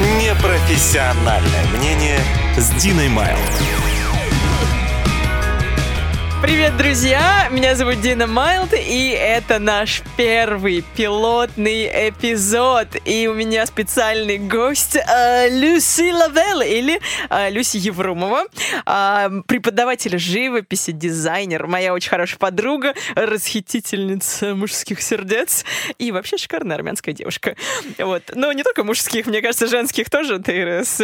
Непрофессиональное 0.00 1.66
мнение 1.76 2.18
с 2.56 2.70
Диной 2.82 3.08
Майл. 3.08 3.38
Привет, 6.44 6.76
друзья! 6.76 7.48
Меня 7.50 7.74
зовут 7.74 8.02
Дина 8.02 8.26
Майлд, 8.26 8.74
и 8.74 9.08
это 9.18 9.58
наш 9.58 10.02
первый 10.18 10.84
пилотный 10.94 11.86
эпизод. 12.10 12.88
И 13.06 13.26
у 13.28 13.32
меня 13.32 13.64
специальный 13.64 14.36
гость 14.36 14.96
э, 14.96 15.48
Люси 15.48 16.12
Лавелл, 16.12 16.60
или 16.60 17.00
э, 17.30 17.48
Люси 17.48 17.78
Евромова, 17.78 18.44
э, 18.84 19.30
преподаватель 19.46 20.18
живописи, 20.18 20.92
дизайнер, 20.92 21.66
моя 21.66 21.94
очень 21.94 22.10
хорошая 22.10 22.38
подруга, 22.38 22.92
расхитительница 23.14 24.54
мужских 24.54 25.00
сердец 25.00 25.64
и 25.96 26.12
вообще 26.12 26.36
шикарная 26.36 26.76
армянская 26.76 27.14
девушка. 27.14 27.56
Вот. 27.96 28.22
Но 28.34 28.52
не 28.52 28.64
только 28.64 28.84
мужских, 28.84 29.24
мне 29.24 29.40
кажется, 29.40 29.66
женских 29.66 30.10
тоже 30.10 30.38
ты 30.40 30.62
раз... 30.62 31.00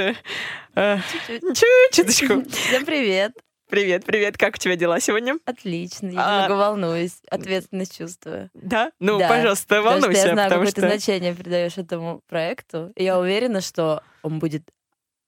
Э, 0.76 0.98
чуть-чуточку. 1.16 2.44
Всем 2.50 2.84
привет. 2.84 3.32
Привет, 3.70 4.04
привет. 4.04 4.36
Как 4.36 4.56
у 4.56 4.58
тебя 4.58 4.74
дела 4.74 4.98
сегодня? 4.98 5.38
Отлично. 5.44 6.08
Я 6.08 6.18
а... 6.18 6.42
немного 6.42 6.58
волнуюсь, 6.58 7.20
ответственность 7.30 7.96
чувствую. 7.96 8.50
Да? 8.52 8.90
Ну, 8.98 9.16
да. 9.20 9.28
пожалуйста, 9.28 9.80
волнуйся. 9.80 10.08
Потому 10.08 10.16
что 10.16 10.26
я 10.26 10.34
знаю, 10.34 10.48
потому 10.50 10.66
какое 10.66 10.70
что... 10.72 10.80
ты 10.80 10.88
значение 10.88 11.34
придаешь 11.36 11.78
этому 11.78 12.20
проекту. 12.28 12.92
И 12.96 13.04
я 13.04 13.16
уверена, 13.16 13.60
что 13.60 14.02
он 14.22 14.40
будет 14.40 14.64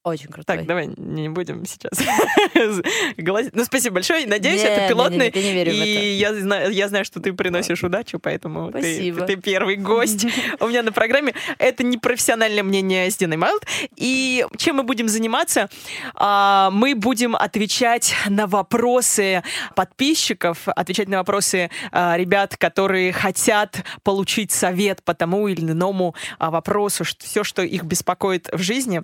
очень 0.04 0.28
крутой. 0.28 0.58
Так, 0.58 0.66
давай 0.66 0.90
не 0.96 1.28
будем 1.28 1.64
сейчас 1.64 1.92
Ну, 3.52 3.64
спасибо 3.64 3.94
большое. 3.94 4.26
Надеюсь, 4.26 4.62
это 4.62 4.88
пилотный. 4.88 5.30
Не, 5.32 5.42
не, 5.42 5.64
не 5.64 5.72
и 5.72 6.14
я 6.14 6.34
знаю, 6.34 6.72
я 6.72 6.88
знаю, 6.88 7.04
что 7.04 7.20
ты 7.20 7.32
приносишь 7.32 7.84
удачу, 7.84 8.18
поэтому 8.18 8.72
ты, 8.72 9.12
ты 9.12 9.36
первый 9.36 9.76
гость 9.76 10.26
у 10.60 10.66
меня 10.66 10.82
на 10.82 10.92
программе. 10.92 11.34
Это 11.58 11.84
непрофессиональное 11.84 12.62
мнение 12.62 13.10
с 13.10 13.16
Диной 13.16 13.36
Майлд. 13.36 13.64
И 13.96 14.44
чем 14.56 14.76
мы 14.76 14.82
будем 14.82 15.08
заниматься? 15.08 15.68
А, 16.14 16.70
мы 16.72 16.94
будем 16.94 17.36
отвечать 17.36 18.14
на 18.28 18.46
вопросы 18.46 19.42
подписчиков, 19.76 20.66
отвечать 20.66 21.08
на 21.08 21.18
вопросы 21.18 21.70
а, 21.92 22.16
ребят, 22.16 22.56
которые 22.56 23.12
хотят 23.12 23.84
получить 24.02 24.50
совет 24.50 25.02
по 25.04 25.14
тому 25.14 25.46
или 25.48 25.60
иному 25.60 26.14
а, 26.38 26.50
вопросу, 26.50 27.04
все, 27.04 27.44
что 27.44 27.62
их 27.62 27.84
беспокоит 27.84 28.48
в 28.52 28.58
жизни 28.58 29.02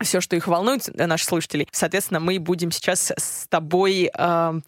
все, 0.00 0.20
что 0.20 0.36
их 0.36 0.46
волнует, 0.46 0.88
э, 0.88 1.06
наших 1.06 1.28
слушателей. 1.28 1.68
Соответственно, 1.72 2.20
мы 2.20 2.38
будем 2.38 2.70
сейчас 2.70 3.12
с 3.16 3.46
тобой 3.48 4.10
э, 4.16 4.60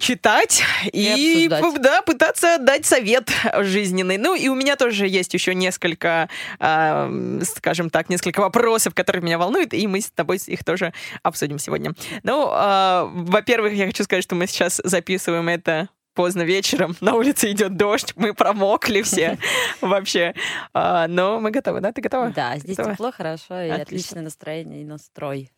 читать 0.00 0.62
и, 0.92 1.44
и 1.44 1.48
да, 1.48 2.02
пытаться 2.02 2.58
дать 2.58 2.86
совет 2.86 3.30
жизненный. 3.60 4.16
Ну, 4.16 4.34
и 4.34 4.48
у 4.48 4.54
меня 4.54 4.76
тоже 4.76 5.06
есть 5.06 5.34
еще 5.34 5.54
несколько, 5.54 6.28
э, 6.58 7.40
скажем 7.44 7.90
так, 7.90 8.08
несколько 8.08 8.40
вопросов, 8.40 8.94
которые 8.94 9.22
меня 9.22 9.38
волнуют, 9.38 9.74
и 9.74 9.86
мы 9.86 10.00
с 10.00 10.10
тобой 10.10 10.40
их 10.46 10.64
тоже 10.64 10.92
обсудим 11.22 11.58
сегодня. 11.58 11.92
Ну, 12.22 12.50
э, 12.50 13.08
во-первых, 13.12 13.74
я 13.74 13.86
хочу 13.86 14.02
сказать, 14.04 14.24
что 14.24 14.34
мы 14.34 14.46
сейчас 14.46 14.80
записываем 14.82 15.48
это 15.48 15.88
поздно 16.14 16.42
вечером, 16.42 16.96
на 17.00 17.14
улице 17.14 17.50
идет 17.50 17.76
дождь, 17.76 18.12
мы 18.16 18.34
промокли 18.34 19.02
все 19.02 19.38
вообще. 19.80 20.34
А, 20.72 21.08
но 21.08 21.40
мы 21.40 21.50
готовы, 21.50 21.80
да? 21.80 21.92
Ты 21.92 22.00
готова? 22.00 22.30
Да, 22.30 22.56
здесь 22.58 22.76
тепло, 22.76 23.12
хорошо, 23.12 23.60
и 23.60 23.68
Отлично. 23.68 23.82
отличное 23.82 24.22
настроение 24.22 24.82
и 24.82 24.84
настрой. 24.84 25.50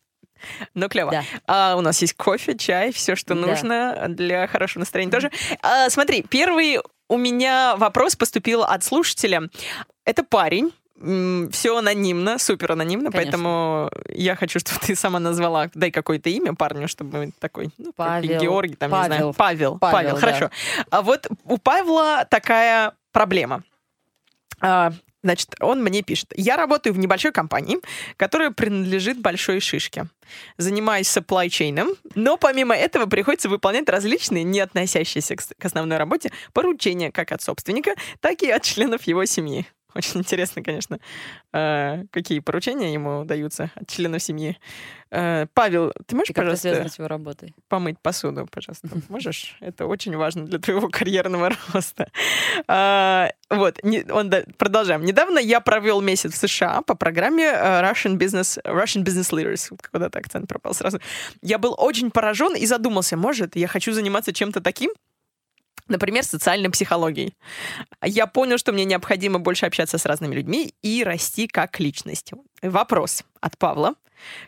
Ну, 0.73 0.89
клево. 0.89 1.11
Да. 1.11 1.23
А, 1.47 1.75
у 1.77 1.81
нас 1.81 2.01
есть 2.01 2.15
кофе, 2.15 2.57
чай, 2.57 2.91
все, 2.91 3.15
что 3.15 3.33
да. 3.35 3.41
нужно 3.41 4.05
для 4.09 4.47
хорошего 4.47 4.81
настроения 4.81 5.11
тоже. 5.11 5.31
А, 5.61 5.89
смотри, 5.89 6.23
первый 6.23 6.79
у 7.07 7.17
меня 7.17 7.75
вопрос 7.77 8.15
поступил 8.15 8.63
от 8.63 8.83
слушателя. 8.83 9.49
Это 10.05 10.23
парень, 10.23 10.71
все 11.51 11.77
анонимно, 11.77 12.37
супер 12.37 12.71
анонимно, 12.71 13.11
Конечно. 13.11 13.31
поэтому 13.31 13.91
я 14.07 14.35
хочу, 14.35 14.59
чтобы 14.59 14.79
ты 14.79 14.95
сама 14.95 15.19
назвала, 15.19 15.69
дай 15.73 15.91
какое-то 15.91 16.29
имя 16.29 16.53
парню, 16.53 16.87
чтобы 16.87 17.31
такой, 17.39 17.69
ну, 17.77 17.91
Павел. 17.93 18.39
Георгий, 18.39 18.75
там, 18.75 18.89
Павел. 18.91 19.03
не 19.03 19.15
знаю, 19.17 19.33
Павел, 19.33 19.77
Павел, 19.77 19.93
Павел 19.97 20.15
да. 20.15 20.19
хорошо. 20.21 20.49
А 20.89 21.01
вот 21.01 21.27
у 21.43 21.57
Павла 21.57 22.25
такая 22.29 22.93
проблема. 23.11 23.63
А, 24.61 24.93
значит, 25.23 25.55
он 25.59 25.83
мне 25.83 26.03
пишет. 26.03 26.31
Я 26.37 26.55
работаю 26.55 26.93
в 26.93 26.99
небольшой 26.99 27.33
компании, 27.33 27.79
которая 28.15 28.51
принадлежит 28.51 29.19
большой 29.19 29.59
шишке. 29.59 30.05
Занимаюсь 30.57 31.07
supply 31.07 31.47
chain, 31.47 31.97
но 32.15 32.37
помимо 32.37 32.75
этого 32.75 33.07
приходится 33.07 33.49
выполнять 33.49 33.89
различные, 33.89 34.45
не 34.45 34.61
относящиеся 34.61 35.35
к 35.35 35.65
основной 35.65 35.97
работе, 35.97 36.31
поручения 36.53 37.11
как 37.11 37.33
от 37.33 37.41
собственника, 37.41 37.91
так 38.21 38.41
и 38.41 38.49
от 38.49 38.63
членов 38.63 39.03
его 39.03 39.25
семьи. 39.25 39.67
Очень 39.95 40.21
интересно, 40.21 40.63
конечно, 40.63 40.99
э, 41.53 42.05
какие 42.11 42.39
поручения 42.39 42.93
ему 42.93 43.25
даются 43.25 43.71
от 43.75 43.87
членов 43.87 44.23
семьи. 44.23 44.57
Э, 45.11 45.45
Павел, 45.53 45.93
ты 46.07 46.15
можешь, 46.15 46.31
И 46.31 46.33
как 46.33 46.43
пожалуйста, 46.43 46.61
связано 46.69 46.89
с 46.89 46.97
его 46.97 47.07
работой? 47.07 47.53
помыть 47.67 47.99
посуду, 47.99 48.47
пожалуйста? 48.51 48.87
Можешь? 49.09 49.55
Это 49.59 49.85
очень 49.85 50.15
важно 50.15 50.45
для 50.45 50.59
твоего 50.59 50.89
карьерного 50.91 51.51
роста. 51.73 52.09
Э, 52.67 53.29
вот, 53.49 53.79
он, 54.11 54.33
продолжаем. 54.57 55.05
Недавно 55.05 55.37
я 55.37 55.59
провел 55.59 56.01
месяц 56.01 56.33
в 56.33 56.37
США 56.37 56.81
по 56.81 56.95
программе 56.95 57.45
Russian 57.45 58.17
Business, 58.17 58.59
Russian 58.63 59.03
Business 59.03 59.31
Leaders. 59.31 59.71
Куда-то 59.91 60.17
акцент 60.17 60.47
пропал 60.47 60.73
сразу. 60.73 60.99
Я 61.41 61.59
был 61.59 61.75
очень 61.77 62.09
поражен 62.09 62.55
и 62.55 62.65
задумался, 62.65 63.15
может, 63.15 63.55
я 63.55 63.67
хочу 63.67 63.93
заниматься 63.93 64.33
чем-то 64.33 64.61
таким, 64.61 64.91
Например, 65.87 66.23
социальной 66.23 66.69
психологией. 66.69 67.35
Я 68.03 68.27
понял, 68.27 68.57
что 68.57 68.71
мне 68.71 68.85
необходимо 68.85 69.39
больше 69.39 69.65
общаться 69.65 69.97
с 69.97 70.05
разными 70.05 70.35
людьми 70.35 70.73
и 70.81 71.03
расти 71.03 71.47
как 71.47 71.79
личность. 71.79 72.31
Вопрос 72.61 73.23
от 73.41 73.57
Павла. 73.57 73.95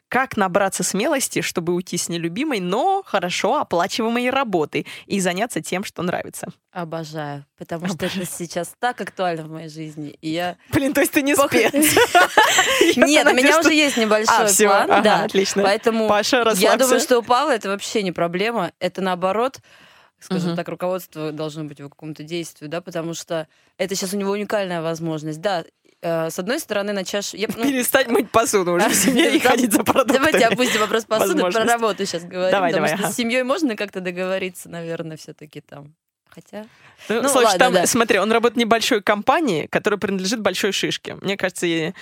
Как 0.08 0.38
набраться 0.38 0.84
смелости, 0.84 1.42
чтобы 1.42 1.74
уйти 1.74 1.98
с 1.98 2.10
нелюбимой, 2.10 2.60
но 2.60 3.04
хорошо 3.06 3.58
оплачиваемой 3.58 4.30
работы 4.30 4.86
и 5.06 5.20
заняться 5.20 5.62
тем, 5.62 5.84
что 5.84 6.02
нравится? 6.04 6.48
Обожаю, 6.72 7.46
потому 7.58 7.88
что 7.88 8.06
это 8.06 8.26
сейчас 8.26 8.74
так 8.80 9.02
актуально 9.02 9.44
в 9.44 9.50
моей 9.50 9.70
жизни. 9.70 10.18
И 10.22 10.30
я... 10.30 10.58
Блин, 10.72 10.94
то 10.94 11.02
есть 11.02 11.12
ты 11.12 11.22
не 11.22 11.36
спец? 11.36 11.74
Нет, 12.96 13.28
у 13.28 13.34
меня 13.34 13.60
уже 13.60 13.74
есть 13.74 13.98
небольшой 13.98 14.46
а, 14.46 14.86
план. 14.86 15.04
Да, 15.04 15.24
отлично. 15.24 15.64
Поэтому 15.64 16.10
я 16.56 16.78
думаю, 16.78 17.00
что 17.00 17.20
у 17.20 17.22
Павла 17.24 17.52
это 17.52 17.70
вообще 17.70 18.04
не 18.04 18.12
проблема. 18.12 18.72
Это 18.80 19.02
наоборот 19.02 19.60
скажем 20.26 20.50
угу. 20.50 20.56
так, 20.56 20.68
руководство 20.68 21.32
должно 21.32 21.64
быть 21.64 21.80
в 21.80 21.90
каком-то 21.90 22.24
действии, 22.24 22.68
да, 22.68 22.82
потому 22.82 23.14
что 23.14 23.48
это 23.78 23.96
сейчас 23.96 24.14
у 24.14 24.18
него 24.18 24.32
уникальная 24.32 24.82
возможность. 24.82 25.40
Да, 25.42 25.64
э, 26.02 26.30
с 26.30 26.40
одной 26.40 26.60
стороны, 26.60 26.94
на 26.94 27.04
чашу... 27.04 27.38
Я, 27.38 27.48
ну... 27.56 27.64
Перестать 27.64 28.08
мыть 28.08 28.30
посуду 28.30 28.74
уже 28.74 28.90
в 28.90 28.96
семье 28.96 29.36
и 29.36 29.40
ходить 29.40 29.74
за 29.74 29.84
продуктами. 29.84 30.18
Давайте 30.18 30.48
опустим 30.48 30.82
вопрос 30.82 31.06
посуды, 31.06 31.42
про 31.42 31.64
работу 31.64 32.06
сейчас 32.06 32.24
говорим. 32.24 32.52
Давай, 32.52 32.72
потому 32.72 32.88
давай, 32.88 32.98
что 32.98 33.08
ага. 33.08 33.14
с 33.14 33.16
семьей 33.16 33.44
можно 33.44 33.76
как-то 33.76 34.02
договориться, 34.02 34.70
наверное, 34.70 35.18
все-таки 35.18 35.62
там. 35.62 35.96
Хотя... 36.36 36.66
Ну, 37.08 37.22
ну 37.22 37.30
слушай, 37.30 37.46
ладно, 37.46 37.60
там, 37.60 37.74
да. 37.74 37.86
смотри, 37.86 38.20
он 38.20 38.32
работает 38.32 38.58
в 38.58 38.60
небольшой 38.60 39.02
компании, 39.02 39.68
которая 39.68 39.98
принадлежит 39.98 40.42
большой 40.42 40.74
шишке. 40.74 41.16
Мне 41.22 41.38
кажется, 41.38 41.66
и 41.66 41.94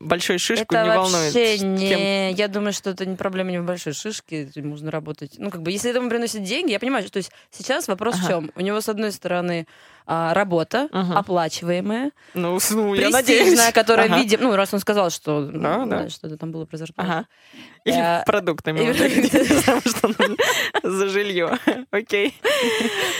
большой 0.00 0.38
шишку 0.38 0.74
это 0.74 0.84
не 0.84 0.96
волнует. 0.96 1.34
Не... 1.62 1.88
Кем... 1.88 2.36
Я 2.36 2.48
думаю, 2.48 2.72
что 2.72 2.90
это 2.90 3.04
не 3.04 3.16
проблема 3.16 3.50
не 3.50 3.58
в 3.58 3.64
большой 3.64 3.92
шишке, 3.92 4.50
можно 4.56 4.90
работать. 4.90 5.34
Ну, 5.38 5.50
как 5.50 5.62
бы, 5.62 5.70
если 5.70 5.90
этому 5.90 6.08
приносит 6.08 6.42
деньги, 6.44 6.72
я 6.72 6.80
понимаю, 6.80 7.02
что 7.02 7.12
то 7.12 7.18
есть 7.18 7.30
сейчас 7.50 7.88
вопрос 7.88 8.14
ага. 8.16 8.24
в 8.24 8.28
чем? 8.28 8.50
У 8.54 8.60
него, 8.60 8.80
с 8.80 8.88
одной 8.88 9.12
стороны, 9.12 9.66
а, 10.06 10.34
работа, 10.34 10.88
ага. 10.92 11.18
оплачиваемая, 11.18 12.12
ну, 12.34 12.58
ну, 12.70 12.94
я 12.94 13.08
надеюсь. 13.08 13.58
которая 13.72 14.06
ага. 14.06 14.18
видим, 14.18 14.40
ну, 14.42 14.54
раз 14.54 14.74
он 14.74 14.80
сказал, 14.80 15.08
что 15.10 15.46
да, 15.46 15.86
да. 15.86 16.08
что-то 16.10 16.36
там 16.36 16.52
было 16.52 16.66
про 16.66 16.76
зарплату. 16.76 17.10
Ага. 17.10 17.26
Или 17.84 17.96
а, 17.96 18.22
продуктами. 18.26 18.80
За 20.82 21.08
жилье. 21.08 21.58
Окей. 21.90 22.34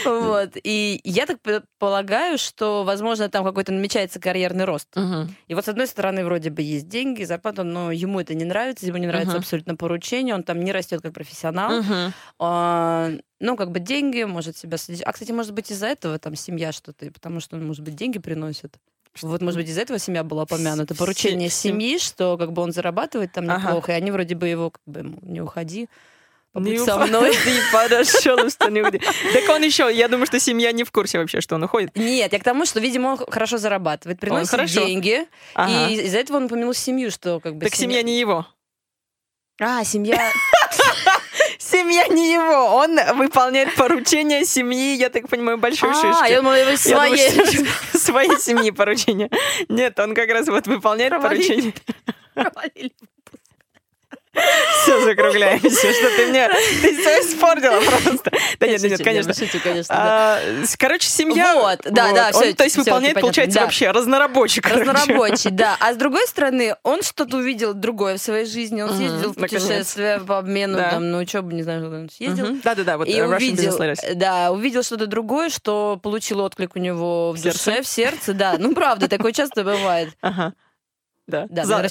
Вот. 0.05 0.51
И 0.63 1.01
я 1.03 1.25
так 1.25 1.39
полагаю, 1.79 2.37
что, 2.37 2.83
возможно, 2.83 3.29
там 3.29 3.43
какой-то 3.43 3.71
намечается 3.71 4.19
карьерный 4.19 4.65
рост. 4.65 4.95
И 5.47 5.55
вот, 5.55 5.65
с 5.65 5.67
одной 5.67 5.87
стороны, 5.87 6.23
вроде 6.23 6.49
бы 6.49 6.61
есть 6.61 6.87
деньги, 6.87 7.23
зарплата, 7.23 7.63
но 7.63 7.91
ему 7.91 8.19
это 8.19 8.35
не 8.35 8.45
нравится, 8.45 8.85
ему 8.85 8.97
не 8.97 9.07
нравится 9.07 9.37
абсолютно 9.37 9.75
поручение, 9.75 10.35
он 10.35 10.43
там 10.43 10.63
не 10.63 10.71
растет 10.71 11.01
как 11.01 11.13
профессионал. 11.13 11.83
Ну, 13.39 13.57
как 13.57 13.71
бы 13.71 13.79
деньги, 13.79 14.23
может 14.23 14.57
себя 14.57 14.77
содержать. 14.77 15.07
А, 15.07 15.11
кстати, 15.11 15.31
может 15.31 15.53
быть, 15.53 15.71
из-за 15.71 15.87
этого 15.87 16.17
там 16.19 16.35
семья 16.35 16.71
что-то, 16.71 17.11
потому 17.11 17.39
что, 17.39 17.57
может 17.57 17.83
быть, 17.83 17.95
деньги 17.95 18.17
приносит. 18.17 18.77
Вот, 19.21 19.41
может 19.41 19.59
быть, 19.59 19.69
из-за 19.69 19.81
этого 19.81 19.99
семья 19.99 20.23
была 20.23 20.43
упомянута. 20.43 20.95
Поручение 20.95 21.49
семьи, 21.49 21.97
что 21.97 22.37
как 22.37 22.51
бы 22.51 22.61
он 22.61 22.71
зарабатывает 22.71 23.31
там 23.31 23.45
неплохо, 23.45 23.91
ага. 23.91 23.93
и 23.93 23.95
они 23.95 24.11
вроде 24.11 24.35
бы 24.35 24.47
его 24.47 24.71
как 24.71 24.81
бы 24.85 25.17
не 25.21 25.41
уходи. 25.41 25.87
Не 26.53 26.77
со 26.79 26.97
мной. 26.97 27.35
Ты 27.43 27.59
пожалуйста, 27.71 28.69
не 28.69 28.81
уходи. 28.81 28.99
Так 28.99 29.49
он 29.49 29.61
еще, 29.63 29.89
я 29.93 30.07
думаю, 30.07 30.25
что 30.25 30.39
семья 30.39 30.71
не 30.71 30.85
в 30.85 30.91
курсе 30.91 31.19
вообще, 31.19 31.41
что 31.41 31.55
он 31.55 31.63
уходит. 31.63 31.95
Нет, 31.95 32.31
я 32.31 32.39
к 32.39 32.43
тому, 32.43 32.65
что, 32.65 32.79
видимо, 32.79 33.09
он 33.09 33.17
хорошо 33.17 33.57
зарабатывает, 33.57 34.19
приносит 34.19 34.65
деньги, 34.67 35.27
ага. 35.53 35.89
и 35.89 35.95
из-за 36.05 36.17
этого 36.19 36.37
он 36.37 36.45
упомянул 36.45 36.73
семью, 36.73 37.11
что 37.11 37.39
как 37.41 37.55
бы... 37.55 37.65
Так 37.65 37.75
семья 37.75 38.01
не 38.01 38.19
его. 38.19 38.45
А, 39.59 39.83
семья... 39.83 40.17
Семья 41.71 42.07
не 42.09 42.33
его, 42.33 42.75
он 42.75 42.95
выполняет 43.17 43.73
поручения 43.75 44.45
семьи, 44.45 44.95
я 44.95 45.09
так 45.09 45.27
понимаю, 45.27 45.57
большой 45.57 45.91
а, 45.91 45.93
шишки. 45.95 46.31
я 46.31 46.37
думала, 46.37 46.53
его 46.53 46.77
своей. 46.77 47.65
Своей 47.93 48.37
семьи 48.37 48.69
поручения. 48.69 49.31
Нет, 49.67 49.99
он 49.99 50.13
как 50.13 50.29
раз 50.29 50.47
вот 50.47 50.67
выполняет 50.67 51.19
поручения. 51.19 51.73
Провалили 52.35 52.93
все, 54.81 55.01
закругляемся. 55.03 55.93
Что 55.93 56.09
ты 56.15 56.27
мне... 56.27 56.49
Ты 56.81 56.97
все 56.97 57.21
испортила 57.21 57.79
просто. 57.81 58.31
Да 58.59 58.67
нет, 58.67 58.81
нет, 58.81 59.03
конечно. 59.03 59.33
Конечно. 59.63 59.95
А, 59.97 60.39
короче, 60.77 61.09
семья... 61.09 61.55
Вот, 61.55 61.79
да, 61.85 62.11
да, 62.11 62.31
все. 62.31 62.53
То 62.53 62.63
есть 62.63 62.77
выполняет, 62.77 63.19
получается, 63.19 63.61
вообще 63.61 63.91
разнорабочий. 63.91 64.61
Разнорабочий, 64.61 65.51
да. 65.51 65.77
А 65.85 65.93
с 65.93 65.97
другой 65.97 66.25
стороны, 66.27 66.75
он 66.83 67.03
что-то 67.03 67.37
увидел 67.37 67.73
другое 67.73 68.17
в 68.17 68.21
своей 68.21 68.45
жизни. 68.45 68.81
Он 68.81 68.95
съездил 68.95 69.33
в 69.33 69.35
путешествие 69.35 70.19
по 70.19 70.37
обмену, 70.39 70.77
там, 70.77 71.11
на 71.11 71.19
учебу, 71.19 71.51
не 71.51 71.63
знаю, 71.63 71.83
куда 71.83 71.97
он 71.97 72.09
съездил. 72.09 72.57
Да-да-да, 72.63 72.97
вот 72.97 73.07
и 73.07 73.21
увидел, 73.21 73.77
да, 74.15 74.51
увидел 74.51 74.83
что-то 74.83 75.07
другое, 75.07 75.49
что 75.49 75.99
получил 76.01 76.41
отклик 76.41 76.75
у 76.75 76.79
него 76.79 77.31
в 77.31 77.41
душе, 77.41 77.81
в 77.81 77.87
сердце, 77.87 78.33
да. 78.33 78.55
Ну, 78.57 78.73
правда, 78.73 79.07
такое 79.07 79.31
часто 79.31 79.63
бывает. 79.63 80.09
Ага. 80.21 80.53
Да, 81.27 81.47
да 81.49 81.65
За... 81.65 81.77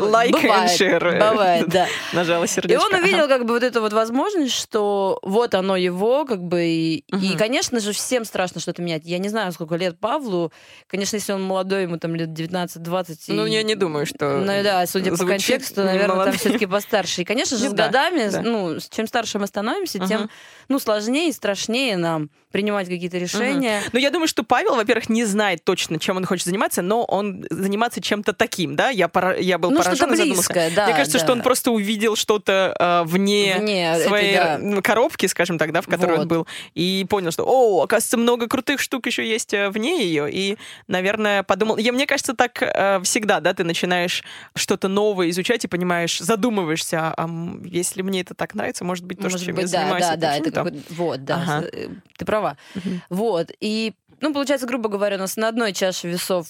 лайк 0.00 0.32
бывает, 0.32 0.80
share. 0.80 1.18
Бывает, 1.18 1.68
да. 1.68 1.88
Нажала 2.12 2.46
сердечко. 2.46 2.80
И 2.80 2.94
он 2.94 3.02
увидел 3.02 3.26
как 3.26 3.44
бы 3.44 3.54
вот 3.54 3.64
эту 3.64 3.80
вот 3.80 3.92
возможность, 3.92 4.54
что 4.54 5.18
вот 5.22 5.54
оно 5.54 5.76
его, 5.76 6.24
как 6.24 6.42
бы, 6.42 6.64
и, 6.64 7.04
угу. 7.10 7.20
и 7.20 7.36
конечно 7.36 7.80
же, 7.80 7.92
всем 7.92 8.24
страшно 8.24 8.60
что-то 8.60 8.80
менять. 8.80 9.02
Я 9.04 9.18
не 9.18 9.28
знаю, 9.28 9.50
сколько 9.52 9.74
лет 9.74 9.98
Павлу. 9.98 10.52
Конечно, 10.86 11.16
если 11.16 11.32
он 11.32 11.42
молодой, 11.42 11.82
ему 11.82 11.98
там 11.98 12.14
лет 12.14 12.28
19-20. 12.28 13.16
Ну, 13.28 13.46
и... 13.46 13.50
я 13.50 13.64
не 13.64 13.74
думаю, 13.74 14.06
что 14.06 14.38
Ну, 14.38 14.62
да, 14.62 14.86
судя 14.86 15.16
по 15.16 15.26
контексту, 15.26 15.82
наверное, 15.82 16.14
молодой. 16.14 16.32
там 16.32 16.38
все 16.38 16.52
таки 16.52 16.66
постарше. 16.66 17.22
И, 17.22 17.24
конечно 17.24 17.56
же, 17.56 17.68
с 17.68 17.72
годами, 17.72 18.30
ну, 18.42 18.78
чем 18.90 19.08
старше 19.08 19.40
мы 19.40 19.48
становимся, 19.48 19.98
тем, 19.98 20.30
ну, 20.68 20.78
сложнее 20.78 21.30
и 21.30 21.32
страшнее 21.32 21.96
нам 21.96 22.30
принимать 22.52 22.86
какие-то 22.86 23.18
решения. 23.18 23.80
Угу. 23.80 23.90
Ну, 23.94 23.98
я 23.98 24.10
думаю, 24.10 24.28
что 24.28 24.44
Павел, 24.44 24.76
во-первых, 24.76 25.08
не 25.08 25.24
знает 25.24 25.64
точно, 25.64 25.98
чем 25.98 26.18
он 26.18 26.26
хочет 26.26 26.46
заниматься, 26.46 26.82
но 26.82 27.02
он 27.04 27.44
заниматься 27.50 28.00
чем-то 28.00 28.34
таким, 28.34 28.51
да? 28.58 28.90
Я, 28.90 29.08
пора, 29.08 29.34
я 29.34 29.58
был 29.58 29.70
ну, 29.70 29.78
поражен 29.78 30.12
и 30.12 30.16
задумался. 30.16 30.70
Да, 30.74 30.86
Мне 30.86 30.94
кажется, 30.94 31.18
да. 31.18 31.24
что 31.24 31.32
он 31.32 31.42
просто 31.42 31.70
увидел 31.70 32.16
что-то 32.16 32.74
э, 32.78 33.02
вне, 33.06 33.56
вне 33.58 33.98
своей 33.98 34.34
это, 34.34 34.58
да. 34.62 34.82
коробки, 34.82 35.26
скажем 35.26 35.58
так, 35.58 35.72
да, 35.72 35.80
в 35.80 35.86
которой 35.86 36.16
вот. 36.16 36.22
он 36.22 36.28
был, 36.28 36.46
и 36.74 37.06
понял, 37.08 37.30
что, 37.30 37.44
о, 37.46 37.82
оказывается, 37.82 38.16
много 38.16 38.48
крутых 38.48 38.80
штук 38.80 39.06
еще 39.06 39.28
есть 39.28 39.54
э, 39.54 39.70
вне 39.70 40.04
ее, 40.04 40.30
и, 40.30 40.56
наверное, 40.88 41.42
подумал... 41.42 41.76
Я, 41.78 41.92
мне 41.92 42.06
кажется, 42.06 42.34
так 42.34 42.62
э, 42.62 43.00
всегда, 43.02 43.40
да, 43.40 43.54
ты 43.54 43.64
начинаешь 43.64 44.22
что-то 44.54 44.88
новое 44.88 45.30
изучать 45.30 45.64
и 45.64 45.68
понимаешь, 45.68 46.18
задумываешься, 46.18 47.14
а, 47.16 47.28
если 47.64 48.02
мне 48.02 48.20
это 48.20 48.34
так 48.34 48.54
нравится, 48.54 48.84
может 48.84 49.04
быть, 49.04 49.18
то, 49.18 49.24
может 49.24 49.42
чем 49.42 49.54
быть, 49.54 49.64
я 49.64 49.70
да, 49.70 49.80
занимаюсь, 49.80 50.06
да, 50.06 50.16
да, 50.16 50.36
это 50.36 50.74
вот, 50.90 51.24
да, 51.24 51.36
ага. 51.36 51.66
Э, 51.72 51.88
ты 52.16 52.24
права. 52.24 52.56
Угу. 52.74 52.90
Вот. 53.10 53.50
И, 53.60 53.94
ну, 54.20 54.32
получается, 54.32 54.66
грубо 54.66 54.88
говоря, 54.88 55.16
у 55.16 55.20
нас 55.20 55.36
на 55.36 55.48
одной 55.48 55.72
чаше 55.72 56.08
весов 56.08 56.46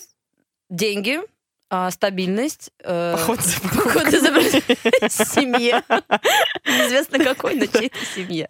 деньги, 0.68 1.20
а, 1.74 1.90
стабильность. 1.90 2.70
Э, 2.84 3.14
поход 3.16 3.40
за 3.40 3.58
поход 3.62 4.10
за 4.10 5.24
семье. 5.24 5.82
Неизвестно 6.66 7.18
какой, 7.18 7.54
но 7.54 7.64
чьей-то 7.64 7.96
семье. 8.14 8.46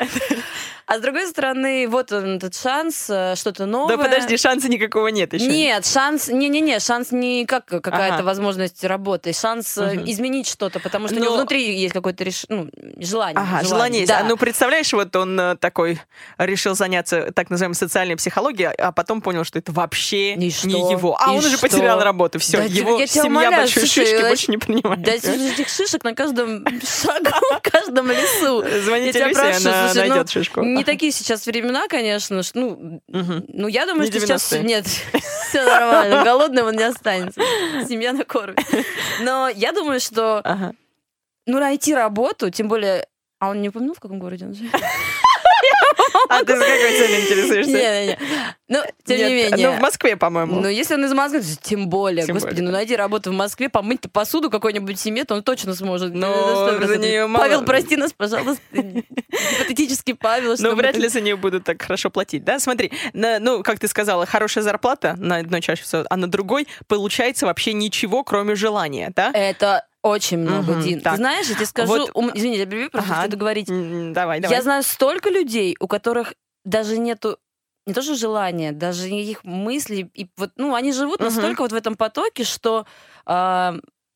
А 0.86 0.98
с 0.98 1.00
другой 1.00 1.28
стороны, 1.28 1.86
вот 1.88 2.10
он 2.10 2.36
этот 2.36 2.56
шанс, 2.56 3.06
э, 3.08 3.34
что-то 3.36 3.66
новое. 3.66 3.96
Да 3.96 4.02
подожди, 4.02 4.36
шанса 4.36 4.68
никакого 4.68 5.06
нет 5.06 5.32
еще. 5.32 5.46
Нет, 5.46 5.86
шанс, 5.86 6.26
не-не-не, 6.26 6.80
шанс 6.80 7.12
не 7.12 7.46
как 7.46 7.66
какая-то 7.66 8.16
ага. 8.16 8.24
возможность 8.24 8.82
работы, 8.84 9.32
шанс 9.32 9.78
угу. 9.78 10.02
изменить 10.04 10.48
что-то, 10.48 10.80
потому 10.80 11.06
что 11.06 11.14
Но... 11.14 11.20
у 11.20 11.24
него 11.24 11.36
внутри 11.36 11.78
есть 11.78 11.94
какое-то 11.94 12.24
реш... 12.24 12.46
ну, 12.48 12.68
желание. 12.98 13.40
Ага, 13.40 13.62
желание. 13.62 13.68
желание 13.68 14.00
есть. 14.00 14.12
Да. 14.12 14.18
А, 14.18 14.24
ну, 14.24 14.36
представляешь, 14.36 14.92
вот 14.92 15.14
он 15.14 15.38
э, 15.38 15.56
такой 15.56 16.00
решил 16.38 16.74
заняться 16.74 17.30
так 17.32 17.50
называемой 17.50 17.76
социальной 17.76 18.16
психологией, 18.16 18.72
а 18.72 18.90
потом 18.90 19.22
понял, 19.22 19.44
что 19.44 19.60
это 19.60 19.70
вообще 19.70 20.34
И 20.34 20.36
не 20.36 20.50
что? 20.50 20.90
его. 20.90 21.16
А 21.20 21.26
И 21.26 21.36
он 21.36 21.40
что? 21.40 21.48
уже 21.48 21.58
потерял 21.58 22.02
работу, 22.02 22.40
все, 22.40 22.58
да, 22.58 22.64
его 22.64 22.98
я 23.16 23.22
семья 23.22 23.30
умоляю, 23.30 23.56
большой 23.56 23.82
слушай, 23.82 24.06
шишки 24.06 24.22
больше 24.22 24.50
не 24.50 24.58
принимает. 24.58 25.02
Да, 25.02 25.12
этих 25.12 25.68
шишек 25.68 26.04
на 26.04 26.14
каждом 26.14 26.64
шагу, 26.82 27.30
в 27.50 27.70
каждом 27.70 28.08
лесу. 28.08 28.64
Звоните 28.82 29.24
Люсе, 29.24 29.40
она 29.40 29.88
слушай, 29.88 30.08
найдет 30.08 30.26
ну, 30.26 30.28
шишку. 30.28 30.62
Не 30.62 30.84
такие 30.84 31.12
сейчас 31.12 31.46
времена 31.46 31.86
конечно, 31.88 32.42
ну, 32.54 33.00
угу. 33.06 33.44
ну 33.48 33.68
я 33.68 33.86
думаю, 33.86 34.04
не 34.04 34.10
что 34.10 34.20
сейчас 34.20 34.52
нет, 34.52 34.86
все 35.48 35.64
нормально, 35.64 36.24
голодным 36.24 36.66
он 36.66 36.76
не 36.76 36.84
останется, 36.84 37.40
семья 37.88 38.12
накормит. 38.12 38.58
Но 39.20 39.48
я 39.48 39.72
думаю, 39.72 40.00
что 40.00 40.40
ага. 40.44 40.72
ну 41.46 41.58
найти 41.58 41.94
работу, 41.94 42.50
тем 42.50 42.68
более, 42.68 43.06
а 43.38 43.50
он 43.50 43.60
не 43.60 43.68
упомянул 43.68 43.94
в 43.94 44.00
каком 44.00 44.18
городе 44.18 44.46
он 44.46 44.54
живет? 44.54 44.72
А 46.28 46.44
ты 46.44 46.56
с 46.56 46.58
какой 46.58 46.98
целью 46.98 47.20
интересуешься? 47.20 47.72
Не-не-не. 47.72 48.18
Ну, 48.68 48.78
тем 49.04 49.18
Нет, 49.18 49.28
не 49.28 49.34
менее. 49.34 49.70
Ну, 49.70 49.76
в 49.76 49.80
Москве, 49.80 50.16
по-моему. 50.16 50.60
Ну, 50.60 50.68
если 50.68 50.94
он 50.94 51.04
из 51.04 51.12
Москвы, 51.12 51.40
то 51.40 51.46
тем 51.62 51.88
более. 51.88 52.24
Тем 52.24 52.34
Господи, 52.34 52.54
более. 52.54 52.66
ну 52.70 52.72
найди 52.72 52.96
работу 52.96 53.30
в 53.30 53.34
Москве, 53.34 53.68
помыть 53.68 54.00
посуду 54.10 54.50
какой-нибудь 54.50 54.98
семье, 54.98 55.24
то 55.24 55.34
он 55.34 55.42
точно 55.42 55.74
сможет. 55.74 56.14
Но 56.14 56.70
Ну, 56.80 56.86
за 56.86 56.96
нее 56.96 57.26
мало. 57.26 57.44
Павел, 57.44 57.64
прости 57.64 57.96
нас, 57.96 58.12
пожалуйста. 58.12 58.62
Гипотетический 58.72 60.14
Павел. 60.14 60.54
мы 60.58 60.74
вряд 60.74 60.96
ли 60.96 61.08
за 61.08 61.20
нее 61.20 61.36
будут 61.36 61.64
так 61.64 61.82
хорошо 61.82 62.10
платить, 62.10 62.44
да? 62.44 62.58
Смотри, 62.58 62.92
на- 63.12 63.38
ну, 63.38 63.62
как 63.62 63.78
ты 63.78 63.88
сказала, 63.88 64.26
хорошая 64.26 64.64
зарплата 64.64 65.16
на 65.18 65.36
одной 65.36 65.60
чаще 65.60 65.82
всего, 65.82 66.04
а 66.08 66.16
на 66.16 66.26
другой 66.30 66.66
получается 66.86 67.46
вообще 67.46 67.72
ничего, 67.72 68.24
кроме 68.24 68.54
желания, 68.54 69.12
да? 69.14 69.30
Это 69.34 69.84
очень 70.02 70.38
много, 70.38 70.72
Мгм, 70.72 70.82
Дин. 70.82 71.00
так. 71.00 71.12
Ты 71.14 71.16
знаешь, 71.18 71.48
я 71.48 71.54
тебе 71.54 71.66
скажу... 71.66 71.92
Вот- 71.92 72.10
ум- 72.14 72.30
Извини, 72.34 72.56
я 72.58 72.66
перебью, 72.66 72.90
просто 72.90 73.08
Ага. 73.10 73.20
хочу 73.22 73.30
договорить. 73.30 73.66
Давай, 74.12 74.40
давай. 74.40 74.56
Я 74.56 74.62
знаю 74.62 74.82
столько 74.82 75.30
людей, 75.30 75.76
у 75.80 75.86
которых 75.86 76.34
даже 76.64 76.98
нету 76.98 77.38
не 77.86 77.94
то 77.94 78.02
что 78.02 78.14
желания, 78.14 78.70
даже 78.72 79.08
их 79.08 79.42
мыслей. 79.44 80.08
И 80.14 80.28
вот, 80.36 80.50
ну, 80.56 80.74
они 80.74 80.92
живут 80.92 81.20
Мгм. 81.20 81.28
настолько 81.28 81.62
вот 81.62 81.72
в 81.72 81.74
этом 81.74 81.96
потоке, 81.96 82.44
что 82.44 82.86
а, 83.26 83.74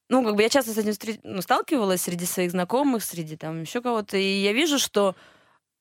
ну, 0.08 0.24
как 0.24 0.36
бы 0.36 0.42
я 0.42 0.48
часто 0.48 0.72
с 0.72 0.78
этим 0.78 0.94
ну, 1.24 1.42
сталкивалась 1.42 2.02
среди 2.02 2.26
своих 2.26 2.50
знакомых, 2.52 3.02
среди 3.02 3.36
там 3.36 3.62
еще 3.62 3.80
кого-то, 3.80 4.16
и 4.16 4.40
я 4.42 4.52
вижу, 4.52 4.78
что 4.78 5.14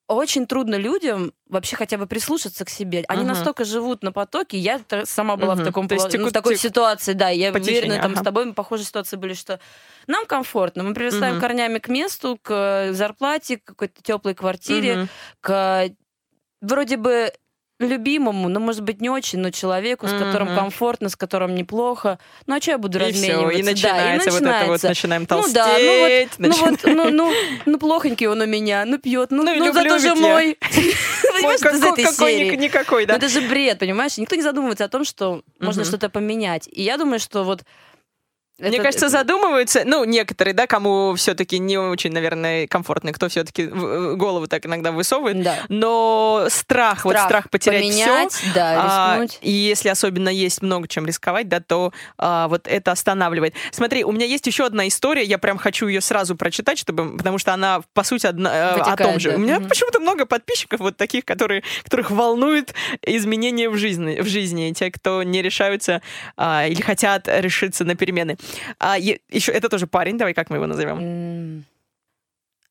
очень 0.07 0.45
трудно 0.45 0.75
людям 0.75 1.33
вообще 1.47 1.75
хотя 1.75 1.97
бы 1.97 2.05
прислушаться 2.05 2.63
к 2.65 2.69
себе. 2.69 3.03
Они 3.07 3.21
Мгм. 3.21 3.29
настолько 3.29 3.63
живут 3.65 4.03
на 4.03 4.11
потоке. 4.11 4.57
Я 4.57 4.79
сама 5.05 5.35
была 5.35 5.55
в, 5.55 5.57
Мгм. 5.57 5.65
таком, 5.65 5.87
есть 5.89 5.95
поло- 6.05 6.17
ну, 6.17 6.25
в 6.25 6.27
текут- 6.29 6.33
такой 6.33 6.55
тек- 6.55 6.61
ситуации, 6.61 7.13
да. 7.13 7.29
Я 7.29 7.51
по 7.51 7.57
уверена, 7.57 7.81
течению, 7.81 8.01
там 8.01 8.11
ага. 8.11 8.21
с 8.21 8.23
тобой 8.23 8.53
похожие 8.53 8.85
ситуации 8.85 9.17
были, 9.17 9.33
что 9.33 9.59
нам 10.07 10.25
комфортно, 10.25 10.83
мы 10.83 10.93
прирастаем 10.93 11.35
Мгм. 11.35 11.41
корнями 11.41 11.79
к 11.79 11.87
месту, 11.87 12.37
к 12.41 12.89
зарплате, 12.93 13.57
к 13.57 13.63
какой-то 13.63 14.01
теплой 14.03 14.35
квартире, 14.35 14.95
Мгм. 14.97 15.09
к 15.41 15.89
вроде 16.61 16.97
бы 16.97 17.31
любимому, 17.79 18.47
но, 18.47 18.59
может 18.59 18.81
быть, 18.83 19.01
не 19.01 19.09
очень, 19.09 19.39
но 19.39 19.51
человеку, 19.51 20.07
с 20.07 20.11
которым 20.11 20.47
Мгм. 20.47 20.55
комфортно, 20.57 21.09
с 21.09 21.15
которым 21.15 21.55
неплохо. 21.55 22.19
Ну, 22.47 22.55
а 22.55 22.61
что 22.61 22.71
я 22.71 22.77
буду 22.77 22.97
И 22.99 23.11
все, 23.11 23.33
размениваться? 23.33 23.59
и 23.59 23.63
Да, 23.63 23.69
начинается 23.71 24.31
вот 24.31 24.41
это 24.41 24.45
вот, 24.49 24.53
начинается. 24.83 24.87
начинаем 24.87 25.21
Ну 25.23 25.27
толстеть. 25.27 25.53
да, 25.55 25.77
ну 25.79 25.99
вот, 25.99 26.29
ну 26.39 26.51
вот, 26.55 26.79
ну, 26.85 27.09
ну, 27.11 27.33
ну, 27.65 27.77
плохонький 27.79 28.27
он 28.27 28.39
у 28.41 28.45
меня, 28.45 28.85
ну 28.85 28.97
пьет, 28.97 29.31
ну, 29.31 29.43
Ну 29.43 29.53
и 29.53 29.59
ну 29.59 29.73
зато 29.73 29.97
же 29.99 30.07
я. 30.07 30.15
мой. 30.15 30.57
Ой, 31.35 31.41
Понимаешь, 31.41 31.59
это 31.61 31.75
из 31.75 31.81
какой- 31.81 31.91
этой 31.91 32.03
какой 32.05 32.31
серии. 32.31 32.55
ни- 32.55 32.61
никакой, 32.63 33.01
Ну, 33.03 33.07
да. 33.09 33.15
это 33.15 33.27
же 33.27 33.41
бред, 33.41 33.79
понимаешь? 33.79 34.17
Никто 34.17 34.35
не 34.37 34.41
задумывается 34.41 34.85
о 34.85 34.89
том, 34.89 35.03
что 35.03 35.41
можно 35.59 35.83
что-то 35.83 36.09
поменять. 36.09 36.69
И 36.71 36.81
я 36.81 36.97
думаю, 36.97 37.19
что 37.19 37.43
вот 37.43 37.63
Мне 38.57 38.69
это- 38.77 38.83
кажется, 38.83 39.09
задумываются, 39.09 39.83
ну, 39.85 40.05
некоторые, 40.05 40.53
да, 40.53 40.65
кому 40.65 41.13
все-таки 41.15 41.59
не 41.59 41.77
очень, 41.77 42.11
наверное, 42.13 42.67
комфортно, 42.67 43.11
кто 43.11 43.27
все-таки 43.27 43.65
голову 43.67 44.47
так 44.47 44.65
иногда 44.65 44.93
высовывает, 44.93 45.41
Да. 45.43 45.57
но 45.67 46.45
страх, 46.49 47.03
вот 47.03 47.17
страх 47.17 47.49
потерять 47.49 47.81
поменять, 47.81 48.31
все, 48.31 48.47
да, 48.53 49.15
рискнуть. 49.17 49.39
и 49.41 49.51
если 49.51 49.89
особенно 49.89 50.29
есть 50.29 50.61
много 50.61 50.87
чем 50.87 51.05
рисковать, 51.05 51.49
да, 51.49 51.59
то 51.59 51.91
а, 52.17 52.47
вот 52.47 52.65
это 52.67 52.91
останавливает. 52.93 53.53
Смотри, 53.71 54.05
у 54.05 54.11
меня 54.13 54.25
есть 54.25 54.47
еще 54.47 54.65
одна 54.65 54.87
история, 54.87 55.23
я 55.23 55.37
прям 55.37 55.57
хочу 55.57 55.87
ее 55.87 55.99
сразу 55.99 56.37
прочитать, 56.37 56.77
чтобы, 56.77 57.17
потому 57.17 57.37
что 57.37 57.53
она, 57.53 57.81
по 57.93 58.03
сути, 58.03 58.25
одна, 58.25 58.53
э, 58.55 58.69
о 58.69 58.77
Вытекает, 58.77 58.99
том 59.11 59.19
же. 59.19 59.31
да. 59.31 59.35
У 59.35 59.39
меня 59.39 59.59
Мгм. 59.59 59.67
почему-то 59.67 59.99
много 59.99 60.25
подписчиков 60.25 60.79
вот 60.79 60.95
таких, 60.95 61.25
которые, 61.25 61.61
которых 61.83 62.09
волнуют 62.09 62.73
изменения 63.01 63.69
в 63.69 63.75
жизни, 63.77 64.21
в 64.21 64.27
жизни, 64.27 64.71
те, 64.73 64.91
кто 64.91 65.23
не 65.23 65.41
решаются 65.41 66.01
а, 66.37 66.65
или 66.67 66.81
хотят 66.81 67.27
решиться 67.27 67.83
на 67.83 67.95
перемены. 67.95 68.37
А, 68.79 68.97
еще 68.97 69.51
это 69.51 69.69
тоже 69.69 69.87
парень, 69.87 70.17
давай 70.17 70.33
как 70.33 70.49
мы 70.49 70.57
его 70.57 70.67
назовем? 70.67 71.65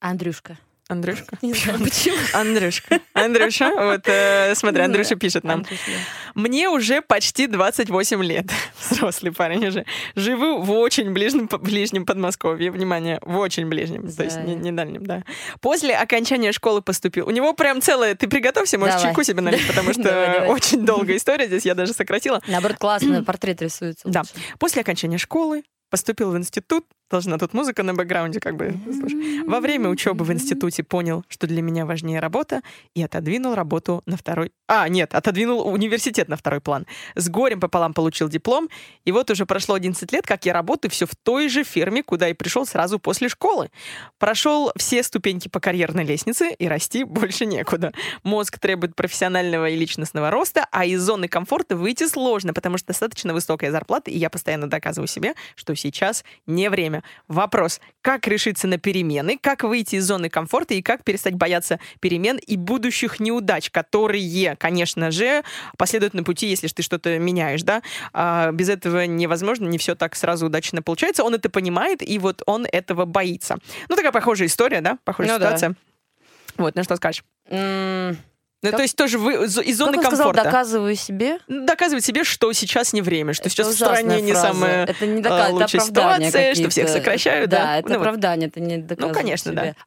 Андрюшка. 0.01 0.59
Андрюшка. 0.89 1.39
Не 1.41 1.55
знаю, 1.55 1.79
почему. 1.83 2.17
Андрюшка. 2.35 3.01
Андрюша, 3.15 3.71
вот 3.75 4.03
э, 4.07 4.55
смотри, 4.55 4.81
Не 4.81 4.85
Андрюша 4.87 5.15
пишет 5.17 5.43
нам. 5.43 5.65
Мне 6.35 6.69
уже 6.69 7.01
почти 7.01 7.47
28 7.47 8.23
лет. 8.23 8.47
Взрослый 8.91 9.33
парень 9.33 9.67
уже. 9.67 9.87
Живу 10.15 10.61
в 10.61 10.71
очень 10.73 11.13
ближнем, 11.13 11.49
ближнем 11.61 12.05
Подмосковье. 12.05 12.71
Внимание, 12.71 13.19
в 13.23 13.39
очень 13.39 13.67
ближнем. 13.67 14.13
То 14.13 14.25
есть 14.25 14.37
не, 14.41 14.55
Да. 14.57 14.61
не 14.61 14.73
дальнем, 14.73 15.07
да. 15.07 15.23
После 15.63 15.95
окончания 15.97 16.53
школы 16.53 16.83
поступил. 16.83 17.27
У 17.27 17.31
него 17.31 17.55
прям 17.55 17.81
целое... 17.81 18.15
Ты 18.15 18.29
приготовься, 18.29 18.77
можешь 18.77 18.97
Давай. 18.97 19.09
чайку 19.09 19.23
себе 19.23 19.41
налить, 19.41 19.67
потому 19.67 19.93
что 19.95 20.03
Давай, 20.03 20.33
давай. 20.33 20.49
очень 20.51 20.85
долгая 20.85 21.17
история 21.17 21.47
здесь, 21.47 21.65
я 21.65 21.75
даже 21.75 21.95
сократила. 21.95 22.43
Наоборот, 22.47 22.77
классно, 22.79 23.25
портрет 23.25 23.63
рисуется. 23.63 24.07
Да. 24.09 24.23
После 24.59 24.83
окончания 24.83 25.17
школы 25.19 25.63
поступил 25.91 26.31
в 26.33 26.37
институт 26.37 26.85
должна 27.11 27.39
тут 27.39 27.55
музыка 27.55 27.83
на 27.83 27.95
бэкграунде 27.95 28.41
как 28.41 28.57
бы. 28.57 28.75
Во 29.47 29.61
время 29.61 29.89
учебы 29.89 30.25
в 30.25 30.33
институте 30.33 30.83
понял, 30.83 31.25
что 31.29 31.47
для 31.47 31.63
меня 31.63 31.87
важнее 31.87 32.21
работа, 32.21 32.63
и 32.95 33.03
отодвинул 33.03 33.55
работу 33.55 34.03
на 34.07 34.17
второй... 34.17 34.53
А, 34.67 34.89
нет, 34.89 35.15
отодвинул 35.15 35.67
университет 35.67 36.29
на 36.29 36.37
второй 36.37 36.61
план. 36.61 36.87
С 37.15 37.29
горем 37.29 37.61
пополам 37.61 37.95
получил 37.95 38.29
диплом, 38.29 38.69
и 39.05 39.13
вот 39.13 39.31
уже 39.31 39.47
прошло 39.47 39.75
11 39.75 40.11
лет, 40.13 40.27
как 40.27 40.47
я 40.47 40.53
работаю 40.53 40.91
все 40.91 41.07
в 41.07 41.15
той 41.15 41.49
же 41.49 41.65
фирме, 41.65 42.03
куда 42.03 42.29
и 42.29 42.33
пришел 42.33 42.67
сразу 42.67 42.99
после 42.99 43.29
школы. 43.29 43.71
Прошел 44.19 44.73
все 44.77 45.03
ступеньки 45.03 45.49
по 45.49 45.61
карьерной 45.61 46.05
лестнице, 46.05 46.51
и 46.51 46.69
расти 46.69 47.05
больше 47.05 47.47
некуда. 47.47 47.93
Мозг 48.23 48.59
требует 48.59 48.97
профессионального 48.97 49.69
и 49.69 49.77
личностного 49.77 50.31
роста, 50.31 50.67
а 50.71 50.85
из 50.85 51.03
зоны 51.03 51.29
комфорта 51.29 51.77
выйти 51.77 52.07
сложно, 52.07 52.55
потому 52.55 52.79
что 52.79 52.89
достаточно 52.89 53.35
высокая 53.35 53.71
зарплата, 53.71 54.11
и 54.11 54.19
я 54.19 54.31
постоянно 54.31 54.69
доказываю 54.69 55.09
себе, 55.09 55.35
что 55.55 55.75
сейчас 55.75 56.25
не 56.47 56.71
время. 56.71 56.94
Вопрос, 57.29 57.81
как 58.03 58.27
решиться 58.29 58.69
на 58.69 58.79
перемены, 58.79 59.39
как 59.41 59.63
выйти 59.65 59.97
из 59.97 60.05
зоны 60.07 60.29
комфорта 60.29 60.75
и 60.75 60.83
как 60.83 61.05
перестать 61.05 61.35
бояться 61.35 61.81
перемен 62.01 62.37
и 62.37 62.57
будущих 62.57 63.21
неудач, 63.21 63.71
которые, 63.71 64.57
конечно 64.57 65.11
же, 65.11 65.43
последуют 65.79 66.15
на 66.15 66.23
пути, 66.23 66.47
если 66.47 66.69
ты 66.69 66.83
что-то 66.83 67.19
меняешь, 67.19 67.63
да. 67.63 67.83
А, 68.13 68.53
без 68.53 68.69
этого 68.69 69.07
невозможно, 69.07 69.67
не 69.67 69.79
все 69.79 69.95
так 69.95 70.15
сразу 70.15 70.47
удачно 70.47 70.83
получается. 70.83 71.25
Он 71.25 71.35
это 71.35 71.49
понимает, 71.49 72.07
и 72.07 72.19
вот 72.19 72.43
он 72.47 72.67
этого 72.71 73.05
боится. 73.05 73.57
Ну, 73.89 73.97
такая 73.97 74.13
похожая 74.13 74.49
история, 74.49 74.81
да, 74.81 74.99
похожая 75.05 75.39
ну, 75.39 75.39
ситуация. 75.39 75.69
Да. 75.71 75.77
Вот, 76.57 76.75
на 76.75 76.85
что 76.85 76.97
скажешь? 76.97 77.25
Mm. 77.49 78.17
Ну, 78.65 78.71
как... 78.71 78.79
то 78.79 78.83
есть 78.83 78.97
тоже 78.97 79.19
вы 79.19 79.45
из 79.45 79.77
зоны 79.77 79.93
как 79.93 80.05
он 80.05 80.11
комфорта. 80.11 80.17
Сказал, 80.17 80.33
доказываю 80.33 80.97
себе. 80.97 81.39
Доказывать 81.49 82.03
себе, 82.03 82.25
что 82.25 82.51
сейчас 82.55 82.95
не 82.95 83.03
время, 83.03 83.35
что 83.35 83.43
это 83.43 83.51
сейчас 83.51 83.69
в 83.69 83.75
стране 83.75 84.23
не 84.23 84.35
самая 84.35 84.87
это 84.87 85.07
не 85.07 85.21
доказ... 85.21 85.51
лучшая 85.51 85.67
это 85.67 85.81
ситуация, 85.81 86.55
что 86.55 86.71
всех 86.71 86.89
сокращают. 86.89 87.51
Да, 87.51 87.59
да? 87.59 87.79
это 87.79 87.89
ну, 87.91 87.97
оправдание, 87.97 88.49
вот. 88.49 88.57
это 88.57 88.61
не 88.61 88.79
доказывать 88.79 89.15
Ну, 89.15 89.21
конечно, 89.21 89.53
себе. 89.53 89.75
да. 89.77 89.85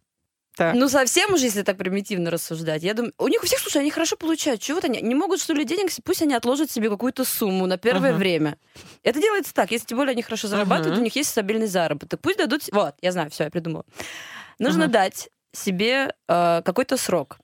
Так. 0.58 0.76
Ну, 0.76 0.90
совсем 0.90 1.34
уже, 1.34 1.46
если 1.46 1.64
так 1.64 1.78
примитивно 1.78 2.30
рассуждать. 2.30 2.84
Я 2.84 2.94
думаю, 2.94 3.14
у 3.18 3.28
них 3.28 3.42
у 3.44 3.46
всех, 3.48 3.60
слушай, 3.60 3.82
они 3.82 3.90
хорошо 3.90 4.16
получают. 4.16 4.62
Чего-то 4.62 4.88
они 4.88 5.02
не 5.02 5.16
могут, 5.16 5.40
что 5.40 5.54
ли, 5.54 5.64
денег, 5.66 5.92
пусть 6.04 6.22
они 6.22 6.34
отложат 6.36 6.70
себе 6.70 6.90
какую-то 6.90 7.26
сумму 7.26 7.66
на 7.68 7.78
первое 7.78 8.12
uh-huh. 8.12 8.18
время. 8.18 8.58
Это 9.04 9.20
делается 9.20 9.54
так. 9.54 9.72
Если 9.72 9.88
тем 9.88 9.98
более 9.98 10.14
они 10.14 10.24
хорошо 10.24 10.48
зарабатывают, 10.48 10.98
uh-huh. 10.98 11.02
у 11.02 11.04
них 11.04 11.16
есть 11.16 11.30
стабильный 11.30 11.68
заработок. 11.68 12.20
Пусть 12.22 12.38
дадут... 12.38 12.64
Вот, 12.72 12.96
я 13.02 13.12
знаю, 13.12 13.30
все, 13.30 13.46
я 13.46 13.50
придумала. 13.52 13.86
Нужно 14.58 14.84
uh-huh. 14.84 14.88
дать 14.88 15.30
себе 15.54 16.14
э, 16.28 16.62
какой-то 16.64 16.98
срок. 16.98 17.38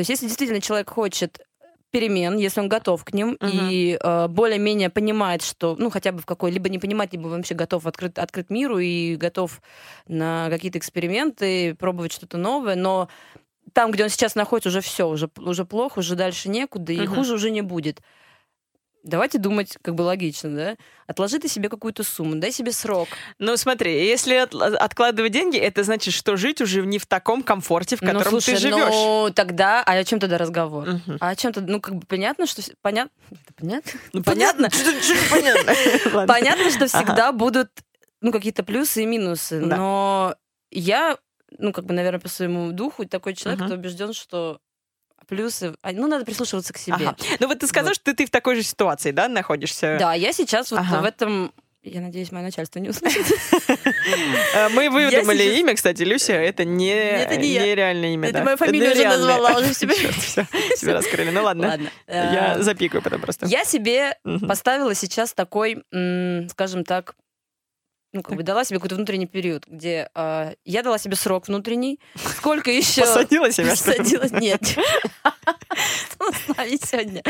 То 0.00 0.02
есть, 0.02 0.08
если 0.08 0.28
действительно 0.28 0.62
человек 0.62 0.88
хочет 0.88 1.42
перемен, 1.90 2.38
если 2.38 2.60
он 2.60 2.70
готов 2.70 3.04
к 3.04 3.12
ним 3.12 3.36
uh-huh. 3.38 3.68
и 3.70 3.98
э, 4.02 4.28
более-менее 4.28 4.88
понимает, 4.88 5.42
что, 5.42 5.76
ну, 5.78 5.90
хотя 5.90 6.12
бы 6.12 6.20
в 6.20 6.24
какой, 6.24 6.50
либо 6.52 6.70
не 6.70 6.78
понимать, 6.78 7.12
либо 7.12 7.28
вообще 7.28 7.52
готов 7.52 7.84
открыт, 7.84 8.18
открыт 8.18 8.48
миру 8.48 8.78
и 8.78 9.16
готов 9.16 9.60
на 10.08 10.48
какие-то 10.48 10.78
эксперименты, 10.78 11.74
пробовать 11.74 12.12
что-то 12.12 12.38
новое, 12.38 12.76
но 12.76 13.10
там, 13.74 13.90
где 13.90 14.04
он 14.04 14.08
сейчас 14.08 14.36
находится, 14.36 14.70
уже 14.70 14.80
все, 14.80 15.06
уже, 15.06 15.28
уже 15.36 15.66
плохо, 15.66 15.98
уже 15.98 16.16
дальше 16.16 16.48
некуда, 16.48 16.94
и 16.94 17.00
uh-huh. 17.00 17.14
хуже 17.14 17.34
уже 17.34 17.50
не 17.50 17.60
будет. 17.60 18.00
Давайте 19.02 19.38
думать 19.38 19.78
как 19.82 19.94
бы 19.94 20.02
логично, 20.02 20.54
да? 20.54 20.76
Отложи 21.06 21.38
ты 21.38 21.48
себе 21.48 21.68
какую-то 21.68 22.04
сумму, 22.04 22.36
дай 22.36 22.52
себе 22.52 22.72
срок. 22.72 23.08
Ну, 23.38 23.56
смотри, 23.56 24.06
если 24.06 24.34
от, 24.34 24.54
откладывать 24.54 25.32
деньги, 25.32 25.56
это 25.58 25.84
значит, 25.84 26.12
что 26.12 26.36
жить 26.36 26.60
уже 26.60 26.82
не 26.82 26.98
в 26.98 27.06
таком 27.06 27.42
комфорте, 27.42 27.96
в 27.96 28.02
ну, 28.02 28.08
котором 28.08 28.34
ну, 28.34 28.40
слушай, 28.40 28.54
ты 28.54 28.60
живешь. 28.60 28.90
Ну, 28.90 29.30
тогда, 29.34 29.82
а 29.82 29.92
о 29.92 30.04
чем 30.04 30.20
тогда 30.20 30.38
разговор? 30.38 30.88
Угу. 30.88 31.16
А 31.20 31.30
о 31.30 31.36
чем-то, 31.36 31.62
ну, 31.62 31.80
как 31.80 31.94
бы 31.96 32.06
понятно, 32.06 32.46
что... 32.46 32.62
Понятно? 32.82 33.12
Это 33.30 33.54
понятно? 33.56 33.90
Ну, 34.12 34.22
понятно? 34.22 34.68
Понятно. 35.30 36.26
Понятно, 36.26 36.70
что 36.70 36.86
всегда 36.86 37.32
будут, 37.32 37.70
ну, 38.20 38.32
какие-то 38.32 38.62
плюсы 38.62 39.02
и 39.02 39.06
минусы, 39.06 39.60
но 39.60 40.34
я, 40.70 41.16
ну, 41.58 41.72
как 41.72 41.86
бы, 41.86 41.94
наверное, 41.94 42.20
по 42.20 42.28
своему 42.28 42.72
духу 42.72 43.06
такой 43.06 43.34
человек, 43.34 43.64
кто 43.64 43.74
убежден, 43.74 44.12
что 44.12 44.60
плюсы. 45.30 45.74
А, 45.80 45.92
ну, 45.92 46.06
надо 46.06 46.26
прислушиваться 46.26 46.72
к 46.72 46.78
себе. 46.78 46.96
Ага. 46.96 47.16
Ну, 47.38 47.46
вот 47.46 47.60
ты 47.60 47.66
сказал, 47.66 47.90
вот. 47.90 47.96
что 47.96 48.14
ты 48.14 48.26
в 48.26 48.30
такой 48.30 48.56
же 48.56 48.62
ситуации, 48.62 49.12
да, 49.12 49.28
находишься? 49.28 49.96
Да, 49.98 50.12
я 50.12 50.32
сейчас 50.32 50.70
вот 50.70 50.80
ага. 50.80 51.00
в 51.00 51.04
этом 51.04 51.52
я 51.82 52.02
надеюсь, 52.02 52.30
мое 52.30 52.42
начальство 52.42 52.78
не 52.78 52.90
услышит. 52.90 53.24
Э, 54.52 54.68
мы 54.70 54.90
выдумали 54.90 55.60
имя, 55.60 55.74
кстати, 55.74 56.02
Люся. 56.02 56.34
Это 56.34 56.64
не 56.64 56.92
реальное 57.74 58.14
имя. 58.14 58.28
Это 58.28 58.44
моя 58.44 58.56
фамилия 58.56 58.90
уже 58.92 59.04
назвала 59.04 59.58
уже 59.58 59.72
себе. 59.72 59.94
Себя 59.94 60.94
раскрыли. 60.94 61.30
Ну 61.30 61.42
ладно. 61.42 61.80
Я 62.06 62.56
э, 62.58 62.62
запикаю 62.62 63.00
потом 63.00 63.22
просто. 63.22 63.46
Я 63.46 63.64
себе 63.64 64.18
поставила 64.46 64.94
сейчас 64.94 65.32
такой, 65.32 65.82
скажем 66.50 66.84
так, 66.84 67.14
ну, 68.12 68.22
как 68.22 68.36
бы 68.36 68.42
дала 68.42 68.64
себе 68.64 68.78
какой-то 68.78 68.96
внутренний 68.96 69.26
период, 69.26 69.64
где 69.66 70.10
э, 70.14 70.54
я 70.64 70.82
дала 70.82 70.98
себе 70.98 71.16
срок 71.16 71.48
внутренний. 71.48 72.00
Сколько 72.16 72.70
еще... 72.72 73.02
Посадила 73.02 73.50
себя, 73.52 73.70
Посадила, 73.70 74.26
нет. 74.40 74.62
Нами 76.56 76.78
сегодня? 76.84 77.22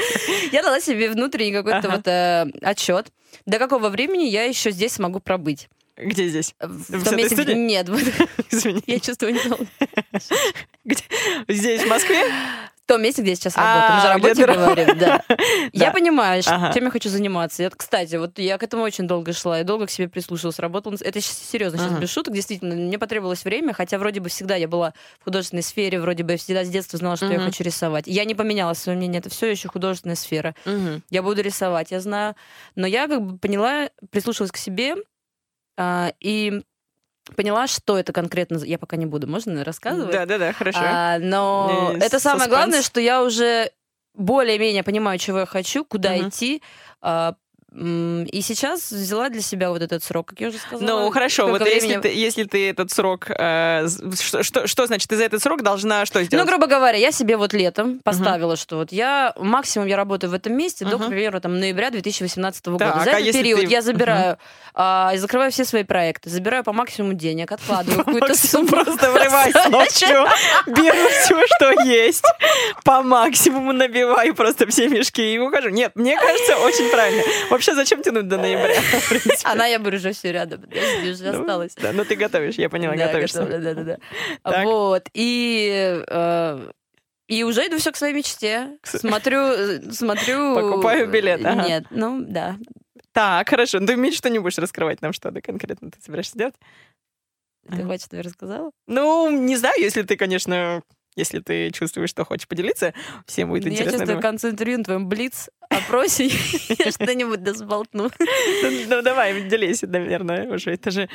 Я 0.52 0.62
дала 0.62 0.80
себе 0.80 1.10
внутренний 1.10 1.52
какой-то 1.52 1.88
вот 1.88 2.06
э, 2.06 2.46
отчет, 2.62 3.12
до 3.46 3.58
какого 3.58 3.88
времени 3.88 4.25
я 4.25 4.44
еще 4.44 4.70
здесь 4.70 4.92
смогу 4.92 5.20
пробыть. 5.20 5.68
Где 5.96 6.28
здесь? 6.28 6.54
В, 6.58 7.04
том 7.04 7.16
месте, 7.16 7.54
Нет. 7.54 7.88
Извини. 8.50 8.82
Я 8.87 9.00
чувствую 9.00 9.34
недолго. 9.34 9.66
Здесь, 11.46 11.82
в 11.82 11.88
Москве? 11.88 12.25
Том 12.90 13.02
месте, 13.02 13.23
где 13.23 13.30
я 13.30 13.37
сейчас 13.37 13.56
работаю. 13.56 13.94
Мы 13.94 14.35
же 14.35 14.42
о 14.42 14.47
работе 14.47 14.47
говорим, 14.47 14.99
да. 14.99 15.23
Я 15.73 15.92
понимаю, 15.92 16.42
чем 16.42 16.85
я 16.85 16.90
хочу 16.90 17.09
заниматься. 17.09 17.70
Кстати, 17.70 18.16
вот 18.16 18.38
я 18.38 18.59
к 18.59 18.62
этому 18.62 18.82
очень 18.82 19.06
долго 19.06 19.32
шла, 19.32 19.59
я 19.59 19.64
долго 19.64 19.87
к 19.87 19.90
себе 19.90 20.09
прислушивалась, 20.09 20.59
работала. 20.59 20.97
Это 21.00 21.20
серьезно, 21.20 21.78
сейчас 21.78 21.99
без 21.99 22.11
шуток, 22.11 22.35
действительно. 22.35 22.75
Мне 22.75 22.99
потребовалось 22.99 23.44
время, 23.44 23.73
хотя 23.73 23.99
вроде 23.99 24.20
бы 24.20 24.28
всегда 24.28 24.56
я 24.56 24.66
была 24.66 24.92
в 25.20 25.25
художественной 25.25 25.62
сфере, 25.62 26.00
вроде 26.00 26.25
бы 26.25 26.37
всегда 26.37 26.64
с 26.64 26.68
детства 26.68 26.99
знала, 26.99 27.16
что 27.16 27.26
я 27.26 27.38
хочу 27.38 27.62
рисовать. 27.62 28.06
Я 28.06 28.25
не 28.25 28.35
поменяла 28.35 28.75
свое 28.75 28.99
мнение, 28.99 29.20
это 29.20 29.30
все 29.30 29.47
еще 29.47 29.68
художественная 29.68 30.16
сфера. 30.16 30.54
Я 31.11 31.23
буду 31.23 31.42
рисовать, 31.42 31.90
я 31.92 32.00
знаю. 32.00 32.35
Но 32.75 32.87
я 32.87 33.06
как 33.06 33.23
бы 33.23 33.38
поняла, 33.38 33.90
прислушалась 34.11 34.50
к 34.50 34.56
себе, 34.56 34.97
а, 35.76 36.12
и 36.20 36.62
поняла, 37.37 37.66
что 37.66 37.99
это 37.99 38.12
конкретно. 38.12 38.58
Я 38.64 38.78
пока 38.78 38.96
не 38.96 39.06
буду, 39.06 39.26
можно 39.26 39.64
рассказывать? 39.64 40.12
Да, 40.12 40.26
да, 40.26 40.38
да, 40.38 40.52
хорошо. 40.52 40.80
А, 40.82 41.18
но 41.18 41.94
это 42.00 42.18
самое 42.18 42.49
главное, 42.49 42.82
что 42.82 43.00
я 43.00 43.22
уже 43.22 43.70
более-менее 44.14 44.82
понимаю, 44.82 45.18
чего 45.18 45.40
я 45.40 45.46
хочу, 45.46 45.84
куда 45.84 46.16
uh-huh. 46.16 46.28
идти, 46.28 46.62
а, 47.00 47.34
и 47.72 48.42
сейчас 48.42 48.90
взяла 48.90 49.28
для 49.28 49.42
себя 49.42 49.70
вот 49.70 49.80
этот 49.80 50.02
срок, 50.02 50.26
как 50.28 50.40
я 50.40 50.48
уже 50.48 50.58
сказала. 50.58 50.88
Ну, 50.88 51.10
хорошо, 51.10 51.46
вот 51.46 51.62
времени... 51.62 51.92
если, 51.92 52.00
ты, 52.00 52.08
если 52.08 52.44
ты 52.44 52.68
этот 52.68 52.90
срок... 52.90 53.30
Э, 53.30 53.86
что, 54.20 54.42
что, 54.42 54.66
что 54.66 54.86
значит, 54.86 55.08
ты 55.08 55.16
за 55.16 55.24
этот 55.24 55.40
срок 55.40 55.62
должна 55.62 56.04
что 56.04 56.22
сделать? 56.24 56.44
Ну, 56.44 56.50
грубо 56.50 56.66
говоря, 56.66 56.98
я 56.98 57.12
себе 57.12 57.36
вот 57.36 57.52
летом 57.52 58.00
поставила, 58.00 58.54
uh-huh. 58.54 58.60
что 58.60 58.76
вот 58.76 58.90
я... 58.90 59.34
Максимум 59.36 59.86
я 59.86 59.96
работаю 59.96 60.32
в 60.32 60.34
этом 60.34 60.56
месте 60.56 60.84
uh-huh. 60.84 60.90
до, 60.90 60.98
к 60.98 61.06
примеру, 61.06 61.40
там, 61.40 61.60
ноября 61.60 61.90
2018 61.90 62.66
года. 62.68 62.78
Так, 62.86 63.04
за 63.04 63.10
а 63.12 63.20
этот 63.20 63.32
период 63.34 63.60
ты... 63.60 63.66
я 63.66 63.82
забираю, 63.82 64.36
uh-huh. 64.74 65.14
э, 65.14 65.18
закрываю 65.18 65.52
все 65.52 65.64
свои 65.64 65.84
проекты, 65.84 66.28
забираю 66.28 66.64
по 66.64 66.72
максимуму 66.72 67.14
денег, 67.14 67.52
откладываю 67.52 68.04
какую-то 68.04 68.34
сумму. 68.36 68.66
Просто 68.66 69.12
врываюсь 69.12 69.54
ночью, 69.70 70.26
беру 70.66 71.08
все, 71.08 71.40
что 71.54 71.82
есть, 71.84 72.24
по 72.84 73.02
максимуму 73.02 73.72
набиваю 73.72 74.34
просто 74.34 74.66
все 74.66 74.88
мешки 74.88 75.34
и 75.34 75.38
ухожу. 75.38 75.68
Нет, 75.68 75.92
мне 75.94 76.16
кажется, 76.16 76.56
очень 76.56 76.90
правильно. 76.90 77.22
Вообще, 77.60 77.74
зачем 77.74 78.02
тянуть 78.02 78.26
до 78.26 78.38
ноября? 78.38 78.80
А 79.44 79.54
ноябрь 79.54 79.96
уже 79.96 80.12
все 80.12 80.32
рядом. 80.32 80.62
Подожди, 80.62 81.10
уже 81.10 81.30
ну, 81.30 81.40
осталось. 81.40 81.74
Да, 81.74 81.92
ну 81.92 82.06
ты 82.06 82.16
готовишь, 82.16 82.54
я 82.54 82.70
поняла, 82.70 82.96
готовишься. 82.96 83.44
Да, 83.44 83.74
да, 83.74 83.98
да. 84.42 84.64
Вот. 84.64 85.10
И 85.12 86.02
э, 86.08 86.70
и 87.28 87.42
уже 87.44 87.66
иду 87.66 87.76
все 87.76 87.92
к 87.92 87.96
своей 87.96 88.14
мечте. 88.14 88.78
Смотрю, 88.82 89.40
э, 89.40 89.92
смотрю. 89.92 90.54
Покупаю 90.54 91.10
билет. 91.10 91.44
Ага. 91.44 91.68
Нет, 91.68 91.84
ну 91.90 92.22
да. 92.22 92.56
Так, 93.12 93.50
хорошо. 93.50 93.78
Ты 93.80 93.96
мечту 93.96 94.30
не 94.30 94.38
будешь 94.38 94.56
раскрывать 94.56 95.02
нам, 95.02 95.12
что 95.12 95.30
да, 95.30 95.42
конкретно 95.42 95.90
ты 95.90 96.00
собираешься 96.00 96.38
делать? 96.38 96.54
Ты 97.68 97.84
хочешь, 97.84 98.06
чтобы 98.06 98.16
я 98.16 98.22
рассказала? 98.22 98.70
Ну, 98.86 99.28
не 99.28 99.56
знаю, 99.56 99.78
если 99.78 100.00
ты, 100.00 100.16
конечно, 100.16 100.82
если 101.16 101.40
ты 101.40 101.70
чувствуешь, 101.70 102.10
что 102.10 102.24
хочешь 102.24 102.48
поделиться, 102.48 102.94
всем 103.26 103.48
будет 103.48 103.66
интересно. 103.66 104.04
Я 104.04 104.20
концу 104.20 104.50
интервью 104.50 104.78
на 104.78 104.84
твоем 104.84 105.08
блиц 105.08 105.50
опросе 105.68 106.26
я 106.78 106.90
что-нибудь 106.90 107.42
досболтну. 107.42 108.10
Ну, 108.88 109.02
давай, 109.02 109.42
делись, 109.48 109.82
наверное, 109.82 110.52
уже. 110.52 110.72
Это 110.72 110.90
же... 110.90 111.08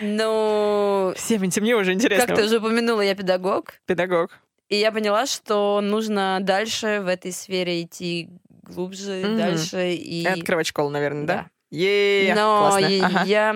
Ну... 0.00 1.12
Всем 1.16 1.42
мне 1.42 1.76
уже 1.76 1.92
интересно. 1.92 2.26
Как 2.26 2.36
ты 2.36 2.44
уже 2.44 2.58
упомянула, 2.58 3.00
я 3.00 3.14
педагог. 3.14 3.74
Педагог. 3.86 4.38
И 4.68 4.76
я 4.76 4.92
поняла, 4.92 5.26
что 5.26 5.80
нужно 5.82 6.38
дальше 6.40 7.00
в 7.02 7.08
этой 7.08 7.32
сфере 7.32 7.82
идти 7.82 8.28
глубже, 8.62 9.22
mm-hmm. 9.22 9.36
дальше 9.36 9.92
и... 9.94 10.22
и 10.22 10.26
открывать 10.26 10.66
школу, 10.66 10.90
наверное, 10.90 11.26
да? 11.26 11.34
да? 11.34 11.50
е 11.70 12.34
Но 12.34 12.68
классно. 12.70 12.86
я... 12.86 13.50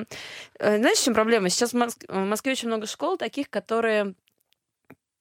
Ага. 0.59 0.79
Знаешь, 0.79 0.99
в 0.99 1.05
чем 1.05 1.15
проблема? 1.15 1.49
Сейчас 1.49 1.73
в 1.73 1.77
Москве 2.09 2.53
очень 2.53 2.69
много 2.69 2.87
школ 2.87 3.17
таких, 3.17 3.51
которые 3.51 4.15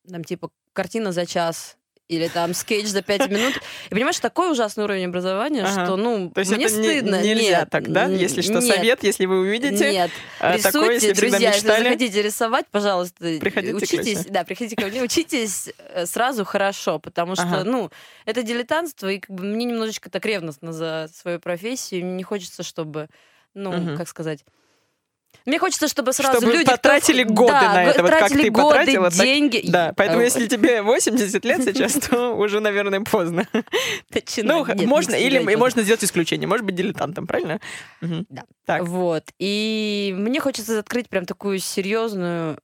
там 0.09 0.23
типа 0.23 0.49
картина 0.73 1.11
за 1.11 1.25
час 1.25 1.77
или 2.09 2.27
там 2.27 2.53
скетч 2.53 2.87
за 2.87 3.01
пять 3.01 3.29
минут. 3.29 3.55
И 3.89 3.89
понимаешь, 3.89 4.19
такой 4.19 4.51
ужасный 4.51 4.83
уровень 4.83 5.05
образования, 5.05 5.63
ага. 5.63 5.85
что, 5.85 5.95
ну, 5.95 6.29
То 6.31 6.39
есть 6.39 6.51
мне 6.51 6.65
это 6.65 6.73
стыдно. 6.73 7.21
Не, 7.21 7.29
нельзя 7.29 7.59
нет, 7.61 7.69
так, 7.69 7.91
да? 7.91 8.05
Если 8.05 8.41
что, 8.41 8.59
нет, 8.59 8.63
совет, 8.63 9.03
если 9.03 9.25
вы 9.25 9.39
увидите. 9.39 9.91
Нет. 9.91 10.11
А, 10.39 10.55
Рисуйте, 10.55 10.71
такое, 10.71 10.93
если 10.95 11.13
друзья, 11.13 11.53
если 11.53 11.67
захотите 11.67 12.21
рисовать, 12.21 12.65
пожалуйста, 12.71 13.37
приходите 13.39 13.73
учитесь, 13.73 14.25
да, 14.25 14.43
приходите 14.43 14.75
ко 14.75 14.87
мне, 14.87 15.01
учитесь 15.01 15.71
э, 15.77 16.05
сразу 16.05 16.43
хорошо, 16.43 16.99
потому 16.99 17.35
что, 17.35 17.45
ага. 17.45 17.63
ну, 17.63 17.89
это 18.25 18.43
дилетантство, 18.43 19.07
и 19.07 19.19
как 19.19 19.33
бы 19.33 19.43
мне 19.43 19.65
немножечко 19.65 20.09
так 20.09 20.25
ревностно 20.25 20.73
за 20.73 21.09
свою 21.13 21.39
профессию, 21.39 22.05
не 22.05 22.23
хочется, 22.23 22.63
чтобы, 22.63 23.07
ну, 23.53 23.69
угу. 23.69 23.97
как 23.97 24.07
сказать 24.07 24.43
мне 25.45 25.59
хочется, 25.59 25.87
чтобы 25.87 26.13
сразу 26.13 26.37
чтобы 26.37 26.53
люди... 26.53 26.65
потратили 26.65 27.23
кто... 27.23 27.33
годы 27.33 27.51
да, 27.51 27.73
на 27.73 27.83
это, 27.83 28.01
вот 28.01 28.11
как 28.11 28.29
ты 28.29 28.49
годы, 28.49 28.77
потратила. 28.77 29.11
деньги. 29.11 29.61
Так... 29.61 29.71
Да, 29.71 29.93
поэтому 29.95 30.21
если 30.21 30.47
тебе 30.47 30.81
80 30.83 31.43
лет 31.43 31.63
сейчас, 31.63 31.93
то 31.93 32.33
уже, 32.37 32.59
наверное, 32.59 33.01
поздно. 33.01 33.47
Ну, 34.37 34.65
можно, 34.85 35.15
или 35.15 35.39
можно 35.55 35.81
сделать 35.81 36.03
исключение, 36.03 36.47
может 36.47 36.65
быть, 36.65 36.75
дилетантом, 36.75 37.27
правильно? 37.27 37.59
Да. 38.01 38.43
Так. 38.65 38.83
Вот. 38.83 39.25
И 39.39 40.13
мне 40.17 40.39
хочется 40.39 40.79
открыть 40.79 41.09
прям 41.09 41.25
такую 41.25 41.59
серьезную 41.59 42.59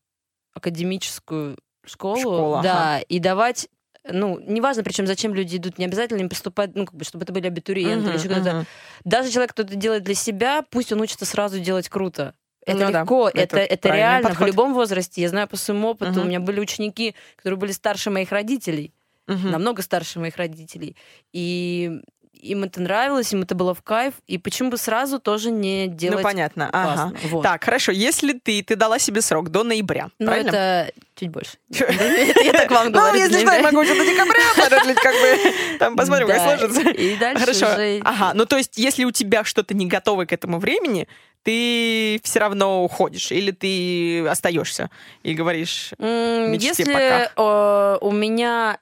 академическую 0.54 1.58
школу. 1.86 2.20
Школа, 2.20 2.62
да, 2.64 2.96
ага. 2.96 3.06
и 3.08 3.20
давать 3.20 3.68
ну, 4.12 4.40
неважно, 4.40 4.84
причем 4.84 5.06
зачем 5.06 5.34
люди 5.36 5.58
идут, 5.58 5.78
не 5.78 5.86
обязательно 5.86 6.22
им 6.22 6.30
поступать, 6.30 6.72
ну, 6.74 6.86
как 6.86 6.96
бы, 6.96 7.04
чтобы 7.04 7.24
это 7.26 7.34
были 7.34 7.48
абитуриенты 7.48 8.08
uh-huh, 8.08 8.10
или 8.12 8.18
еще 8.18 8.30
кто-то. 8.30 8.50
Uh-huh. 8.50 8.66
Даже 9.04 9.30
человек, 9.30 9.52
кто 9.52 9.64
это 9.64 9.76
делает 9.76 10.04
для 10.04 10.16
себя, 10.16 10.64
пусть 10.70 10.92
он 10.92 11.02
учится 11.02 11.26
сразу 11.26 11.60
делать 11.60 11.90
круто. 11.90 12.34
Это 12.66 12.86
ну, 12.86 12.92
легко, 12.92 13.32
да, 13.32 13.42
это, 13.42 13.58
это, 13.58 13.74
это 13.74 13.90
реально 13.96 14.30
подход. 14.30 14.44
в 14.44 14.48
любом 14.48 14.74
возрасте. 14.74 15.22
Я 15.22 15.30
знаю 15.30 15.48
по 15.48 15.58
своему 15.58 15.90
опыту, 15.90 16.12
uh-huh. 16.12 16.22
у 16.22 16.26
меня 16.26 16.40
были 16.40 16.60
ученики, 16.60 17.16
которые 17.36 17.58
были 17.58 17.72
старше 17.72 18.10
моих 18.10 18.32
родителей, 18.32 18.94
uh-huh. 19.28 19.50
намного 19.50 19.82
старше 19.82 20.20
моих 20.20 20.38
родителей. 20.38 20.96
И 21.32 22.02
им 22.34 22.64
это 22.64 22.82
нравилось, 22.82 23.34
им 23.34 23.42
это 23.42 23.54
было 23.54 23.74
в 23.74 23.82
кайф, 23.82 24.14
и 24.28 24.38
почему 24.38 24.70
бы 24.70 24.78
сразу 24.78 25.20
тоже 25.20 25.52
не 25.52 25.88
ну, 25.88 25.96
делать 25.96 26.18
Ну, 26.18 26.24
понятно, 26.24 26.70
ага. 26.72 27.14
Вот. 27.26 27.44
Так, 27.44 27.64
хорошо, 27.64 27.92
если 27.92 28.34
ты, 28.34 28.64
ты 28.64 28.76
дала 28.76 28.98
себе 28.98 29.22
срок 29.22 29.50
до 29.50 29.64
ноября, 29.64 30.10
Ну, 30.20 30.28
правильно? 30.28 30.50
это 30.50 30.92
чуть 31.16 31.30
больше. 31.30 31.58
Я 31.70 32.54
так 32.54 32.72
вам 32.72 32.92
говорю. 32.92 33.14
Ну, 33.14 33.20
если 33.20 33.40
что, 33.40 33.52
я 33.52 33.62
могу 33.62 33.82
уже 33.82 33.94
до 33.94 34.06
декабря 34.06 34.42
продлить, 34.56 35.00
как 35.00 35.14
бы, 35.14 35.54
там 35.80 35.96
посмотрим, 35.96 36.28
как 36.28 36.38
сложится. 36.38 36.90
И 36.90 37.18
дальше 37.18 37.42
Хорошо, 37.42 37.68
ага, 38.06 38.32
ну, 38.34 38.46
то 38.46 38.58
есть, 38.58 38.78
если 38.78 39.04
у 39.04 39.12
тебя 39.12 39.44
что-то 39.44 39.74
не 39.74 39.88
готово 39.88 40.26
к 40.26 40.32
этому 40.32 40.60
времени, 40.60 41.08
ты 41.44 42.20
все 42.24 42.40
равно 42.40 42.84
уходишь, 42.84 43.32
или 43.32 43.52
ты 43.52 44.26
остаешься 44.28 44.90
и 45.24 45.34
говоришь 45.34 45.92
мечте 45.98 46.68
Если 46.68 46.84
пока. 46.86 47.98
у 48.02 48.12
меня 48.12 48.78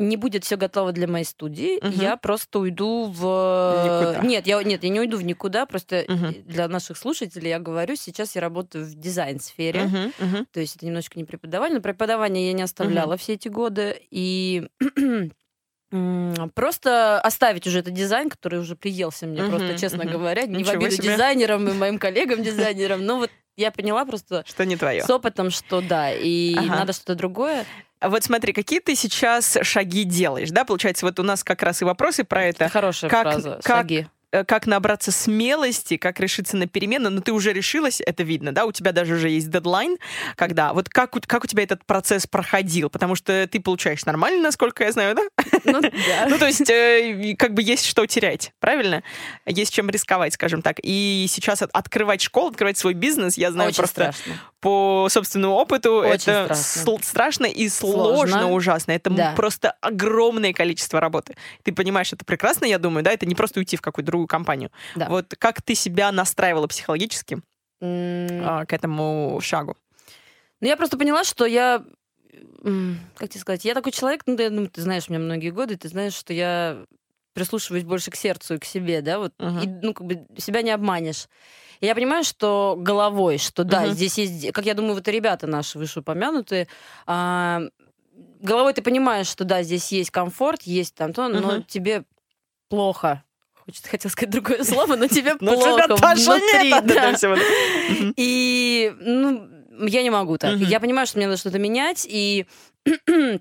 не 0.00 0.16
будет 0.16 0.44
все 0.44 0.56
готово 0.56 0.92
для 0.92 1.06
моей 1.06 1.24
студии, 1.24 1.78
угу. 1.78 1.92
я 1.94 2.16
просто 2.16 2.58
уйду 2.58 3.04
в... 3.04 3.20
Никуда. 3.84 4.20
Нет, 4.26 4.46
я, 4.46 4.62
нет, 4.62 4.82
я 4.82 4.88
не 4.88 5.00
уйду 5.00 5.18
в 5.18 5.24
никуда, 5.24 5.66
просто 5.66 6.04
угу. 6.08 6.34
для 6.46 6.68
наших 6.68 6.96
слушателей 6.96 7.50
я 7.50 7.58
говорю, 7.58 7.96
сейчас 7.96 8.34
я 8.34 8.40
работаю 8.40 8.86
в 8.86 8.94
дизайн-сфере, 8.94 9.84
угу, 9.84 9.96
угу. 10.18 10.46
то 10.50 10.60
есть 10.60 10.76
это 10.76 10.86
немножечко 10.86 11.18
не 11.18 11.24
преподавание, 11.24 11.76
но 11.76 11.82
преподавание 11.82 12.46
я 12.46 12.52
не 12.54 12.62
оставляла 12.62 13.12
угу. 13.12 13.18
все 13.18 13.34
эти 13.34 13.48
годы, 13.48 14.00
и 14.10 14.68
Просто 16.54 17.20
оставить 17.20 17.66
уже 17.66 17.80
этот 17.80 17.94
дизайн, 17.94 18.30
который 18.30 18.60
уже 18.60 18.76
приелся 18.76 19.26
мне, 19.26 19.40
uh-huh, 19.40 19.48
просто, 19.48 19.76
честно 19.76 20.02
uh-huh. 20.02 20.12
говоря, 20.12 20.46
не 20.46 20.58
Ничего 20.58 20.74
в 20.74 20.76
обиду 20.76 20.92
себе. 20.92 21.14
дизайнерам 21.14 21.68
и 21.68 21.72
моим 21.72 21.98
коллегам-дизайнерам, 21.98 23.04
но 23.04 23.18
вот 23.18 23.30
я 23.56 23.72
поняла 23.72 24.04
просто 24.04 24.44
что 24.46 24.64
не 24.64 24.76
твое. 24.76 25.02
с 25.02 25.10
опытом, 25.10 25.50
что 25.50 25.80
да, 25.80 26.12
и 26.12 26.54
ага. 26.54 26.66
надо 26.66 26.92
что-то 26.92 27.16
другое. 27.16 27.66
Вот 28.00 28.24
смотри, 28.24 28.52
какие 28.52 28.80
ты 28.80 28.94
сейчас 28.94 29.58
шаги 29.62 30.04
делаешь, 30.04 30.50
да? 30.50 30.64
Получается, 30.64 31.06
вот 31.06 31.18
у 31.18 31.22
нас 31.22 31.44
как 31.44 31.62
раз 31.62 31.82
и 31.82 31.84
вопросы 31.84 32.24
про 32.24 32.44
это. 32.44 32.68
хорошая 32.68 33.10
как, 33.10 33.22
фраза. 33.22 33.60
Как, 33.62 33.78
шаги 33.78 34.06
как 34.30 34.66
набраться 34.66 35.12
смелости, 35.12 35.96
как 35.96 36.20
решиться 36.20 36.56
на 36.56 36.66
перемены, 36.66 37.10
но 37.10 37.20
ты 37.20 37.32
уже 37.32 37.52
решилась, 37.52 38.00
это 38.00 38.22
видно, 38.22 38.52
да, 38.52 38.64
у 38.64 38.72
тебя 38.72 38.92
даже 38.92 39.14
уже 39.14 39.28
есть 39.28 39.50
дедлайн, 39.50 39.96
когда, 40.36 40.72
вот 40.72 40.88
как, 40.88 41.10
как 41.26 41.44
у 41.44 41.46
тебя 41.46 41.62
этот 41.64 41.84
процесс 41.84 42.26
проходил, 42.26 42.90
потому 42.90 43.14
что 43.14 43.46
ты 43.50 43.60
получаешь 43.60 44.04
нормально, 44.04 44.42
насколько 44.42 44.84
я 44.84 44.92
знаю, 44.92 45.16
да? 45.16 45.22
Ну, 45.64 45.80
да. 45.80 45.90
ну 46.28 46.38
то 46.38 46.46
есть, 46.46 46.68
э, 46.70 47.34
как 47.38 47.54
бы 47.54 47.62
есть 47.62 47.86
что 47.86 48.06
терять, 48.06 48.52
правильно? 48.60 49.02
Есть 49.46 49.72
чем 49.72 49.90
рисковать, 49.90 50.34
скажем 50.34 50.62
так. 50.62 50.76
И 50.82 51.26
сейчас 51.28 51.62
открывать 51.62 52.20
школу, 52.22 52.50
открывать 52.50 52.78
свой 52.78 52.94
бизнес, 52.94 53.36
я 53.36 53.50
знаю 53.50 53.68
Очень 53.70 53.78
просто 53.78 54.12
страшно. 54.12 54.40
по 54.60 55.08
собственному 55.10 55.54
опыту, 55.54 55.96
Очень 55.96 56.32
это 56.32 56.54
страшно. 56.54 56.98
страшно 57.02 57.46
и 57.46 57.68
сложно, 57.68 58.38
Сложно. 58.38 58.52
ужасно. 58.52 58.92
Это 58.92 59.10
Да. 59.10 59.32
просто 59.36 59.72
огромное 59.80 60.52
количество 60.52 61.00
работы. 61.00 61.34
Ты 61.62 61.72
понимаешь, 61.72 62.12
это 62.12 62.24
прекрасно, 62.24 62.64
я 62.64 62.78
думаю, 62.78 63.02
да, 63.02 63.12
это 63.12 63.26
не 63.26 63.34
просто 63.34 63.58
уйти 63.60 63.76
в 63.76 63.82
какую-то 63.82 64.12
другую 64.20 64.26
компанию. 64.28 64.70
Да. 64.96 65.08
Вот 65.08 65.34
как 65.38 65.62
ты 65.62 65.74
себя 65.74 66.12
настраивала 66.12 66.66
психологически 66.66 67.42
а, 67.80 68.66
к 68.66 68.72
этому 68.72 69.38
шагу? 69.42 69.76
Ну, 70.60 70.68
я 70.68 70.76
просто 70.76 70.98
поняла, 70.98 71.24
что 71.24 71.46
я... 71.46 71.82
Как 73.16 73.28
тебе 73.30 73.40
сказать? 73.40 73.64
Я 73.64 73.74
такой 73.74 73.92
человек, 73.92 74.22
ну, 74.26 74.36
я 74.38 74.50
думаю, 74.50 74.68
ты 74.68 74.82
знаешь 74.82 75.08
меня 75.08 75.20
многие 75.20 75.50
годы, 75.50 75.76
ты 75.76 75.88
знаешь, 75.88 76.14
что 76.14 76.32
я 76.32 76.84
прислушиваюсь 77.32 77.84
больше 77.84 78.10
к 78.10 78.16
сердцу 78.16 78.54
и 78.54 78.58
к 78.58 78.64
себе, 78.64 79.00
да, 79.02 79.18
вот, 79.18 79.32
Мгм. 79.38 79.60
и, 79.60 79.66
ну, 79.66 79.94
как 79.94 80.06
бы 80.06 80.26
себя 80.38 80.62
не 80.62 80.70
обманешь. 80.70 81.28
И 81.80 81.86
я 81.86 81.94
понимаю, 81.94 82.24
что 82.24 82.76
головой, 82.78 83.38
что 83.38 83.64
да, 83.64 83.84
Мгм. 83.84 83.94
здесь 83.94 84.18
есть, 84.18 84.52
как 84.52 84.66
я 84.66 84.74
думаю, 84.74 84.94
вот 84.94 85.08
и 85.08 85.12
ребята 85.12 85.46
наши 85.46 85.78
вышеупомянутые, 85.78 86.68
а, 87.06 87.62
головой 88.40 88.74
ты 88.74 88.82
понимаешь, 88.82 89.28
что 89.28 89.44
да, 89.44 89.62
здесь 89.62 89.92
есть 89.92 90.10
комфорт, 90.10 90.62
есть 90.62 90.94
там 90.94 91.12
то, 91.12 91.28
но 91.28 91.56
Мгм. 91.56 91.62
тебе 91.64 92.04
плохо. 92.68 93.24
Хочется, 93.70 93.88
хотел 93.88 94.10
сказать 94.10 94.30
другое 94.30 94.64
слово, 94.64 94.96
но 94.96 95.06
тебе 95.06 95.34
плохо 95.54 95.86
внутри. 96.48 96.70
И, 98.16 98.92
ну, 99.00 99.48
я 99.86 100.02
не 100.02 100.10
могу 100.10 100.38
так. 100.38 100.56
Я 100.68 100.80
понимаю, 100.80 101.06
что 101.06 101.18
мне 101.18 101.26
надо 101.28 101.38
что-то 101.38 101.58
менять, 101.58 102.04
и 102.08 102.46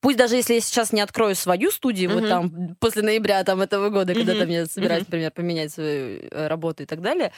пусть 0.00 0.16
даже 0.16 0.34
если 0.34 0.54
я 0.54 0.60
сейчас 0.60 0.92
не 0.92 1.00
открою 1.00 1.36
свою 1.36 1.70
студию, 1.70 2.10
вот 2.10 2.28
там 2.28 2.74
после 2.80 3.02
ноября 3.02 3.44
там 3.44 3.60
этого 3.60 3.88
года, 3.88 4.14
когда 4.14 4.32
Мгм. 4.32 4.40
там 4.40 4.48
я 4.50 4.66
собираюсь, 4.66 5.04
например, 5.06 5.30
поменять 5.30 5.72
свою 5.72 6.22
э, 6.30 6.48
работу 6.48 6.82
и 6.82 6.86
так 6.86 7.00
далее, 7.00 7.32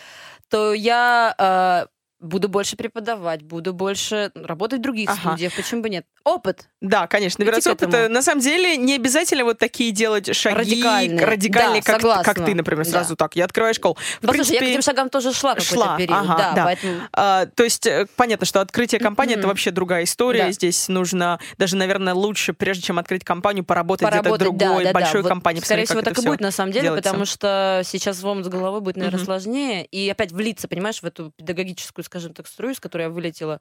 то 0.48 0.72
я 0.72 1.34
э, 1.38 1.93
буду 2.24 2.48
больше 2.48 2.76
преподавать, 2.76 3.42
буду 3.42 3.72
больше 3.72 4.32
работать 4.34 4.80
в 4.80 4.82
других 4.82 5.10
Ага. 5.10 5.20
студиях. 5.20 5.54
Почему 5.54 5.82
бы 5.82 5.90
нет? 5.90 6.06
Опыт. 6.24 6.68
Да, 6.80 7.06
конечно, 7.06 7.44
набираться 7.44 7.72
опыта. 7.72 8.08
На 8.08 8.22
самом 8.22 8.40
деле, 8.40 8.76
не 8.76 8.94
обязательно 8.96 9.44
вот 9.44 9.58
такие 9.58 9.90
делать 9.92 10.34
шаги 10.34 10.56
Радикальные. 10.56 11.24
радикальные, 11.26 11.82
Да, 11.82 11.92
как, 11.92 12.00
согласна. 12.00 12.34
как 12.34 12.44
ты, 12.46 12.54
например, 12.54 12.84
Да. 12.84 12.90
сразу 12.90 13.14
так. 13.16 13.36
Я 13.36 13.44
открываю 13.44 13.74
школу. 13.74 13.96
В 14.20 14.26
Послушай, 14.26 14.52
я 14.52 14.56
к 14.56 14.58
принципе, 14.60 14.70
этим 14.72 14.82
шагам 14.82 15.10
тоже 15.10 15.32
шла 15.34 15.58
шла, 15.60 15.96
период. 15.98 16.18
ага, 16.18 16.36
да, 16.38 16.52
да. 16.54 16.64
поэтому... 16.64 17.00
А, 17.12 17.46
то 17.46 17.62
есть 17.64 17.86
э, 17.86 18.06
понятно, 18.16 18.46
что 18.46 18.60
открытие 18.60 19.00
компании 19.00 19.32
это 19.32 19.40
Мгм. 19.40 19.48
вообще 19.48 19.70
другая 19.70 20.04
история. 20.04 20.44
Да. 20.46 20.52
Здесь 20.52 20.88
нужно 20.88 21.38
даже, 21.58 21.76
наверное, 21.76 22.14
лучше, 22.14 22.52
прежде 22.54 22.82
чем 22.84 22.98
открыть 22.98 23.22
компанию, 23.24 23.64
поработать, 23.64 24.08
поработать, 24.08 24.40
где-то 24.40 24.44
другой 24.58 24.84
да, 24.84 24.88
да, 24.90 24.92
большой 24.94 25.20
да. 25.20 25.22
Вот, 25.24 25.28
компании. 25.28 25.60
Скорее 25.60 25.82
посмотреть, 25.82 25.88
всего, 25.90 26.00
так 26.02 26.12
это 26.14 26.22
и 26.22 26.26
будет 26.26 26.40
на 26.40 26.50
самом 26.50 26.72
деле, 26.72 26.84
делается. 26.84 27.02
потому 27.10 27.26
что 27.26 27.82
сейчас 27.84 28.20
в 28.22 28.26
омут 28.26 28.46
с 28.46 28.48
головой 28.48 28.80
будет, 28.80 28.96
наверное, 28.96 29.18
Мгм. 29.18 29.26
сложнее. 29.26 29.84
И 29.86 30.08
опять 30.08 30.32
влиться, 30.32 30.68
понимаешь, 30.68 31.00
в 31.00 31.04
эту 31.04 31.32
педагогическую, 31.36 32.02
скажем 32.14 32.32
так, 32.32 32.46
струю, 32.46 32.76
с 32.76 32.80
которой 32.80 33.02
я 33.02 33.10
вылетела 33.10 33.60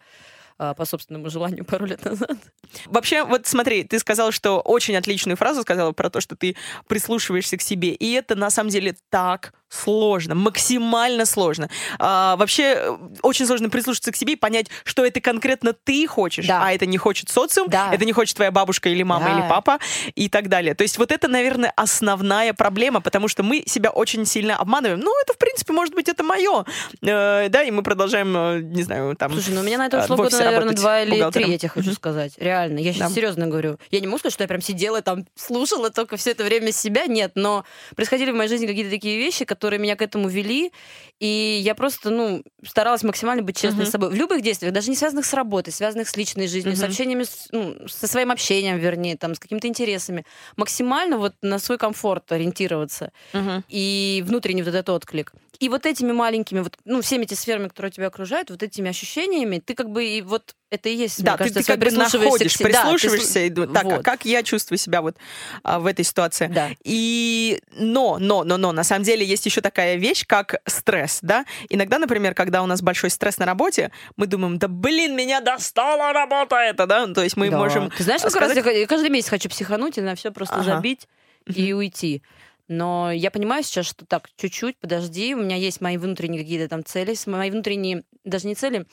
а, 0.59 0.75
по 0.75 0.85
собственному 0.85 1.27
желанию 1.31 1.65
пару 1.65 1.87
лет 1.87 2.05
назад. 2.05 2.37
Вообще, 2.85 3.23
вот 3.23 3.47
смотри, 3.47 3.83
ты 3.83 3.97
сказала, 3.97 4.31
что 4.31 4.59
очень 4.59 4.95
отличную 4.95 5.37
фразу 5.37 5.63
сказала 5.63 5.91
про 5.91 6.11
то, 6.11 6.21
что 6.21 6.35
ты 6.35 6.55
прислушиваешься 6.87 7.57
к 7.57 7.63
себе. 7.63 7.95
И 7.95 8.11
это 8.11 8.35
на 8.35 8.51
самом 8.51 8.69
деле 8.69 8.95
так 9.09 9.55
сложно, 9.73 10.36
максимально 10.36 11.25
сложно. 11.25 11.69
А, 11.99 12.36
вообще, 12.36 12.63
э, 12.77 12.97
очень 13.21 13.45
сложно 13.47 13.69
прислушаться 13.69 14.12
к 14.12 14.15
себе 14.15 14.33
и 14.33 14.36
понять, 14.36 14.67
что 14.83 15.05
это 15.05 15.19
конкретно 15.19 15.73
ты 15.73 16.05
хочешь, 16.07 16.45
Да. 16.47 16.62
а 16.65 16.71
это 16.71 16.86
не 16.86 16.97
хочет 16.97 17.29
социум, 17.29 17.67
Да. 17.69 17.89
это 17.91 18.05
не 18.05 18.13
хочет 18.13 18.36
твоя 18.36 18.51
бабушка 18.51 18.89
или 18.89 19.03
мама 19.03 19.25
Да. 19.25 19.31
или 19.39 19.49
папа 19.49 19.79
и 20.15 20.29
так 20.29 20.47
далее. 20.49 20.75
То 20.75 20.83
есть 20.83 20.97
вот 20.97 21.12
это, 21.12 21.27
наверное, 21.27 21.73
основная 21.75 22.53
проблема, 22.53 23.01
потому 23.01 23.27
что 23.27 23.43
мы 23.43 23.63
себя 23.65 23.89
очень 23.89 24.25
сильно 24.25 24.55
обманываем. 24.57 24.99
Ну, 24.99 25.12
это, 25.23 25.33
в 25.33 25.38
принципе, 25.38 25.73
может 25.73 25.93
быть, 25.95 26.07
это 26.07 26.23
мое. 26.23 26.65
Э, 27.01 27.49
да, 27.49 27.63
и 27.63 27.71
мы 27.71 27.83
продолжаем, 27.83 28.36
э, 28.36 28.59
не 28.62 28.83
знаю, 28.83 29.15
там... 29.15 29.31
Слушай, 29.33 29.53
ну 29.55 29.62
у 29.62 29.63
меня 29.63 29.77
на 29.77 29.88
это 29.88 29.97
э, 29.97 30.03
ушло 30.03 30.17
года, 30.17 30.38
наверное, 30.38 30.73
два 30.75 31.01
или 31.01 31.31
три, 31.31 31.49
я 31.51 31.57
тебе 31.57 31.69
хочу 31.69 31.88
Мгм. 31.88 31.95
сказать. 31.95 32.33
Реально. 32.38 32.79
Я 32.79 32.93
сейчас 32.93 33.09
Да. 33.09 33.15
серьезно 33.15 33.47
говорю. 33.47 33.77
Я 33.91 33.99
не 33.99 34.07
могу 34.07 34.19
сказать, 34.19 34.33
что 34.33 34.43
я 34.43 34.47
прям 34.47 34.62
сидела 34.62 35.01
там, 35.01 35.25
слушала 35.36 35.89
только 35.89 36.17
все 36.17 36.31
это 36.31 36.43
время 36.43 36.71
себя. 36.71 37.05
Нет, 37.07 37.31
но 37.36 37.63
происходили 37.95 38.31
в 38.31 38.36
моей 38.36 38.49
жизни 38.49 38.67
какие-то 38.67 38.91
такие 38.91 39.17
вещи, 39.17 39.45
которые 39.45 39.62
меня 39.80 39.95
к 39.95 40.02
этому 40.02 40.28
вели. 40.28 40.71
И 41.19 41.62
я 41.63 41.76
просто, 41.76 42.10
ну, 42.10 42.43
старалась 42.65 43.04
максимально 43.04 43.43
быть 43.43 43.58
честной 43.58 43.84
Мгм. 43.84 43.88
с 43.88 43.91
собой. 43.91 44.10
В 44.10 44.15
любых 44.15 44.41
действиях, 44.41 44.73
даже 44.73 44.89
не 44.89 44.95
связанных 44.95 45.26
с 45.26 45.34
работой, 45.34 45.71
связанных 45.71 46.10
с 46.10 46.17
личной 46.17 46.47
жизнью, 46.47 46.76
с 46.76 46.80
Мгм. 46.80 46.89
общениями, 46.89 47.23
с, 47.23 47.47
ну, 47.52 47.78
со 47.88 48.08
своим 48.08 48.32
общением, 48.32 48.78
вернее, 48.78 49.15
там, 49.15 49.36
с 49.36 49.39
какими-то 49.39 49.67
интересами. 49.67 50.26
Максимально 50.58 51.17
вот 51.17 51.36
на 51.41 51.60
свой 51.60 51.78
комфорт 51.78 52.32
ориентироваться 52.32 53.12
Мгм. 53.34 53.63
и 53.69 54.23
внутренний 54.26 54.63
вот 54.63 54.73
этот 54.73 54.89
отклик. 54.89 55.34
И 55.60 55.69
вот 55.69 55.86
этими 55.86 56.12
маленькими, 56.12 56.60
вот, 56.60 56.78
ну, 56.84 57.02
всеми 57.02 57.23
этими 57.23 57.38
сферами, 57.38 57.67
которые 57.67 57.91
тебя 57.91 58.08
окружают, 58.08 58.49
вот 58.49 58.63
этими 58.63 58.89
ощущениями, 58.89 59.60
ты 59.60 59.76
как 59.76 59.89
бы 59.89 60.04
и 60.04 60.21
вот 60.21 60.56
это 60.73 60.89
и 60.89 60.95
есть, 60.95 61.23
да, 61.23 61.38
кажется, 61.38 61.60
ты, 61.60 61.65
ты 61.65 61.71
как 61.71 61.80
бы 61.80 61.91
находишь, 61.91 62.58
к... 62.58 62.63
прислушиваешься, 62.63 63.47
да, 63.49 63.63
и 63.63 63.67
так, 63.67 63.86
а 63.86 63.89
вот. 63.89 63.99
а 63.99 64.04
как 64.04 64.26
я 64.26 64.41
чувствую 64.41 64.80
себя 64.80 65.04
вот 65.04 65.15
а, 65.62 65.80
в 65.80 65.86
этой 65.86 66.04
ситуации. 66.04 66.47
Да. 66.47 66.71
И 66.84 67.62
но, 67.73 68.17
но, 68.19 68.43
но, 68.43 68.58
но, 68.58 68.71
на 68.71 68.84
самом 68.84 69.04
деле 69.04 69.23
есть 69.23 69.45
еще 69.45 69.62
такая 69.62 69.97
вещь, 69.97 70.26
как 70.26 70.56
стресс, 70.65 71.02
да. 71.21 71.45
Иногда, 71.69 71.99
например, 71.99 72.33
когда 72.33 72.63
у 72.63 72.65
нас 72.65 72.81
большой 72.81 73.09
стресс 73.09 73.37
на 73.37 73.45
работе, 73.45 73.91
мы 74.17 74.27
думаем, 74.27 74.57
да 74.57 74.67
блин, 74.67 75.15
меня 75.15 75.41
достала 75.41 76.13
работа 76.13 76.55
это, 76.57 76.85
да, 76.85 77.07
то 77.07 77.23
есть 77.23 77.37
мы 77.37 77.49
да. 77.49 77.57
можем. 77.57 77.91
Ты 77.91 78.03
знаешь, 78.03 78.21
сколько 78.21 78.39
сказать... 78.39 78.65
раз 78.65 78.75
я 78.75 78.87
каждый 78.87 79.09
месяц 79.09 79.29
хочу 79.29 79.49
психануть 79.49 79.97
и 79.97 80.01
на 80.01 80.15
все 80.15 80.31
просто 80.31 80.55
ага. 80.55 80.63
забить 80.63 81.07
и 81.45 81.73
уйти. 81.73 82.23
Но 82.67 83.11
я 83.11 83.29
понимаю 83.29 83.63
сейчас, 83.63 83.85
что 83.85 84.05
так, 84.05 84.29
чуть-чуть, 84.37 84.77
подожди, 84.79 85.35
у 85.35 85.41
меня 85.41 85.57
есть 85.57 85.81
мои 85.81 85.97
внутренние 85.97 86.41
какие-то 86.41 86.69
там 86.69 86.83
цели, 86.83 87.13
мои 87.25 87.51
внутренние, 87.51 88.03
даже 88.23 88.47
не 88.47 88.55
цели, 88.55 88.85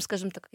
скажем 0.00 0.30
так, 0.30 0.48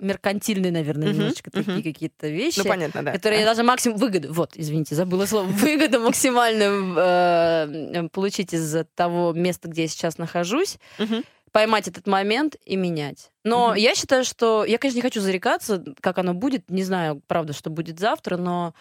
меркантильные, 0.00 0.72
наверное, 0.72 1.08
uh-huh, 1.08 1.12
немножечко 1.12 1.50
uh-huh. 1.50 1.64
такие 1.64 1.82
какие-то 1.82 2.28
вещи, 2.28 2.58
ну, 2.58 2.64
понятно, 2.64 3.02
да. 3.02 3.12
которые 3.12 3.40
я 3.40 3.46
даже 3.46 3.62
максимум 3.62 3.98
выгоду, 3.98 4.32
вот, 4.32 4.52
извините, 4.56 4.94
забыла 4.94 5.26
слово, 5.26 5.46
выгоду 5.46 6.00
максимальную 6.00 6.94
э, 6.96 8.08
получить 8.10 8.52
из 8.52 8.84
того 8.94 9.32
места, 9.32 9.68
где 9.68 9.82
я 9.82 9.88
сейчас 9.88 10.18
нахожусь, 10.18 10.78
поймать 11.52 11.86
этот 11.86 12.08
момент 12.08 12.56
и 12.64 12.74
менять. 12.74 13.30
Но 13.44 13.76
я 13.76 13.94
считаю, 13.94 14.24
что 14.24 14.64
я, 14.64 14.76
конечно, 14.78 14.96
не 14.96 15.02
хочу 15.02 15.20
зарекаться, 15.20 15.84
как 16.00 16.18
оно 16.18 16.34
будет, 16.34 16.68
не 16.68 16.82
знаю, 16.82 17.22
правда, 17.28 17.52
что 17.52 17.70
будет 17.70 18.00
завтра, 18.00 18.36
но 18.36 18.74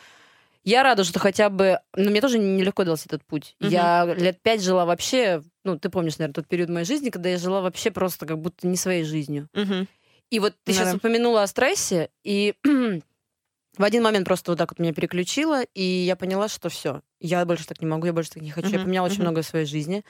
я 0.64 0.84
рада, 0.84 1.04
что 1.04 1.20
хотя 1.20 1.50
бы... 1.50 1.80
Ну, 1.96 2.10
мне 2.10 2.22
тоже 2.22 2.40
нелегко 2.40 2.84
дался 2.84 3.06
этот 3.08 3.24
путь. 3.26 3.56
Угу. 3.60 3.70
Я 3.70 4.06
лет 4.06 4.42
пять 4.42 4.64
жила 4.64 4.86
вообще... 4.86 5.44
Ну, 5.64 5.78
ты 5.78 5.90
помнишь, 5.90 6.18
наверное, 6.18 6.34
тот 6.34 6.48
период 6.48 6.70
моей 6.70 6.86
жизни, 6.86 7.10
когда 7.10 7.30
я 7.30 7.38
жила 7.38 7.62
вообще 7.62 7.92
просто 7.92 8.26
как 8.26 8.40
будто 8.40 8.68
не 8.68 8.78
своей 8.78 9.04
жизнью. 9.04 9.50
Угу. 9.54 9.88
И 10.30 10.40
вот 10.40 10.56
ты 10.64 10.74
сейчас 10.74 10.96
упомянула 10.96 11.44
о 11.44 11.48
стрессе, 11.48 12.10
и 12.24 12.56
в 13.78 13.84
один 13.84 14.04
момент 14.04 14.26
просто 14.26 14.52
вот 14.52 14.58
так 14.58 14.72
вот 14.72 14.80
меня 14.80 14.94
переключило, 14.94 15.62
и 15.74 15.84
я 15.84 16.16
поняла, 16.16 16.48
что 16.48 16.70
все, 16.70 17.02
я 17.20 17.46
больше 17.46 17.68
так 17.68 17.82
не 17.82 17.88
могу, 17.88 18.08
я 18.08 18.14
больше 18.14 18.32
так 18.32 18.42
не 18.42 18.52
хочу. 18.52 18.70
Uh-huh, 18.70 18.78
я 18.78 18.80
поменяла 18.80 19.08
uh-huh. 19.08 19.12
очень 19.12 19.22
много 19.22 19.42
в 19.42 19.46
своей 19.46 19.66
жизни. 19.66 20.04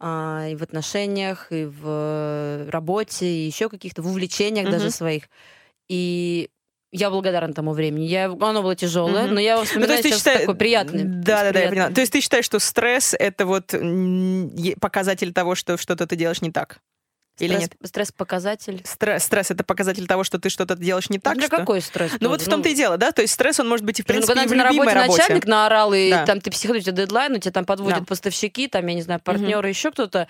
А, 0.00 0.48
и 0.50 0.56
в 0.56 0.62
отношениях, 0.62 1.52
и 1.52 1.64
в 1.64 2.66
работе, 2.70 3.26
и 3.26 3.46
еще 3.46 3.68
каких-то, 3.68 4.02
в 4.02 4.08
увлечениях 4.08 4.66
uh-huh. 4.66 4.72
даже 4.72 4.90
своих. 4.90 5.28
И 5.88 6.50
я 6.92 7.10
благодарна 7.10 7.54
тому 7.54 7.72
времени. 7.72 8.04
Я, 8.04 8.26
оно 8.26 8.62
было 8.62 8.76
тяжелое, 8.76 9.24
mm-hmm. 9.24 9.32
но 9.32 9.40
я 9.40 9.52
его 9.54 9.64
вспоминаю 9.64 9.96
ну, 9.96 10.02
то 10.02 10.08
есть 10.08 10.18
считаешь... 10.18 10.40
такой 10.40 10.54
приятный. 10.54 11.04
Да, 11.04 11.42
да, 11.42 11.52
да, 11.52 11.60
я 11.60 11.68
поняла. 11.70 11.90
То 11.90 12.00
есть 12.00 12.12
ты 12.12 12.20
считаешь, 12.20 12.44
что 12.44 12.58
стресс 12.58 13.14
это 13.18 13.46
вот 13.46 13.74
показатель 14.80 15.32
того, 15.32 15.54
что 15.54 15.78
что-то 15.78 16.06
ты 16.06 16.16
делаешь 16.16 16.42
не 16.42 16.52
так? 16.52 16.80
Или 17.38 17.54
стресс, 17.54 17.60
нет? 17.60 17.76
Стресс-показатель. 17.82 18.82
Стресс, 18.84 19.24
стресс 19.24 19.50
это 19.50 19.64
показатель 19.64 20.06
того, 20.06 20.22
что 20.22 20.38
ты 20.38 20.50
что-то 20.50 20.76
делаешь 20.76 21.08
не 21.08 21.18
так. 21.18 21.34
Для 21.34 21.46
что... 21.46 21.56
какой 21.56 21.80
стресс? 21.80 22.12
Ну 22.20 22.28
вот 22.28 22.42
в 22.42 22.48
том-то 22.48 22.68
и 22.68 22.74
дело, 22.74 22.98
да? 22.98 23.12
То 23.12 23.22
есть 23.22 23.34
стресс, 23.34 23.58
он 23.58 23.68
может 23.68 23.86
быть 23.86 24.00
и 24.00 24.02
в 24.02 24.06
принципе 24.06 24.34
ну, 24.34 24.40
когда 24.40 24.54
и 24.54 24.54
в 24.54 24.58
на 24.58 24.64
работе, 24.64 24.92
работе 24.92 25.22
начальник 25.22 25.46
наорал, 25.46 25.94
и 25.94 26.10
да. 26.10 26.26
там 26.26 26.40
ты 26.40 26.50
психуешь, 26.50 26.82
у 26.82 26.84
тебя 26.84 26.92
дедлайн, 26.92 27.32
у 27.32 27.38
тебя 27.38 27.52
там 27.52 27.64
подводят 27.64 28.00
да. 28.00 28.04
поставщики, 28.04 28.68
там, 28.68 28.86
я 28.86 28.94
не 28.94 29.02
знаю, 29.02 29.20
партнеры, 29.20 29.60
угу. 29.60 29.68
еще 29.68 29.90
кто-то, 29.90 30.28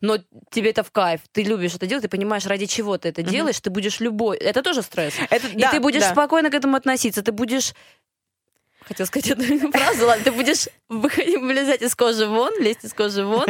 но 0.00 0.18
тебе 0.50 0.70
это 0.70 0.82
в 0.82 0.90
кайф, 0.90 1.20
ты 1.32 1.44
любишь 1.44 1.74
это 1.76 1.86
делать, 1.86 2.02
ты 2.02 2.08
понимаешь, 2.08 2.46
ради 2.46 2.66
чего 2.66 2.98
ты 2.98 3.10
это 3.10 3.22
угу. 3.22 3.30
делаешь, 3.30 3.60
ты 3.60 3.70
будешь 3.70 4.00
любой... 4.00 4.36
Это 4.36 4.62
тоже 4.62 4.82
стресс. 4.82 5.14
Это, 5.30 5.46
и 5.46 5.60
да, 5.60 5.70
ты 5.70 5.80
будешь 5.80 6.02
да. 6.02 6.10
спокойно 6.10 6.50
к 6.50 6.54
этому 6.54 6.76
относиться, 6.76 7.22
ты 7.22 7.30
будешь 7.32 7.74
хотела 8.90 9.06
сказать 9.06 9.30
одну 9.30 9.70
фразу, 9.72 10.06
ладно, 10.06 10.24
ты 10.24 10.32
будешь 10.32 10.68
выходить, 10.88 11.38
вылезать 11.38 11.82
из 11.82 11.94
кожи 11.94 12.26
вон, 12.26 12.52
лезть 12.60 12.84
из 12.84 12.92
кожи 12.92 13.24
вон, 13.24 13.46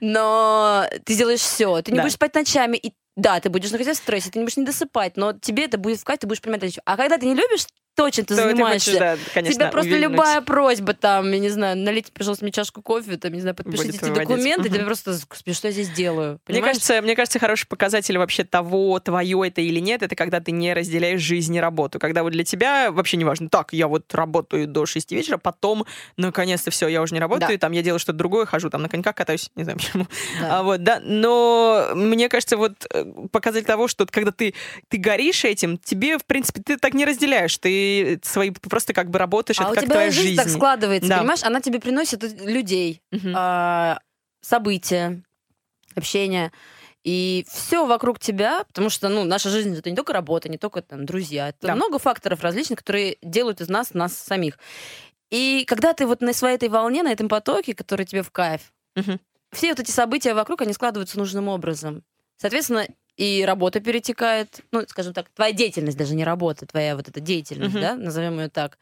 но 0.00 0.86
ты 1.04 1.12
сделаешь 1.12 1.40
все, 1.40 1.82
ты 1.82 1.92
не 1.92 1.98
да. 1.98 2.04
будешь 2.04 2.14
спать 2.14 2.34
ночами, 2.34 2.78
и 2.78 2.92
да, 3.14 3.38
ты 3.40 3.50
будешь 3.50 3.70
находиться 3.70 4.00
в 4.00 4.04
стрессе, 4.04 4.30
ты 4.30 4.38
не 4.38 4.44
будешь 4.44 4.56
не 4.56 4.64
досыпать, 4.64 5.16
но 5.16 5.34
тебе 5.34 5.66
это 5.66 5.76
будет 5.76 6.00
в 6.00 6.04
кайф, 6.04 6.20
ты 6.20 6.26
будешь 6.26 6.40
понимать, 6.40 6.78
а 6.84 6.96
когда 6.96 7.18
ты 7.18 7.26
не 7.26 7.34
любишь 7.34 7.66
точно 7.94 8.24
ты 8.24 8.34
занимаешься. 8.34 8.92
Ты 8.92 8.98
хочешь, 8.98 9.24
да, 9.24 9.32
конечно, 9.34 9.54
Тебе 9.54 9.70
просто 9.70 9.90
увильнуть. 9.90 10.12
любая 10.12 10.40
просьба, 10.40 10.94
там, 10.94 11.30
я 11.30 11.38
не 11.38 11.48
знаю, 11.48 11.76
налейте, 11.76 12.10
пожалуйста, 12.12 12.44
мне 12.44 12.52
чашку 12.52 12.82
кофе, 12.82 13.16
там, 13.16 13.32
не 13.32 13.40
знаю, 13.40 13.54
подпишите 13.54 13.98
эти 13.98 14.10
документы, 14.10 14.68
угу. 14.68 14.74
тебе 14.76 14.84
просто, 14.84 15.12
господи, 15.28 15.54
что 15.54 15.68
я 15.68 15.72
здесь 15.72 15.90
делаю? 15.90 16.40
Мне 16.48 16.62
кажется, 16.62 17.02
мне 17.02 17.14
кажется, 17.14 17.38
хороший 17.38 17.66
показатель 17.66 18.16
вообще 18.18 18.44
того, 18.44 18.98
твое 19.00 19.46
это 19.46 19.60
или 19.60 19.80
нет, 19.80 20.02
это 20.02 20.16
когда 20.16 20.40
ты 20.40 20.52
не 20.52 20.72
разделяешь 20.72 21.20
жизнь 21.20 21.54
и 21.54 21.60
работу. 21.60 21.98
Когда 21.98 22.22
вот 22.22 22.32
для 22.32 22.44
тебя 22.44 22.90
вообще 22.90 23.16
не 23.16 23.24
важно, 23.24 23.48
так, 23.48 23.72
я 23.72 23.88
вот 23.88 24.12
работаю 24.14 24.66
до 24.66 24.86
6 24.86 25.12
вечера, 25.12 25.38
потом, 25.38 25.86
наконец-то, 26.16 26.70
все, 26.70 26.88
я 26.88 27.02
уже 27.02 27.14
не 27.14 27.20
работаю, 27.20 27.58
да. 27.58 27.58
там, 27.58 27.72
я 27.72 27.82
делаю 27.82 27.98
что-то 27.98 28.18
другое, 28.18 28.46
хожу 28.46 28.70
там 28.70 28.82
на 28.82 28.88
коньках 28.88 29.14
катаюсь, 29.14 29.50
не 29.54 29.64
знаю 29.64 29.78
почему. 29.82 30.06
Да. 30.40 30.58
А, 30.58 30.62
вот, 30.62 30.82
да, 30.82 31.00
но 31.02 31.90
мне 31.94 32.28
кажется, 32.28 32.56
вот 32.56 32.86
э, 32.90 33.04
показатель 33.30 33.66
того, 33.66 33.88
что 33.88 34.06
когда 34.06 34.32
ты, 34.32 34.54
ты 34.88 34.96
горишь 34.96 35.44
этим, 35.44 35.78
тебе, 35.78 36.18
в 36.18 36.24
принципе, 36.24 36.62
ты 36.62 36.76
так 36.76 36.94
не 36.94 37.04
разделяешь, 37.04 37.56
ты 37.58 37.81
свои 38.22 38.50
просто 38.50 38.92
как 38.92 39.10
бы 39.10 39.18
работаешь, 39.18 39.58
а 39.60 39.64
это 39.64 39.72
у 39.72 39.74
как 39.74 39.84
тебя 39.84 39.94
твоя 39.94 40.10
жизнь, 40.10 40.28
жизнь. 40.28 40.36
так 40.36 40.48
складывается, 40.48 41.08
да. 41.08 41.18
понимаешь? 41.18 41.42
Она 41.42 41.60
тебе 41.60 41.80
приносит 41.80 42.22
людей, 42.42 43.02
угу. 43.10 43.28
э, 43.28 43.96
события, 44.40 45.22
общение. 45.94 46.52
И 47.04 47.44
все 47.50 47.84
вокруг 47.84 48.20
тебя, 48.20 48.64
потому 48.64 48.88
что, 48.88 49.08
ну, 49.08 49.24
наша 49.24 49.50
жизнь 49.50 49.76
это 49.76 49.90
не 49.90 49.96
только 49.96 50.12
работа, 50.12 50.48
не 50.48 50.58
только 50.58 50.82
там 50.82 51.04
друзья, 51.04 51.48
это 51.48 51.66
да. 51.68 51.74
много 51.74 51.98
факторов 51.98 52.42
различных, 52.42 52.78
которые 52.78 53.16
делают 53.22 53.60
из 53.60 53.68
нас 53.68 53.92
нас 53.92 54.16
самих. 54.16 54.58
И 55.30 55.64
когда 55.66 55.94
ты 55.94 56.06
вот 56.06 56.20
на 56.20 56.32
своей 56.32 56.56
этой 56.56 56.68
волне, 56.68 57.02
на 57.02 57.10
этом 57.10 57.28
потоке, 57.28 57.74
который 57.74 58.06
тебе 58.06 58.22
в 58.22 58.30
кайф, 58.30 58.72
угу. 58.94 59.18
все 59.50 59.70
вот 59.70 59.80
эти 59.80 59.90
события 59.90 60.34
вокруг, 60.34 60.62
они 60.62 60.72
складываются 60.72 61.18
нужным 61.18 61.48
образом. 61.48 62.04
Соответственно, 62.36 62.86
и 63.16 63.44
работа 63.46 63.80
перетекает, 63.80 64.60
ну, 64.72 64.82
скажем 64.88 65.12
так, 65.12 65.28
твоя 65.30 65.52
деятельность, 65.52 65.98
даже 65.98 66.14
не 66.14 66.24
работа, 66.24 66.66
твоя 66.66 66.96
вот 66.96 67.08
эта 67.08 67.20
деятельность, 67.20 67.76
uh-huh. 67.76 67.80
да, 67.80 67.94
назовем 67.94 68.40
ее 68.40 68.48
так, 68.48 68.78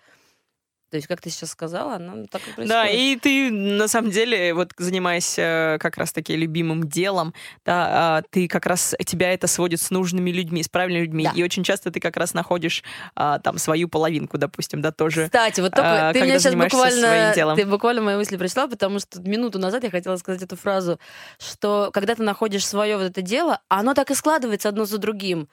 то 0.90 0.96
есть, 0.96 1.06
как 1.06 1.20
ты 1.20 1.30
сейчас 1.30 1.50
сказала, 1.50 1.94
она 1.94 2.24
так 2.30 2.42
и 2.42 2.52
происходит. 2.52 2.68
Да, 2.68 2.88
и 2.88 3.16
ты, 3.16 3.50
на 3.50 3.88
самом 3.88 4.10
деле, 4.10 4.54
вот 4.54 4.72
занимаясь 4.76 5.34
как 5.34 5.96
раз-таки 5.96 6.36
любимым 6.36 6.88
делом, 6.88 7.32
да, 7.64 7.86
а, 7.90 8.22
ты 8.30 8.48
как 8.48 8.66
раз, 8.66 8.94
тебя 9.06 9.32
это 9.32 9.46
сводит 9.46 9.80
с 9.80 9.90
нужными 9.90 10.30
людьми, 10.30 10.62
с 10.62 10.68
правильными 10.68 11.04
людьми. 11.04 11.24
Да. 11.24 11.32
И 11.34 11.42
очень 11.42 11.62
часто 11.62 11.90
ты 11.90 12.00
как 12.00 12.16
раз 12.16 12.34
находишь 12.34 12.82
а, 13.14 13.38
там 13.38 13.58
свою 13.58 13.88
половинку, 13.88 14.38
допустим, 14.38 14.82
да, 14.82 14.92
тоже. 14.92 15.26
Кстати, 15.26 15.60
вот 15.60 15.72
только 15.72 16.08
а, 16.08 16.12
ты 16.12 16.22
меня 16.22 16.38
сейчас 16.38 16.54
буквально, 16.54 17.54
ты 17.54 17.66
буквально 17.66 18.02
мои 18.02 18.16
мысли 18.16 18.36
прочитала, 18.36 18.68
потому 18.68 18.98
что 18.98 19.20
минуту 19.20 19.58
назад 19.58 19.84
я 19.84 19.90
хотела 19.90 20.16
сказать 20.16 20.42
эту 20.42 20.56
фразу, 20.56 20.98
что 21.38 21.90
когда 21.92 22.14
ты 22.14 22.22
находишь 22.22 22.66
свое 22.66 22.96
вот 22.96 23.04
это 23.04 23.22
дело, 23.22 23.60
оно 23.68 23.94
так 23.94 24.10
и 24.10 24.14
складывается 24.14 24.68
одно 24.68 24.84
за 24.84 24.98
другим. 24.98 25.48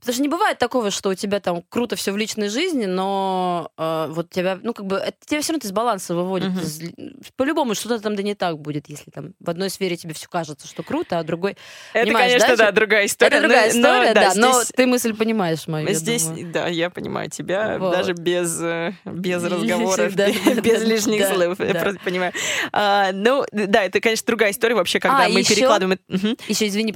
Потому 0.00 0.14
что 0.14 0.22
не 0.22 0.28
бывает 0.28 0.58
такого, 0.58 0.92
что 0.92 1.10
у 1.10 1.14
тебя 1.14 1.40
там 1.40 1.62
круто 1.68 1.96
все 1.96 2.12
в 2.12 2.16
личной 2.16 2.48
жизни, 2.48 2.86
но 2.86 3.72
э, 3.76 4.06
вот 4.10 4.30
тебя, 4.30 4.58
ну, 4.62 4.72
как 4.72 4.86
бы, 4.86 4.96
это 4.96 5.16
тебя 5.26 5.40
все 5.40 5.52
равно 5.52 5.66
из 5.66 5.72
баланса 5.72 6.14
выводит. 6.14 6.50
Uh-huh. 6.50 6.62
Из, 6.62 7.32
по-любому 7.36 7.74
что-то 7.74 7.98
там 7.98 8.14
да 8.14 8.22
не 8.22 8.36
так 8.36 8.60
будет, 8.60 8.88
если 8.88 9.10
там 9.10 9.34
в 9.40 9.50
одной 9.50 9.70
сфере 9.70 9.96
тебе 9.96 10.14
все 10.14 10.28
кажется, 10.28 10.68
что 10.68 10.84
круто, 10.84 11.18
а 11.18 11.24
другой... 11.24 11.56
Это, 11.94 12.12
конечно, 12.12 12.48
да, 12.48 12.56
да, 12.56 12.72
другая 12.72 13.06
история. 13.06 13.38
Это 13.38 13.40
другая 13.40 13.72
но, 13.72 13.78
история, 13.80 14.08
но, 14.08 14.14
да, 14.14 14.30
здесь... 14.30 14.42
но 14.42 14.62
ты 14.76 14.86
мысль 14.86 15.14
понимаешь 15.14 15.66
мою, 15.66 15.88
Здесь, 15.92 16.28
да, 16.52 16.68
я 16.68 16.90
понимаю 16.90 17.28
тебя, 17.28 17.78
вот. 17.78 17.90
даже 17.92 18.12
без, 18.12 18.56
э, 18.62 18.92
без 19.04 19.42
разговоров, 19.44 20.14
без 20.14 20.84
лишних 20.84 21.26
слов, 21.26 21.58
я 21.58 21.74
просто 21.74 22.00
понимаю. 22.04 22.32
А, 22.70 23.10
ну, 23.12 23.44
да, 23.50 23.82
это, 23.82 24.00
конечно, 24.00 24.24
другая 24.28 24.52
история 24.52 24.76
вообще, 24.76 25.00
когда 25.00 25.24
а, 25.24 25.28
мы 25.28 25.42
перекладываем... 25.42 25.98
Еще, 26.46 26.68
извини, 26.68 26.92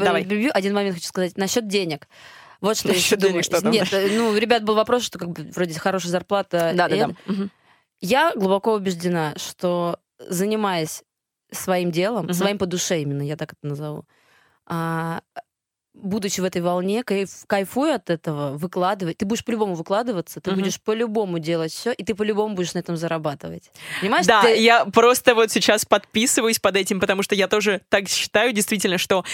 один 0.50 0.74
момент 0.74 0.94
хочу 0.94 1.08
сказать 1.08 1.36
насчет 1.36 1.66
денег. 1.66 2.06
Вот 2.62 2.78
что 2.78 2.92
еще 2.92 3.16
денег, 3.16 3.44
что? 3.44 3.60
Нет, 3.68 3.88
ну, 3.92 4.34
ребят, 4.36 4.62
был 4.64 4.74
вопрос, 4.74 5.02
что 5.02 5.18
как 5.18 5.30
бы 5.30 5.50
вроде 5.54 5.78
хорошая 5.78 6.12
зарплата. 6.12 6.72
Да, 6.74 6.88
да, 6.88 7.08
да. 7.08 7.34
Я 8.00 8.32
глубоко 8.34 8.74
убеждена, 8.74 9.34
что 9.36 9.98
занимаясь 10.18 11.02
своим 11.50 11.90
делом, 11.90 12.32
своим 12.32 12.58
по 12.58 12.66
душе 12.66 13.02
именно, 13.02 13.22
я 13.22 13.36
так 13.36 13.52
это 13.52 13.66
назову, 13.66 14.04
а, 14.66 15.20
будучи 15.94 16.40
в 16.40 16.44
этой 16.44 16.62
волне, 16.62 17.04
кайф, 17.04 17.28
кайфуй 17.46 17.94
от 17.94 18.10
этого, 18.10 18.56
выкладывать. 18.56 19.18
Ты 19.18 19.26
будешь 19.26 19.44
по-любому 19.44 19.74
выкладываться, 19.74 20.40
ты 20.40 20.50
uh-huh. 20.50 20.54
будешь 20.54 20.80
по-любому 20.80 21.38
делать 21.38 21.72
все, 21.72 21.92
и 21.92 22.02
ты 22.02 22.14
по-любому 22.14 22.54
будешь 22.54 22.74
на 22.74 22.78
этом 22.78 22.96
зарабатывать. 22.96 23.70
Понимаешь? 24.00 24.26
Да, 24.26 24.42
ты... 24.42 24.56
я 24.56 24.84
просто 24.86 25.34
вот 25.34 25.50
сейчас 25.50 25.84
подписываюсь 25.84 26.58
под 26.58 26.76
этим, 26.76 26.98
потому 26.98 27.22
что 27.22 27.34
я 27.34 27.46
тоже 27.46 27.82
так 27.88 28.08
считаю, 28.08 28.52
действительно, 28.52 28.98
что 28.98 29.24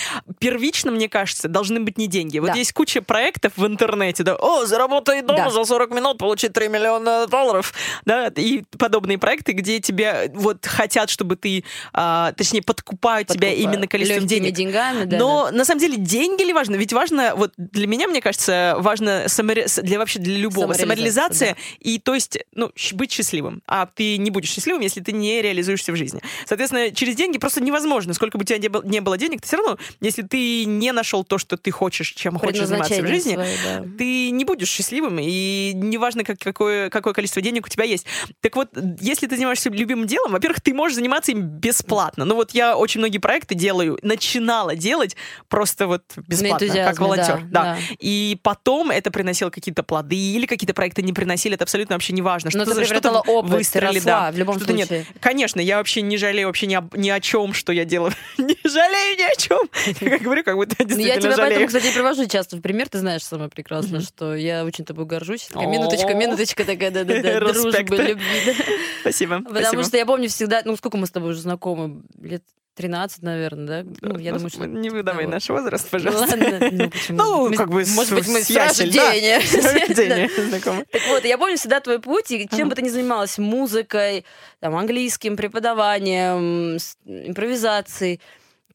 первично, 0.40 0.90
мне 0.90 1.09
кажется, 1.09 1.49
должны 1.49 1.81
быть 1.81 1.97
не 1.97 2.07
деньги. 2.07 2.38
Вот 2.38 2.49
да. 2.49 2.55
есть 2.55 2.73
куча 2.73 3.03
проектов 3.03 3.53
в 3.57 3.66
интернете, 3.66 4.25
да, 4.25 4.35
о, 4.35 4.66
заработай 4.66 5.23
дома 5.23 5.44
да. 5.44 5.51
за 5.51 5.64
40 5.64 5.90
минут, 5.92 6.18
получи 6.18 6.49
3 6.49 6.68
миллиона 6.68 7.27
долларов, 7.27 7.73
да, 8.05 8.29
и 8.37 8.64
подобные 8.79 9.18
проекты, 9.18 9.53
где 9.53 9.81
тебя 9.81 10.25
вот 10.35 10.66
хотят, 10.66 11.09
чтобы 11.09 11.37
ты, 11.37 11.64
а, 11.92 12.33
точнее, 12.33 12.62
подкупают, 12.62 13.29
подкупают 13.29 13.29
тебя 13.29 13.53
именно 13.53 13.87
количеством 13.87 14.27
денег. 14.27 14.55
деньгами, 14.55 15.05
да. 15.05 15.18
Но 15.18 15.47
да. 15.47 15.57
на 15.57 15.64
самом 15.64 15.81
деле 15.81 15.97
деньги 15.97 16.42
ли 16.48 16.52
важно. 16.52 16.76
Ведь 16.76 16.92
важно, 16.92 17.34
вот 17.37 17.52
для 17.56 17.87
меня, 17.87 18.08
мне 18.08 18.20
кажется, 18.20 18.76
важно 18.78 19.28
самори... 19.28 19.66
для 19.82 19.98
вообще 19.98 20.18
для 20.18 20.37
любого 20.37 20.72
самореализация, 20.72 21.54
да. 21.54 21.61
и 21.78 21.98
то 21.98 22.14
есть, 22.14 22.38
ну, 22.52 22.72
быть 22.92 23.12
счастливым. 23.12 23.62
А 23.66 23.87
ты 23.87 24.18
не 24.18 24.30
будешь 24.30 24.50
счастливым, 24.50 24.82
если 24.82 25.00
ты 25.00 25.12
не 25.12 25.40
реализуешься 25.40 25.92
в 25.92 25.96
жизни. 25.96 26.20
Соответственно, 26.46 26.90
через 26.90 27.14
деньги 27.14 27.38
просто 27.38 27.62
невозможно. 27.62 28.14
Сколько 28.14 28.38
бы 28.38 28.42
у 28.42 28.44
тебя 28.44 28.58
не 28.84 29.00
было 29.00 29.16
денег, 29.16 29.40
ты 29.40 29.46
все 29.46 29.56
равно, 29.56 29.78
если 30.00 30.22
ты 30.22 30.64
не 30.64 30.92
нашел 30.92 31.24
то, 31.24 31.38
что 31.38 31.56
ты 31.56 31.70
хочешь, 31.70 32.12
чем 32.12 32.38
хочешь 32.38 32.66
заниматься 32.66 33.02
в 33.02 33.06
жизни, 33.06 33.34
свое, 33.34 33.56
да. 33.64 33.84
ты 33.96 34.30
не 34.30 34.44
будешь 34.44 34.68
счастливым, 34.68 35.18
и 35.20 35.72
неважно, 35.74 36.24
как, 36.24 36.38
какое, 36.38 36.90
какое 36.90 37.12
количество 37.12 37.42
денег 37.42 37.66
у 37.66 37.68
тебя 37.68 37.84
есть. 37.84 38.06
Так 38.40 38.56
вот, 38.56 38.70
если 39.00 39.26
ты 39.26 39.37
занимаешься 39.37 39.70
любимым 39.70 40.06
делом, 40.06 40.32
во-первых, 40.32 40.61
ты 40.61 40.74
можешь 40.74 40.96
заниматься 40.96 41.32
им 41.32 41.42
бесплатно. 41.42 42.24
Ну 42.24 42.34
вот 42.34 42.52
я 42.52 42.76
очень 42.76 43.00
многие 43.00 43.18
проекты 43.18 43.54
делаю, 43.54 43.98
начинала 44.02 44.74
делать 44.74 45.16
просто 45.48 45.87
вот 45.87 46.02
бесплатно, 46.16 46.37
как 46.38 46.98
волонтер. 46.98 47.40
Да, 47.44 47.62
да. 47.62 47.62
да. 47.62 47.79
И 47.98 48.38
потом 48.42 48.90
это 48.90 49.11
приносило 49.11 49.51
какие-то 49.51 49.83
плоды, 49.83 50.16
или 50.16 50.46
какие-то 50.46 50.74
проекты 50.74 51.03
не 51.03 51.12
приносили, 51.12 51.55
это 51.55 51.64
абсолютно 51.64 51.94
вообще 51.94 52.12
не 52.12 52.22
важно. 52.22 52.51
Что-то, 52.51 52.74
ты 52.74 52.85
что-то 52.85 53.20
опыт, 53.20 53.51
выстрелили, 53.51 54.01
да. 54.01 54.31
в 54.31 54.38
любом 54.38 54.59
случае. 54.61 54.98
Нет. 54.98 55.07
Конечно, 55.20 55.61
я 55.61 55.79
вообще 55.79 56.03
не 56.03 56.16
жалею 56.16 56.46
вообще 56.46 56.66
ни 56.66 56.74
о, 56.74 56.88
ни 56.94 57.11
о 57.11 57.20
чем, 57.20 57.53
что 57.53 57.72
я 57.72 57.85
делаю. 57.85 58.12
не 58.38 58.57
жалею 58.64 59.18
ни 59.18 59.33
о 59.33 59.37
чем. 59.37 59.61
Я 60.01 60.18
говорю, 60.18 60.44
как 60.44 60.57
будто 60.57 60.77
действительно 60.77 61.14
Я 61.14 61.20
тебя 61.20 61.37
поэтому, 61.37 61.66
кстати, 61.66 61.92
привожу 61.92 62.27
часто 62.27 62.57
в 62.57 62.61
пример. 62.61 62.88
Ты 62.88 62.98
знаешь 62.98 63.22
самое 63.22 63.51
прекрасное, 63.51 64.01
что 64.01 64.35
я 64.35 64.64
очень 64.64 64.85
тобой 64.85 65.07
горжусь. 65.07 65.48
Минуточка, 65.55 66.14
минуточка 66.14 66.64
такая, 66.64 66.90
да-да-да, 66.90 67.40
дружбы, 67.40 67.96
любви. 67.96 68.57
Спасибо. 69.01 69.40
Потому 69.40 69.83
что 69.83 69.96
я 69.96 70.07
помню 70.07 70.29
всегда, 70.29 70.62
ну 70.64 70.77
сколько 70.77 70.96
мы 70.96 71.07
с 71.07 71.11
тобой 71.11 71.31
уже 71.31 71.40
знакомы? 71.40 72.03
Лет 72.20 72.42
13, 72.78 73.22
наверное, 73.22 73.82
да? 73.82 73.90
Ну, 74.02 74.18
я 74.18 74.32
думаю, 74.32 74.50
что... 74.50 74.64
Не 74.64 74.88
выдавай 74.88 75.24
того. 75.24 75.32
наш 75.32 75.48
возраст, 75.48 75.90
пожалуйста. 75.90 76.38
Ладно, 76.38 76.68
ну 76.70 76.90
почему? 76.90 77.18
Ну, 77.18 77.56
как 77.56 77.70
бы 77.70 77.84
Может 77.84 78.14
быть, 78.14 78.28
мы 78.28 78.40
с 78.40 78.50
рождения. 78.50 79.40
знакомы. 80.48 80.86
Так 80.92 81.02
вот, 81.08 81.24
я 81.24 81.36
помню 81.38 81.56
всегда 81.56 81.80
твой 81.80 81.98
путь, 81.98 82.30
и 82.30 82.48
чем 82.48 82.68
бы 82.68 82.76
ты 82.76 82.82
ни 82.82 82.88
занималась, 82.88 83.36
музыкой, 83.36 84.24
там, 84.60 84.76
английским, 84.76 85.36
преподаванием, 85.36 86.78
импровизацией, 87.04 88.20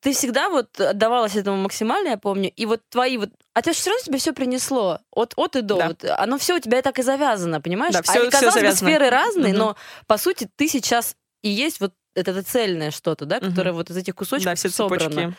ты 0.01 0.11
всегда 0.11 0.49
вот 0.49 0.77
отдавалась 0.81 1.37
этому 1.37 1.55
максимально, 1.55 2.09
я 2.09 2.17
помню, 2.17 2.51
и 2.53 2.65
вот 2.65 2.81
твои 2.89 3.17
вот 3.17 3.29
а 3.53 3.61
ты 3.61 3.71
все 3.71 3.91
равно 3.91 4.03
тебе 4.03 4.17
все 4.17 4.33
принесло 4.33 4.99
от, 5.11 5.33
от 5.37 5.55
и 5.55 5.61
до. 5.61 5.77
Да. 5.77 5.87
Вот, 5.87 6.03
оно 6.03 6.37
все 6.37 6.57
у 6.57 6.59
тебя 6.59 6.81
так 6.81 6.99
и 6.99 7.03
завязано, 7.03 7.61
понимаешь? 7.61 7.93
Да, 7.93 8.01
все, 8.01 8.27
а, 8.27 8.29
казалось 8.29 8.55
все 8.55 8.67
бы, 8.67 8.75
сферы 8.75 9.09
разные, 9.09 9.53
угу. 9.53 9.59
но 9.59 9.75
по 10.07 10.17
сути 10.17 10.49
ты 10.57 10.67
сейчас 10.67 11.15
и 11.41 11.49
есть 11.49 11.79
вот 11.79 11.93
это, 12.15 12.31
это 12.31 12.43
цельное 12.43 12.91
что-то, 12.91 13.25
да, 13.25 13.39
которое 13.39 13.71
угу. 13.71 13.77
вот 13.77 13.89
из 13.89 13.97
этих 13.97 14.15
кусочков 14.15 14.45
да, 14.45 14.55
все 14.55 14.69
собрано. 14.69 15.09
Цепочки. 15.09 15.37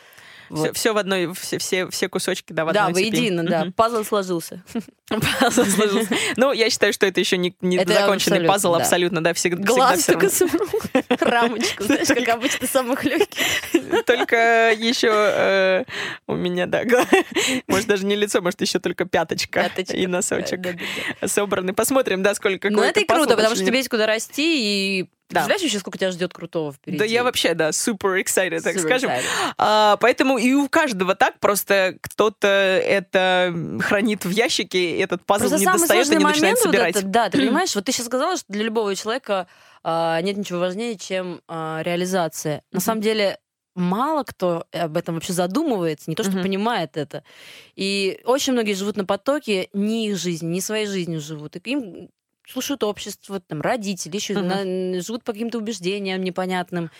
Вот. 0.49 0.59
Все, 0.59 0.73
все 0.73 0.93
в 0.93 0.97
одной, 0.97 1.33
все, 1.33 1.57
все, 1.57 1.89
все 1.89 2.07
кусочки, 2.07 2.53
да, 2.53 2.65
в 2.65 2.69
одной 2.69 2.87
Да, 2.87 2.93
воедино, 2.93 3.41
цепи. 3.41 3.51
да. 3.51 3.67
Пазл 3.75 4.03
сложился. 4.03 4.63
Пазл 5.39 5.65
сложился. 5.65 6.15
Ну, 6.35 6.51
я 6.51 6.69
считаю, 6.69 6.93
что 6.93 7.07
это 7.07 7.19
еще 7.19 7.37
не, 7.37 7.55
не 7.61 7.83
законченный 7.83 8.45
пазл, 8.45 8.75
абсолютно, 8.75 9.23
да, 9.23 9.33
всегда. 9.33 9.63
Глаз 9.63 10.05
только 10.05 10.29
рамочку, 11.19 11.83
знаешь, 11.83 12.07
как 12.07 12.27
обычно, 12.29 12.67
самых 12.67 13.03
легких. 13.03 14.05
Только 14.05 14.71
еще 14.77 15.09
э, 15.11 15.83
у 16.27 16.35
меня, 16.35 16.67
да, 16.67 16.83
может, 17.67 17.87
даже 17.87 18.05
не 18.05 18.15
лицо, 18.15 18.41
может, 18.41 18.61
еще 18.61 18.79
только 18.79 19.05
пяточка 19.05 19.71
и 19.93 20.05
носочек 20.05 20.77
собраны. 21.25 21.73
Посмотрим, 21.73 22.21
да, 22.21 22.35
сколько 22.35 22.69
Ну, 22.69 22.83
это 22.83 22.99
и 22.99 23.05
круто, 23.05 23.35
потому 23.35 23.55
что 23.55 23.65
тебе 23.65 23.77
есть 23.77 23.89
куда 23.89 24.05
расти, 24.05 24.99
и 25.01 25.09
да. 25.29 25.41
Представляешь 25.41 25.61
еще, 25.63 25.79
сколько 25.79 25.97
тебя 25.97 26.11
ждет 26.11 26.33
крутого 26.33 26.71
впереди? 26.71 26.99
Да 26.99 27.05
я 27.05 27.23
вообще, 27.23 27.55
да, 27.55 27.69
super 27.69 28.21
excited, 28.21 28.61
так 28.61 28.75
super 28.75 28.81
скажем. 28.81 29.09
Excited. 29.09 29.53
А, 29.57 29.97
поэтому 29.97 30.37
и 30.37 30.53
у 30.53 30.69
каждого 30.69 31.15
так, 31.15 31.39
просто 31.39 31.97
кто-то 32.01 32.47
это 32.47 33.53
хранит 33.81 34.23
в 34.23 34.29
ящике, 34.29 34.99
этот 34.99 35.25
пазл 35.25 35.49
просто 35.49 35.59
не 35.59 35.65
достает 35.65 36.11
и 36.11 36.15
не 36.15 36.23
начинает 36.23 36.59
собирать. 36.59 36.95
Вот 36.95 37.03
это, 37.03 37.11
да, 37.11 37.29
ты 37.29 37.37
понимаешь, 37.39 37.73
вот 37.73 37.85
ты 37.85 37.91
сейчас 37.91 38.05
сказала, 38.05 38.37
что 38.37 38.45
для 38.49 38.63
любого 38.63 38.95
человека 38.95 39.47
а, 39.83 40.21
нет 40.21 40.37
ничего 40.37 40.59
важнее, 40.59 40.95
чем 40.95 41.41
а, 41.47 41.81
реализация. 41.83 42.61
На 42.71 42.79
самом 42.79 43.01
деле 43.01 43.39
мало 43.75 44.23
кто 44.23 44.65
об 44.71 44.95
этом 44.95 45.15
вообще 45.15 45.33
задумывается, 45.33 46.09
не 46.09 46.15
то, 46.15 46.23
что 46.23 46.33
mm-hmm. 46.33 46.41
понимает 46.43 46.97
это. 46.97 47.23
И 47.75 48.21
очень 48.25 48.53
многие 48.53 48.73
живут 48.73 48.95
на 48.95 49.05
потоке, 49.05 49.69
не 49.73 50.07
их 50.07 50.17
жизнь, 50.17 50.47
не 50.47 50.61
своей 50.61 50.85
жизнью 50.85 51.19
живут. 51.19 51.55
И 51.55 51.59
им 51.65 52.09
слушают 52.47 52.83
общество, 52.83 53.39
там, 53.39 53.61
родители, 53.61 54.15
еще 54.15 54.33
угу. 54.33 54.45
на, 54.45 55.01
живут 55.01 55.23
по 55.23 55.33
каким-то 55.33 55.57
убеждениям 55.57 56.23
непонятным. 56.23 56.91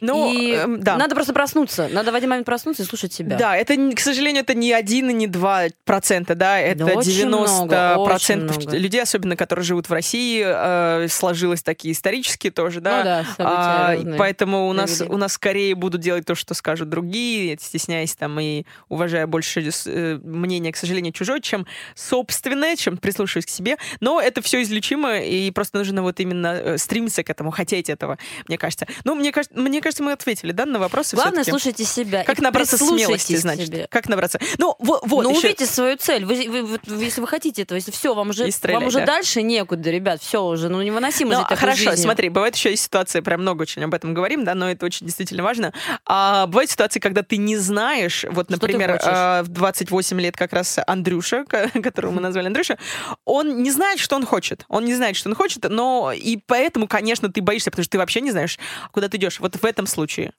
Ну, 0.00 0.32
и 0.32 0.52
э, 0.52 0.66
да. 0.78 0.96
надо 0.96 1.14
просто 1.14 1.32
проснуться. 1.32 1.88
Надо 1.90 2.12
в 2.12 2.14
один 2.14 2.30
момент 2.30 2.46
проснуться 2.46 2.82
и 2.82 2.86
слушать 2.86 3.12
себя. 3.12 3.36
Да, 3.36 3.56
это, 3.56 3.76
к 3.94 4.00
сожалению, 4.00 4.42
это 4.42 4.54
не 4.54 4.72
один 4.72 5.10
и 5.10 5.12
не 5.12 5.26
два 5.26 5.64
процента, 5.84 6.34
да, 6.34 6.58
это 6.58 6.84
да 6.84 6.94
90 6.96 8.04
процентов 8.04 8.72
людей, 8.72 9.02
особенно 9.02 9.36
которые 9.36 9.64
живут 9.64 9.88
в 9.88 9.92
России, 9.92 10.42
э, 10.44 11.08
сложилось 11.08 11.62
такие 11.62 11.92
исторические 11.92 12.52
тоже, 12.52 12.80
да. 12.80 12.98
Ну 12.98 13.04
да, 13.04 13.24
а, 13.38 13.96
поэтому 14.18 14.68
у 14.68 14.72
нас, 14.72 15.00
у 15.00 15.16
нас 15.16 15.34
скорее 15.34 15.74
будут 15.74 16.00
делать 16.00 16.24
то, 16.26 16.34
что 16.34 16.54
скажут 16.54 16.88
другие, 16.88 17.56
стесняясь 17.60 18.14
там 18.14 18.38
и 18.40 18.64
уважая 18.88 19.26
больше 19.26 19.68
э, 19.86 20.18
мнение, 20.22 20.72
к 20.72 20.76
сожалению, 20.76 21.12
чужое, 21.12 21.40
чем 21.40 21.66
собственное, 21.94 22.76
чем 22.76 22.96
прислушиваясь 22.96 23.46
к 23.46 23.50
себе. 23.50 23.76
Но 24.00 24.20
это 24.20 24.42
все 24.42 24.62
излечимо, 24.62 25.18
и 25.18 25.50
просто 25.50 25.78
нужно 25.78 26.02
вот 26.02 26.20
именно 26.20 26.54
э, 26.54 26.78
стремиться 26.78 27.22
к 27.22 27.30
этому, 27.30 27.50
хотеть 27.50 27.88
этого, 27.90 28.18
мне 28.48 28.58
кажется. 28.58 28.86
Ну, 29.04 29.14
мне 29.14 29.32
кажется, 29.32 29.58
мне 29.58 29.80
кажется, 29.80 29.89
кажется, 29.90 30.02
мы 30.04 30.12
ответили, 30.12 30.52
да, 30.52 30.66
на 30.66 30.78
вопросы. 30.78 31.16
Главное, 31.16 31.42
слушайте 31.44 31.84
себя. 31.84 32.22
Как 32.24 32.40
набраться 32.40 32.78
смелости, 32.78 33.36
значит. 33.36 33.66
Себе. 33.66 33.86
Как 33.90 34.08
набраться. 34.08 34.38
Ну, 34.58 34.76
вот, 34.78 35.02
вот 35.04 35.24
ну 35.24 35.30
еще... 35.30 35.48
увидите 35.48 35.66
свою 35.66 35.96
цель. 35.96 36.24
Вы, 36.24 36.48
вы, 36.48 36.62
вы, 36.62 37.04
если 37.04 37.20
вы 37.20 37.26
хотите 37.26 37.62
этого, 37.62 37.76
если 37.76 37.90
все, 37.90 38.14
вам 38.14 38.30
уже, 38.30 38.48
вам 38.64 38.84
уже 38.84 39.00
да. 39.00 39.06
дальше 39.06 39.42
некуда, 39.42 39.90
ребят, 39.90 40.22
все 40.22 40.44
уже, 40.44 40.68
ну 40.68 40.80
невыносимо 40.80 41.32
ну, 41.32 41.40
жить 41.40 41.58
Хорошо, 41.58 41.90
жизнью. 41.90 42.04
смотри, 42.04 42.28
бывает 42.28 42.54
еще 42.54 42.72
и 42.72 42.76
ситуация, 42.76 43.22
прям 43.22 43.40
много 43.40 43.62
очень 43.62 43.82
об 43.82 43.92
этом 43.92 44.14
говорим, 44.14 44.44
да, 44.44 44.54
но 44.54 44.70
это 44.70 44.86
очень 44.86 45.06
действительно 45.06 45.42
важно. 45.42 45.72
А, 46.06 46.46
бывают 46.46 46.70
ситуации, 46.70 47.00
когда 47.00 47.22
ты 47.22 47.36
не 47.36 47.56
знаешь, 47.56 48.24
вот, 48.30 48.50
например, 48.50 49.00
а, 49.02 49.42
в 49.42 49.48
28 49.48 50.20
лет 50.20 50.36
как 50.36 50.52
раз 50.52 50.78
Андрюша, 50.86 51.44
которого 51.82 52.12
мы 52.12 52.20
назвали 52.20 52.46
Андрюша, 52.46 52.78
он 53.24 53.62
не 53.62 53.70
знает, 53.70 53.98
что 53.98 54.16
он 54.16 54.24
хочет. 54.24 54.64
Он 54.68 54.84
не 54.84 54.94
знает, 54.94 55.16
что 55.16 55.28
он 55.28 55.34
хочет, 55.34 55.64
но 55.68 56.12
и 56.14 56.36
поэтому, 56.46 56.86
конечно, 56.86 57.30
ты 57.30 57.42
боишься, 57.42 57.70
потому 57.70 57.84
что 57.84 57.92
ты 57.92 57.98
вообще 57.98 58.20
не 58.20 58.30
знаешь, 58.30 58.58
куда 58.92 59.08
ты 59.08 59.16
идешь. 59.16 59.40
Вот 59.40 59.56
в 59.56 59.64
этом 59.64 59.79
случае. 59.86 60.32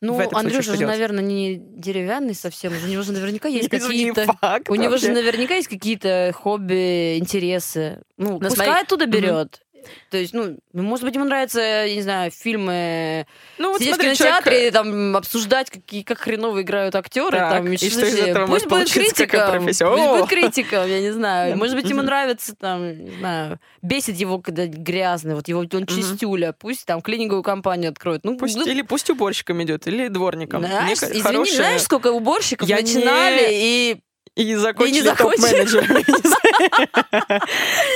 Ну, 0.00 0.20
Андрюша 0.32 0.76
же, 0.76 0.86
наверное, 0.86 1.24
не 1.24 1.56
деревянный 1.56 2.34
совсем. 2.34 2.72
У 2.72 2.86
него 2.86 3.02
же 3.02 3.12
наверняка 3.12 3.48
есть 3.48 3.68
какие-то... 3.70 4.26
У 4.68 4.74
него 4.76 4.96
же 4.96 5.10
наверняка 5.10 5.54
есть 5.54 5.68
какие-то 5.68 6.32
хобби, 6.34 7.18
интересы. 7.18 8.02
Ну, 8.16 8.38
пускай 8.38 8.82
оттуда 8.82 9.06
берет. 9.06 9.62
То 10.10 10.16
есть, 10.16 10.34
ну, 10.34 10.56
может 10.72 11.04
быть, 11.04 11.14
ему 11.14 11.24
нравятся, 11.24 11.60
я 11.60 11.94
не 11.94 12.02
знаю, 12.02 12.30
фильмы, 12.30 13.26
ну, 13.58 13.70
вот 13.70 13.78
сидеть 13.78 13.94
смотри, 13.94 14.14
в 14.14 14.18
кинотеатре, 14.18 14.56
человек... 14.56 14.72
там, 14.72 15.16
обсуждать, 15.16 15.70
какие, 15.70 16.02
как 16.02 16.18
хреново 16.18 16.62
играют 16.62 16.94
актеры. 16.94 17.36
Так, 17.36 17.52
там, 17.52 17.72
и 17.72 17.76
что 17.76 18.06
из 18.06 18.18
этого 18.18 18.46
Пусть 18.46 18.66
будет 18.66 18.90
критика. 18.90 19.60
Пусть 19.62 19.82
будет 19.82 20.28
критика, 20.28 20.86
я 20.86 21.00
не 21.00 21.10
знаю. 21.10 21.56
Может 21.58 21.76
быть, 21.76 21.88
ему 21.90 22.02
нравится, 22.02 22.54
там, 22.54 23.04
не 23.04 23.10
знаю, 23.18 23.60
бесит 23.82 24.16
его, 24.16 24.38
когда 24.38 24.66
грязный, 24.66 25.34
вот 25.34 25.48
его, 25.48 25.60
он 25.60 25.86
чистюля. 25.86 26.52
Пусть 26.52 26.86
там 26.86 27.02
клининговую 27.02 27.42
компанию 27.42 27.90
откроет. 27.90 28.24
Ну, 28.24 28.36
пусть, 28.36 28.56
ну... 28.56 28.66
Или 28.66 28.82
пусть 28.82 29.10
уборщиком 29.10 29.62
идет, 29.62 29.86
или 29.86 30.08
дворником. 30.08 30.62
Знаешь, 30.62 30.98
извини, 30.98 31.22
хорошая... 31.22 31.56
знаешь, 31.56 31.82
сколько 31.82 32.12
уборщиков 32.12 32.68
я 32.68 32.76
начинали 32.76 33.48
не... 33.48 33.92
и 33.92 34.00
и 34.38 34.54
закончили 34.54 35.10
топ-менеджерами. 35.14 36.04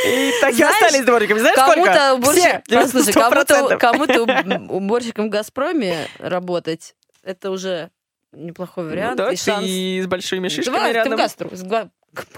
И 0.07 0.33
так 0.41 0.55
и 0.55 0.63
остались 0.63 1.05
дворниками. 1.05 1.39
Знаешь, 1.39 1.57
сколько? 1.57 2.19
Все, 2.33 3.13
кому-то, 3.13 3.77
кому-то 3.79 4.23
уборщиком 4.69 5.29
в 5.29 5.31
«Газпроме» 5.31 6.09
работать, 6.19 6.95
это 7.23 7.51
уже 7.51 7.91
неплохой 8.33 8.87
вариант. 8.87 9.19
Ну, 9.19 9.27
да, 9.27 9.33
и, 9.33 9.37
шанс... 9.37 9.65
и 9.65 10.01
с 10.03 10.07
большими 10.07 10.49
шишками 10.49 10.75
Давай, 10.75 10.93
рядом. 10.93 11.13
Ты 11.13 11.17
в 11.17 11.19
гастру. 11.19 11.51
С, 11.53 11.63
га... 11.63 11.91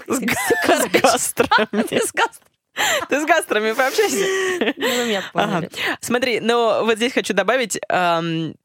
с, 0.07 0.17
с 0.17 0.21
гастрами. 0.89 2.05
с 2.05 2.11
гастрами. 2.13 2.49
Ты 3.09 3.21
с 3.21 3.25
гастрами 3.25 3.71
пообщайся. 3.73 4.73
Ну, 4.77 5.05
меня 5.05 5.23
ага. 5.33 5.69
Смотри, 6.01 6.39
но 6.39 6.81
вот 6.83 6.97
здесь 6.97 7.13
хочу 7.13 7.33
добавить, 7.33 7.79
эм, 7.89 8.55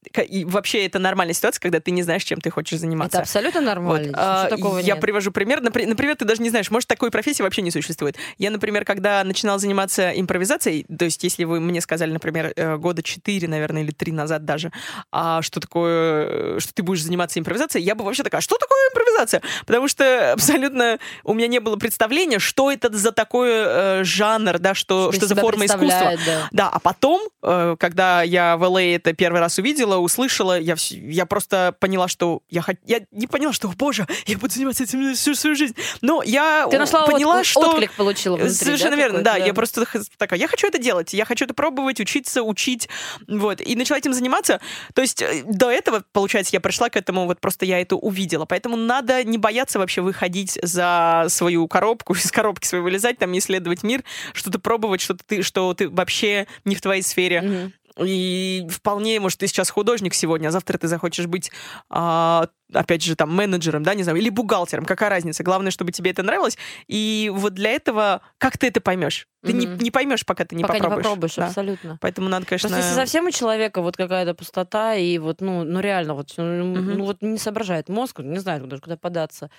вообще 0.47 0.87
это 0.87 0.99
нормальная 0.99 1.35
ситуация, 1.35 1.61
когда 1.61 1.81
ты 1.81 1.91
не 1.91 2.03
знаешь, 2.03 2.25
чем 2.25 2.41
ты 2.41 2.51
хочешь 2.51 2.79
заниматься. 2.79 3.19
Это 3.19 3.23
абсолютно 3.23 3.61
нормально. 3.61 4.09
Вот, 4.09 4.17
а, 4.19 4.47
такого 4.47 4.79
я 4.79 4.95
нет? 4.95 5.01
привожу 5.01 5.31
пример. 5.31 5.61
Например, 5.61 6.17
ты 6.17 6.25
даже 6.25 6.43
не 6.43 6.51
знаешь, 6.51 6.71
может, 6.71 6.89
такой 6.89 7.11
профессии 7.11 7.43
вообще 7.43 7.63
не 7.63 7.71
существует. 7.71 8.17
Я, 8.39 8.51
например, 8.51 8.85
когда 8.85 9.23
начинала 9.25 9.59
заниматься 9.59 10.11
импровизацией, 10.11 10.85
то 10.85 11.05
есть 11.05 11.23
если 11.23 11.45
вы 11.45 11.61
мне 11.61 11.81
сказали, 11.81 12.13
например, 12.13 12.53
э, 12.57 12.77
года 12.77 13.03
4, 13.03 13.47
наверное, 13.49 13.83
или 13.83 13.93
3 13.93 14.13
назад 14.13 14.45
даже, 14.45 14.73
а 15.13 15.43
что 15.43 15.61
такое, 15.61 16.59
что 16.59 16.75
ты 16.75 16.83
будешь 16.83 17.03
заниматься 17.03 17.39
импровизацией, 17.39 17.85
я 17.85 17.95
бы 17.95 18.05
вообще 18.05 18.23
такая, 18.23 18.41
что 18.41 18.57
такое 18.57 18.79
импровизация? 18.91 19.43
Потому 19.67 19.89
что 19.89 20.33
абсолютно 20.33 20.99
у 21.25 21.35
меня 21.35 21.47
не 21.47 21.61
было 21.61 21.77
представления, 21.77 22.39
что 22.39 22.71
это 22.71 22.93
за 22.93 23.13
такое 23.13 24.00
э, 24.00 24.00
за 24.01 24.05
жанр, 24.05 24.59
да, 24.59 24.75
что, 24.75 25.13
что, 25.13 25.21
что 25.21 25.27
за 25.27 25.37
форма 25.37 25.67
искусства. 25.67 26.13
Да. 26.27 26.49
да, 26.51 26.69
а 26.69 26.79
потом, 26.79 27.23
э, 27.43 27.77
когда 27.79 28.23
я 28.23 28.57
в 28.57 28.65
LA 28.65 28.97
это 28.97 29.13
первый 29.13 29.41
раз 29.41 29.59
увидела, 29.59 29.97
услышала, 29.97 30.59
я, 30.59 30.77
я 30.91 31.27
просто 31.27 31.75
поняла, 31.79 32.09
что 32.09 32.43
я, 32.49 32.63
я 32.87 33.01
не 33.13 33.27
поняла, 33.27 33.53
что, 33.53 33.69
боже, 33.69 34.07
я 34.27 34.39
буду 34.39 34.53
заниматься 34.53 34.85
этим 34.85 35.15
всю 35.15 35.35
свою 35.35 35.57
жизнь. 35.57 35.75
Но 36.01 36.23
я 36.23 36.67
Ты 36.71 36.79
нашла 36.79 37.07
поняла, 37.07 37.41
от, 37.41 37.47
что... 37.47 37.71
отклик 37.71 37.93
получила 37.93 38.37
внутри, 38.37 38.55
Совершенно 38.55 38.91
да, 38.91 38.97
верно, 38.97 39.23
да. 39.23 39.37
Я 39.37 39.55
просто 39.55 39.87
такая, 40.17 40.39
я 40.39 40.49
хочу 40.49 40.67
это 40.67 40.79
делать, 40.79 41.13
я 41.13 41.25
хочу 41.25 41.45
это 41.45 41.55
пробовать, 41.55 42.01
учиться, 42.01 42.43
учить, 42.43 42.89
вот. 43.29 43.61
И 43.61 43.77
начала 43.77 43.99
этим 43.99 44.13
заниматься. 44.13 44.61
То 44.95 45.03
есть 45.03 45.23
э, 45.23 45.43
до 45.45 45.71
этого, 45.71 46.05
получается, 46.13 46.51
я 46.55 46.61
пришла 46.61 46.89
к 46.89 46.97
этому, 46.97 47.27
вот 47.27 47.41
просто 47.41 47.65
я 47.65 47.81
это 47.81 47.97
увидела. 47.97 48.45
Поэтому 48.47 48.77
надо 48.77 49.23
не 49.25 49.39
бояться 49.39 49.79
вообще 49.79 50.01
выходить 50.01 50.59
за 50.63 51.27
свою 51.29 51.67
коробку, 51.69 52.15
из 52.15 52.31
коробки 52.31 52.67
своей 52.67 52.83
вылезать, 52.83 53.19
там, 53.19 53.37
исследовать 53.37 53.83
мир, 53.91 54.05
что-то 54.33 54.59
пробовать, 54.59 55.01
что-то 55.01 55.25
ты, 55.27 55.43
что 55.43 55.75
ты 55.75 55.89
вообще 55.89 56.47
не 56.65 56.75
в 56.75 56.81
твоей 56.81 57.03
сфере. 57.03 57.39
Mm-hmm. 57.39 57.73
И 57.99 58.67
вполне, 58.71 59.21
может, 59.21 59.39
ты 59.39 59.47
сейчас 59.47 59.69
художник 59.69 60.15
сегодня, 60.15 60.49
а 60.49 60.51
завтра 60.51 60.79
ты 60.79 60.89
захочешь 60.89 61.27
быть, 61.27 61.51
а, 61.91 62.49
опять 62.73 63.03
же, 63.03 63.17
там, 63.17 63.35
менеджером, 63.35 63.83
да, 63.83 63.95
не 63.95 64.05
знаю, 64.05 64.19
или 64.19 64.31
бухгалтером, 64.31 64.85
какая 64.85 65.11
разница. 65.11 65.43
Главное, 65.43 65.71
чтобы 65.71 65.93
тебе 65.93 66.11
это 66.13 66.23
нравилось. 66.23 66.57
И 66.87 67.31
вот 67.35 67.55
для 67.55 67.71
этого, 67.71 68.23
как 68.39 68.59
ты 68.59 68.69
это 68.69 68.81
поймешь? 68.81 69.27
Ты 69.45 69.53
mm-hmm. 69.53 69.77
не, 69.79 69.85
не 69.85 69.91
поймешь, 69.91 70.25
пока 70.25 70.45
ты 70.45 70.57
не 70.57 70.63
пока 70.63 70.75
попробуешь. 70.75 70.97
не 70.97 71.03
попробуешь, 71.03 71.35
да. 71.35 71.47
абсолютно. 71.49 71.99
Поэтому 72.01 72.29
надо, 72.29 72.47
конечно... 72.47 72.69
Просто 72.69 72.85
если 72.85 72.99
совсем 72.99 73.27
у 73.27 73.31
человека 73.31 73.83
вот 73.83 73.97
какая-то 73.97 74.35
пустота, 74.35 74.95
и 74.95 75.19
вот, 75.19 75.41
ну, 75.41 75.65
ну 75.65 75.81
реально, 75.81 76.15
вот, 76.15 76.29
mm-hmm. 76.31 76.63
ну, 76.63 77.05
вот 77.05 77.23
не 77.23 77.39
соображает 77.39 77.89
мозг, 77.89 78.21
не 78.21 78.39
знает, 78.39 78.63
куда, 78.63 78.79
куда 78.79 78.97
податься. 78.97 79.51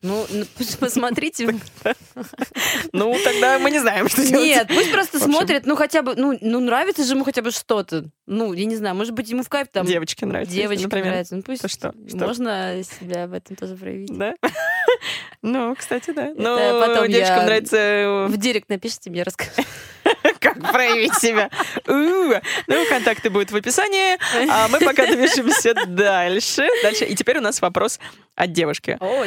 Ну, 0.00 0.26
посмотрите. 0.80 1.48
Ну, 2.92 3.16
тогда 3.24 3.58
мы 3.58 3.70
не 3.70 3.80
знаем, 3.80 4.08
что 4.08 4.24
делать. 4.24 4.46
Нет, 4.46 4.68
пусть 4.68 4.92
просто 4.92 5.18
смотрит, 5.18 5.66
ну, 5.66 5.74
хотя 5.74 6.02
бы, 6.02 6.14
ну, 6.14 6.38
ну, 6.40 6.60
нравится 6.60 7.04
же 7.04 7.14
ему 7.14 7.24
хотя 7.24 7.42
бы 7.42 7.50
что-то. 7.50 8.04
Ну, 8.26 8.52
я 8.52 8.64
не 8.64 8.76
знаю, 8.76 8.94
может 8.94 9.12
быть, 9.14 9.28
ему 9.28 9.42
в 9.42 9.48
кайф 9.48 9.68
там... 9.72 9.86
Девочке 9.86 10.24
нравится. 10.24 10.54
Девочке 10.54 10.86
нравится. 10.86 11.34
Ну, 11.36 11.42
пусть 11.42 11.68
что? 11.68 11.94
можно 12.14 12.80
себя 12.84 13.26
в 13.26 13.32
этом 13.32 13.56
тоже 13.56 13.76
проявить. 13.76 14.16
Да? 14.16 14.34
Ну, 15.40 15.76
кстати, 15.76 16.10
да. 16.10 16.32
Но 16.36 16.56
потом 16.80 17.08
девочкам 17.08 17.44
нравится... 17.44 17.76
Э, 17.76 18.26
в 18.26 18.36
директ 18.36 18.68
напишите 18.68 19.08
мне, 19.08 19.22
расскажите. 19.22 19.64
Как 20.40 20.60
проявить 20.72 21.14
себя. 21.14 21.50
Ну, 21.86 22.34
контакты 22.88 23.30
будут 23.30 23.50
в 23.50 23.56
описании. 23.56 24.18
А 24.50 24.68
мы 24.68 24.78
пока 24.80 25.06
движемся 25.06 25.74
дальше. 25.86 26.68
Дальше. 26.82 27.04
И 27.04 27.14
теперь 27.14 27.38
у 27.38 27.40
нас 27.42 27.60
вопрос 27.60 27.98
от 28.34 28.52
девушки. 28.52 28.96
О, 29.00 29.24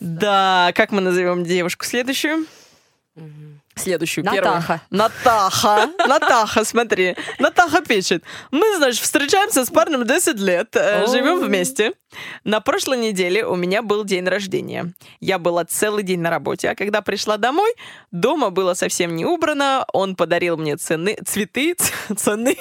Да, 0.00 0.72
как 0.74 0.90
мы 0.92 1.00
назовем 1.00 1.44
девушку 1.44 1.84
следующую? 1.84 2.46
Следующую, 3.74 4.24
Натаха. 4.24 4.42
первую. 4.42 4.80
Натаха. 4.90 5.88
Натаха, 6.06 6.64
смотри. 6.64 7.16
Натаха 7.38 7.80
пишет. 7.80 8.22
Мы, 8.50 8.76
значит, 8.76 9.02
встречаемся 9.02 9.64
с 9.64 9.70
парнем 9.70 10.06
10 10.06 10.38
лет, 10.38 10.76
э, 10.76 11.06
живем 11.06 11.40
вместе. 11.40 11.92
На 12.44 12.60
прошлой 12.60 12.98
неделе 12.98 13.44
у 13.44 13.56
меня 13.56 13.82
был 13.82 14.04
день 14.04 14.26
рождения. 14.26 14.92
Я 15.20 15.38
была 15.38 15.64
целый 15.64 16.02
день 16.02 16.20
на 16.20 16.30
работе, 16.30 16.70
а 16.70 16.74
когда 16.74 17.02
пришла 17.02 17.36
домой, 17.36 17.72
дома 18.10 18.50
было 18.50 18.74
совсем 18.74 19.16
не 19.16 19.24
убрано. 19.24 19.84
Он 19.92 20.16
подарил 20.16 20.56
мне 20.56 20.76
цены, 20.76 21.16
цветы, 21.24 21.76
цены. 22.16 22.56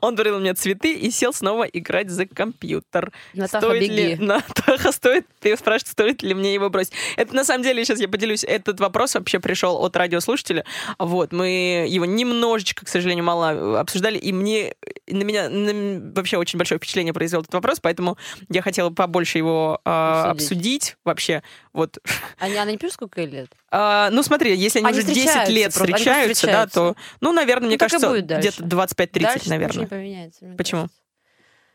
Он 0.00 0.16
подарил 0.16 0.40
мне 0.40 0.54
цветы 0.54 0.94
и 0.94 1.10
сел 1.10 1.32
снова 1.32 1.64
играть 1.64 2.10
за 2.10 2.26
компьютер. 2.26 3.12
Натаха, 3.34 3.66
стоит 3.66 3.82
беги. 3.82 3.94
Ли, 3.94 4.16
Натаха, 4.20 4.92
стоит, 4.92 5.26
ты 5.40 5.56
спрашиваешь, 5.56 5.90
стоит 5.90 6.22
ли 6.22 6.34
мне 6.34 6.54
его 6.54 6.70
бросить. 6.70 6.92
Это 7.16 7.34
на 7.34 7.44
самом 7.44 7.62
деле, 7.62 7.84
сейчас 7.84 8.00
я 8.00 8.08
поделюсь, 8.08 8.44
этот 8.44 8.80
вопрос 8.80 9.14
вообще 9.14 9.40
пришел 9.40 9.76
от 9.84 9.96
радиослушателя. 9.96 10.64
Вот, 10.98 11.32
мы 11.32 11.86
его 11.88 12.04
немножечко, 12.04 12.84
к 12.84 12.88
сожалению, 12.88 13.24
мало 13.24 13.80
обсуждали, 13.80 14.18
и 14.18 14.32
мне, 14.32 14.74
на 15.06 15.22
меня 15.22 15.48
на, 15.48 16.12
вообще 16.14 16.36
очень 16.36 16.58
большое 16.58 16.78
впечатление 16.78 17.12
произвел 17.12 17.40
этот 17.40 17.54
вопрос, 17.54 17.80
поэтому 17.80 18.16
я 18.56 18.62
хотела 18.62 18.90
побольше 18.90 19.38
его 19.38 19.80
э, 19.84 19.90
обсудить. 19.90 20.96
вообще. 21.04 21.42
Вот. 21.72 21.98
Они, 22.38 22.56
она 22.56 22.72
не 22.72 22.78
пишет, 22.78 22.94
сколько 22.94 23.20
ей 23.20 23.28
лет? 23.28 23.52
А, 23.70 24.10
ну, 24.10 24.22
смотри, 24.22 24.56
если 24.56 24.78
они, 24.78 24.88
они 24.88 24.98
уже 24.98 25.06
10 25.12 25.48
лет 25.48 25.74
просто. 25.74 25.94
встречаются, 25.94 26.46
да, 26.46 26.66
то, 26.66 26.96
ну, 27.20 27.32
наверное, 27.32 27.64
ну, 27.64 27.68
мне 27.68 27.78
кажется, 27.78 28.20
где-то 28.20 28.64
25-30, 28.64 29.48
наверное. 29.48 29.80
не 29.80 29.86
поменяется. 29.86 30.54
Почему? 30.56 30.82
Кажется. 30.82 31.00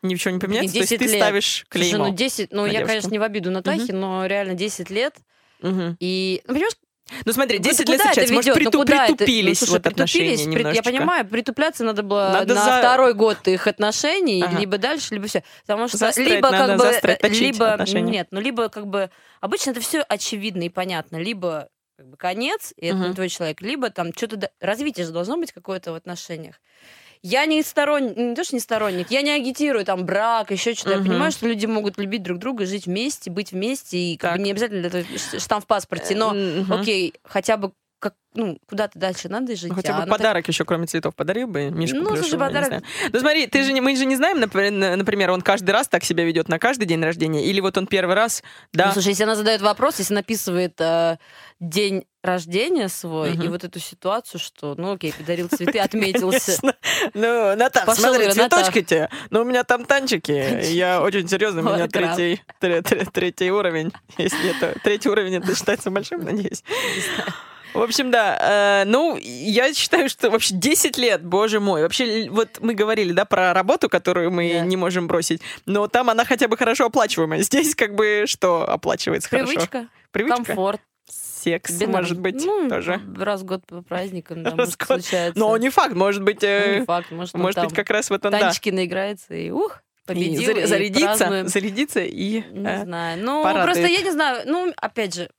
Ничего 0.02 0.34
не 0.34 0.40
поменяется? 0.40 0.74
10 0.74 0.74
То 0.74 0.94
есть 0.94 1.02
лет. 1.04 1.12
ты 1.12 1.18
ставишь 1.18 1.66
клеймо 1.70 1.98
Слушай, 1.98 2.10
ну 2.10 2.16
10, 2.16 2.52
ну 2.52 2.66
я, 2.66 2.72
девушку. 2.72 2.88
конечно, 2.88 3.10
не 3.10 3.20
в 3.20 3.24
обиду 3.24 3.52
Натахи, 3.52 3.92
угу. 3.92 3.98
но 3.98 4.26
реально 4.26 4.56
10 4.56 4.90
лет. 4.90 5.16
Угу. 5.62 5.98
И, 6.00 6.42
ну, 6.48 6.54
понимаешь, 6.54 6.74
ну 7.26 7.34
смотри, 7.34 7.60
10 7.60 7.90
лет 7.90 8.00
встречаются, 8.00 8.34
может, 8.34 8.54
приту, 8.54 8.80
ну, 8.80 8.86
притупились 8.86 9.62
ну, 9.62 9.68
слушай, 9.68 9.80
вот 9.80 9.88
отношения 9.88 10.52
при, 10.52 10.76
Я 10.76 10.84
понимаю, 10.84 11.26
притупляться 11.26 11.84
надо 11.84 12.04
было 12.04 12.30
надо 12.34 12.56
на 12.56 12.64
за... 12.64 12.80
второй 12.80 13.14
год 13.14 13.48
их 13.48 13.68
отношений, 13.68 14.44
ага. 14.44 14.60
либо 14.60 14.78
дальше, 14.78 15.14
либо 15.14 15.28
все. 15.28 15.44
Потому 15.66 15.88
что 15.88 15.98
застрять 15.98 16.30
либо 16.30 16.50
как 16.50 16.78
бы... 16.78 16.84
Застрять, 16.84 17.24
либо 17.24 17.74
отношения. 17.74 18.12
Нет, 18.12 18.28
ну 18.32 18.40
либо 18.40 18.70
как 18.70 18.88
бы... 18.88 19.10
Обычно 19.40 19.72
это 19.72 19.82
все 19.82 20.02
очевидно 20.02 20.64
и 20.64 20.70
понятно. 20.70 21.18
Либо 21.18 21.70
как 21.98 22.08
бы 22.08 22.18
конец, 22.18 22.74
и 22.78 22.88
это 22.88 22.98
угу. 22.98 23.08
не 23.08 23.14
твой 23.14 23.30
человек, 23.30 23.62
либо 23.62 23.90
там 23.90 24.14
что-то... 24.16 24.50
Развитие 24.60 25.06
же 25.06 25.12
должно 25.12 25.38
быть 25.38 25.52
какое-то 25.52 25.92
в 25.92 25.96
отношениях. 25.96 26.62
Я 27.24 27.46
не 27.46 27.62
сторонник, 27.62 28.18
не 28.18 28.36
то, 28.36 28.44
что 28.44 28.56
не 28.56 28.60
сторонник, 28.60 29.12
я 29.12 29.22
не 29.22 29.32
агитирую 29.32 29.86
там 29.86 30.06
брак, 30.06 30.52
еще 30.52 30.74
что-то. 30.74 30.98
Угу. 30.98 31.04
Я 31.04 31.10
понимаю, 31.12 31.32
что 31.32 31.48
люди 31.48 31.66
могут 31.68 31.98
любить 32.00 32.24
друг 32.24 32.40
друга, 32.40 32.66
жить 32.66 32.88
вместе, 32.88 33.30
быть 33.30 33.52
вместе, 33.52 33.98
и 33.98 34.18
как 34.18 34.38
бы 34.38 34.44
не 34.44 34.52
обязательно 34.52 34.88
этого 34.88 35.04
штамп 35.40 35.66
в 35.66 35.68
паспорте, 35.68 36.16
но 36.16 36.30
угу. 36.30 36.74
окей, 36.74 37.14
хотя 37.24 37.58
бы 37.58 37.74
как, 38.02 38.16
ну, 38.34 38.58
куда-то 38.68 38.98
дальше 38.98 39.30
надо 39.30 39.56
жить. 39.56 39.70
Ну, 39.70 39.76
хотя 39.76 39.94
бы 39.94 40.04
а 40.04 40.08
подарок 40.08 40.44
так... 40.44 40.48
еще, 40.52 40.66
кроме 40.66 40.88
цветов, 40.88 41.16
подарил 41.16 41.48
бы 41.48 41.70
Мишку 41.70 41.98
Ну, 41.98 42.16
слушай, 42.16 42.38
подарок... 42.38 42.84
Ну, 43.14 43.20
смотри, 43.20 43.46
ты 43.46 43.64
же, 43.64 43.80
мы 43.80 43.96
же 43.96 44.06
не 44.06 44.16
знаем, 44.16 44.40
например, 44.40 45.30
он 45.30 45.42
каждый 45.42 45.70
раз 45.70 45.88
так 45.88 46.04
себя 46.04 46.26
ведет 46.26 46.50
на 46.50 46.58
каждый 46.58 46.86
день 46.86 47.02
рождения, 47.04 47.46
или 47.46 47.60
вот 47.60 47.78
он 47.78 47.86
первый 47.86 48.16
раз, 48.16 48.42
да... 48.74 48.88
Ну, 48.88 48.94
слушай, 48.94 49.10
если 49.10 49.24
она 49.24 49.36
задает 49.36 49.62
вопрос, 49.62 50.00
если 50.00 50.16
написывает 50.16 50.82
э, 50.82 51.18
день 51.60 52.06
рождения 52.24 52.88
свой 52.88 53.34
угу. 53.34 53.44
и 53.44 53.48
вот 53.48 53.64
эту 53.64 53.80
ситуацию, 53.80 54.40
что, 54.40 54.76
ну, 54.78 54.94
окей, 54.94 55.14
подарил 55.14 55.50
цветы, 55.50 55.80
отметился. 55.80 56.60
Ну, 57.14 57.56
Наташ, 57.56 57.98
смотри, 57.98 58.32
цветочки 58.32 58.82
тебе, 58.82 59.10
но 59.30 59.42
у 59.42 59.44
меня 59.44 59.64
там 59.64 59.86
танчики, 59.86 60.72
я 60.72 61.02
очень 61.02 61.28
серьезный, 61.28 61.64
у 61.64 61.66
меня 61.66 61.88
третий, 61.88 62.42
третий 62.60 63.52
уровень, 63.52 63.92
если 64.18 64.56
это, 64.56 64.80
третий 64.84 65.10
уровень, 65.10 65.36
это 65.36 65.56
считается 65.56 65.90
большим, 65.90 66.24
надеюсь. 66.24 66.64
В 67.74 67.82
общем, 67.82 68.12
да. 68.12 68.82
Э, 68.82 68.86
ну, 68.86 69.18
я 69.18 69.74
считаю, 69.74 70.10
что 70.10 70.30
вообще 70.30 70.54
10 70.56 70.98
лет, 70.98 71.24
боже 71.24 71.62
мой. 71.62 71.84
Вообще, 71.84 72.30
вот 72.30 72.60
мы 72.60 72.74
говорили, 72.74 73.14
да, 73.14 73.24
про 73.24 73.54
работу, 73.54 73.88
которую 73.88 74.30
мы 74.30 74.50
yeah. 74.50 74.66
не 74.66 74.76
можем 74.76 75.08
бросить, 75.08 75.42
но 75.66 75.88
там 75.88 76.10
она 76.10 76.26
хотя 76.26 76.50
бы 76.50 76.58
хорошо 76.58 76.88
оплачиваемая. 76.88 77.42
Здесь 77.44 77.74
как 77.76 77.96
бы 77.96 78.26
что 78.28 78.70
оплачивается 78.70 79.30
Привычка, 79.30 79.68
хорошо? 79.72 79.88
Привычка. 80.12 80.44
Комфорт. 80.44 80.82
Секс, 81.42 81.76
Тебе 81.76 81.88
может 81.88 82.20
быть, 82.20 82.44
ну, 82.46 82.70
тоже. 82.70 83.02
Раз 83.18 83.42
в 83.42 83.46
год 83.46 83.66
по 83.66 83.82
праздникам, 83.82 84.44
да, 84.44 84.52
раз 84.52 84.58
может, 84.58 84.82
случается. 84.82 85.40
Но 85.40 85.58
не 85.58 85.70
факт, 85.70 85.96
может 85.96 86.24
быть... 86.24 86.42
Ну, 86.42 86.80
не 86.80 86.86
факт, 86.86 87.12
может, 87.12 87.34
может 87.34 87.64
быть, 87.64 87.74
как 87.74 87.90
раз 87.90 88.10
в 88.10 88.14
этом, 88.14 88.32
танчики 88.32 88.70
да. 88.70 88.76
наиграется, 88.78 89.34
и 89.34 89.50
ух, 89.50 89.82
победил, 90.06 90.56
и, 90.56 90.66
зарядиться, 90.66 91.42
и 91.42 91.48
зарядиться 91.48 92.02
и 92.02 92.44
Не 92.52 92.68
э, 92.68 92.84
знаю. 92.84 93.24
Ну, 93.24 93.44
порадует. 93.44 93.66
просто 93.66 93.88
я 93.88 94.02
не 94.02 94.12
знаю, 94.12 94.44
ну, 94.46 94.72
опять 94.78 95.16
же, 95.16 95.30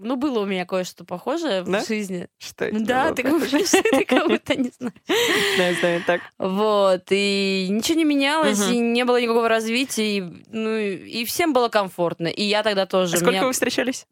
ну, 0.00 0.16
было 0.16 0.40
у 0.40 0.44
меня 0.44 0.66
кое-что 0.66 1.04
похожее 1.04 1.62
да? 1.62 1.80
в 1.80 1.86
жизни. 1.86 2.26
Что 2.38 2.64
это 2.64 2.80
Да, 2.80 3.12
ты 3.12 3.22
говоришь, 3.22 3.70
ты 3.70 4.04
как 4.04 4.28
будто 4.28 4.56
не 4.56 4.72
знаешь. 4.76 4.94
Знаю, 5.56 5.76
знаю, 5.76 6.02
так. 6.04 6.20
Вот, 6.38 7.04
и 7.10 7.68
ничего 7.70 7.98
не 7.98 8.04
менялось, 8.04 8.68
и 8.68 8.78
не 8.78 9.04
было 9.04 9.20
никакого 9.20 9.48
развития, 9.48 10.18
и, 10.18 10.20
ну, 10.50 10.76
и 10.76 11.24
всем 11.24 11.52
было 11.52 11.68
комфортно. 11.68 12.26
И 12.26 12.42
я 12.42 12.62
тогда 12.62 12.86
тоже... 12.86 13.16
А 13.16 13.18
сколько 13.18 13.46
вы 13.46 13.52
встречались? 13.52 14.06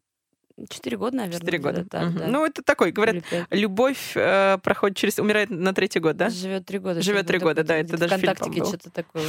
Четыре 0.69 0.97
года, 0.97 1.17
наверное. 1.17 1.39
Четыре 1.39 1.57
года. 1.57 1.85
Да, 1.89 2.03
угу. 2.03 2.19
да. 2.19 2.27
Ну, 2.27 2.45
это 2.45 2.61
такой, 2.61 2.91
говорят, 2.91 3.23
любовь 3.49 4.11
э, 4.15 4.59
проходит 4.61 4.97
через... 4.97 5.17
Умирает 5.17 5.49
на 5.49 5.73
третий 5.73 5.99
год, 5.99 6.15
да? 6.15 6.29
Живет 6.29 6.65
три 6.65 6.77
года. 6.77 7.01
Живет 7.01 7.25
три 7.25 7.39
года, 7.39 7.63
да, 7.63 7.75
это 7.75 7.97
даже 7.97 8.17
фильм 8.17 8.35
был. 8.35 8.65
что-то 8.67 8.91
такое. 8.91 9.23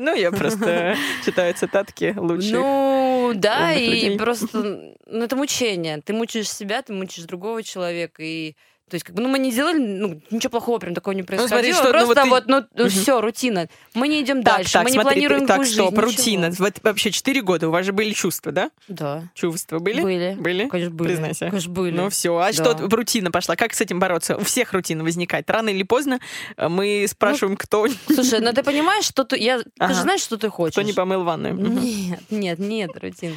Ну, 0.00 0.14
я 0.14 0.32
просто 0.32 0.96
читаю 1.24 1.52
цитатки 1.54 2.14
лучших. 2.16 2.52
Ну, 2.52 3.32
да, 3.34 3.74
и 3.74 4.16
просто... 4.16 4.94
Ну, 5.06 5.24
это 5.24 5.36
мучение. 5.36 6.00
Ты 6.00 6.14
мучаешь 6.14 6.50
себя, 6.50 6.80
ты 6.82 6.94
мучаешь 6.94 7.26
другого 7.26 7.62
человека, 7.62 8.22
и 8.22 8.56
то 8.92 8.96
есть, 8.96 9.06
как 9.06 9.14
бы, 9.14 9.22
ну, 9.22 9.30
мы 9.30 9.38
не 9.38 9.50
сделали, 9.50 9.78
ну, 9.78 10.20
ничего 10.30 10.50
плохого 10.50 10.78
прям 10.78 10.94
такого 10.94 11.14
не 11.14 11.22
происходило. 11.22 11.56
Ну, 11.56 11.62
смотри, 11.62 11.72
что, 11.72 11.90
Просто 11.92 12.24
ну, 12.26 12.30
вот, 12.30 12.44
ты... 12.44 12.52
вот 12.52 12.66
ну, 12.74 12.84
угу. 12.84 12.90
все, 12.90 13.22
рутина. 13.22 13.66
Мы 13.94 14.06
не 14.06 14.20
идем 14.20 14.42
так, 14.42 14.56
дальше, 14.56 14.72
так, 14.74 14.84
мы 14.84 14.90
не 14.90 14.94
смотри, 14.96 15.12
планируем 15.12 15.46
Так, 15.46 15.64
жизнь, 15.64 15.72
стоп, 15.76 15.98
рутина. 15.98 16.50
Вот 16.58 16.74
вообще 16.82 17.10
4 17.10 17.40
года, 17.40 17.68
у 17.68 17.70
вас 17.70 17.86
же 17.86 17.94
были 17.94 18.12
чувства, 18.12 18.52
да? 18.52 18.70
Да. 18.88 19.30
Чувства 19.32 19.78
были? 19.78 20.02
Были. 20.02 20.36
Были? 20.38 20.68
Конечно, 20.68 20.94
были. 20.94 21.08
Признайся. 21.08 21.46
Конечно, 21.48 21.72
были. 21.72 21.96
Ну, 21.96 22.10
все. 22.10 22.36
А 22.36 22.48
да. 22.48 22.52
что 22.52 22.86
рутина 22.94 23.30
пошла? 23.30 23.56
Как 23.56 23.72
с 23.72 23.80
этим 23.80 23.98
бороться? 23.98 24.36
У 24.36 24.44
всех 24.44 24.74
рутина 24.74 25.02
возникает. 25.04 25.48
Рано 25.48 25.70
или 25.70 25.84
поздно 25.84 26.20
э, 26.58 26.68
мы 26.68 27.06
спрашиваем, 27.08 27.52
ну, 27.52 27.56
кто... 27.56 27.88
Слушай, 28.12 28.40
ну 28.40 28.52
ты 28.52 28.62
понимаешь, 28.62 29.06
что 29.06 29.24
ты... 29.24 29.38
Я... 29.38 29.62
Ага. 29.78 29.88
Ты 29.88 29.94
же 29.94 30.02
знаешь, 30.02 30.20
что 30.20 30.36
ты 30.36 30.50
хочешь. 30.50 30.74
Кто 30.74 30.82
не 30.82 30.92
помыл 30.92 31.24
ванную? 31.24 31.54
Нет, 31.54 32.20
нет, 32.28 32.58
нет, 32.58 32.90
рутина. 33.00 33.36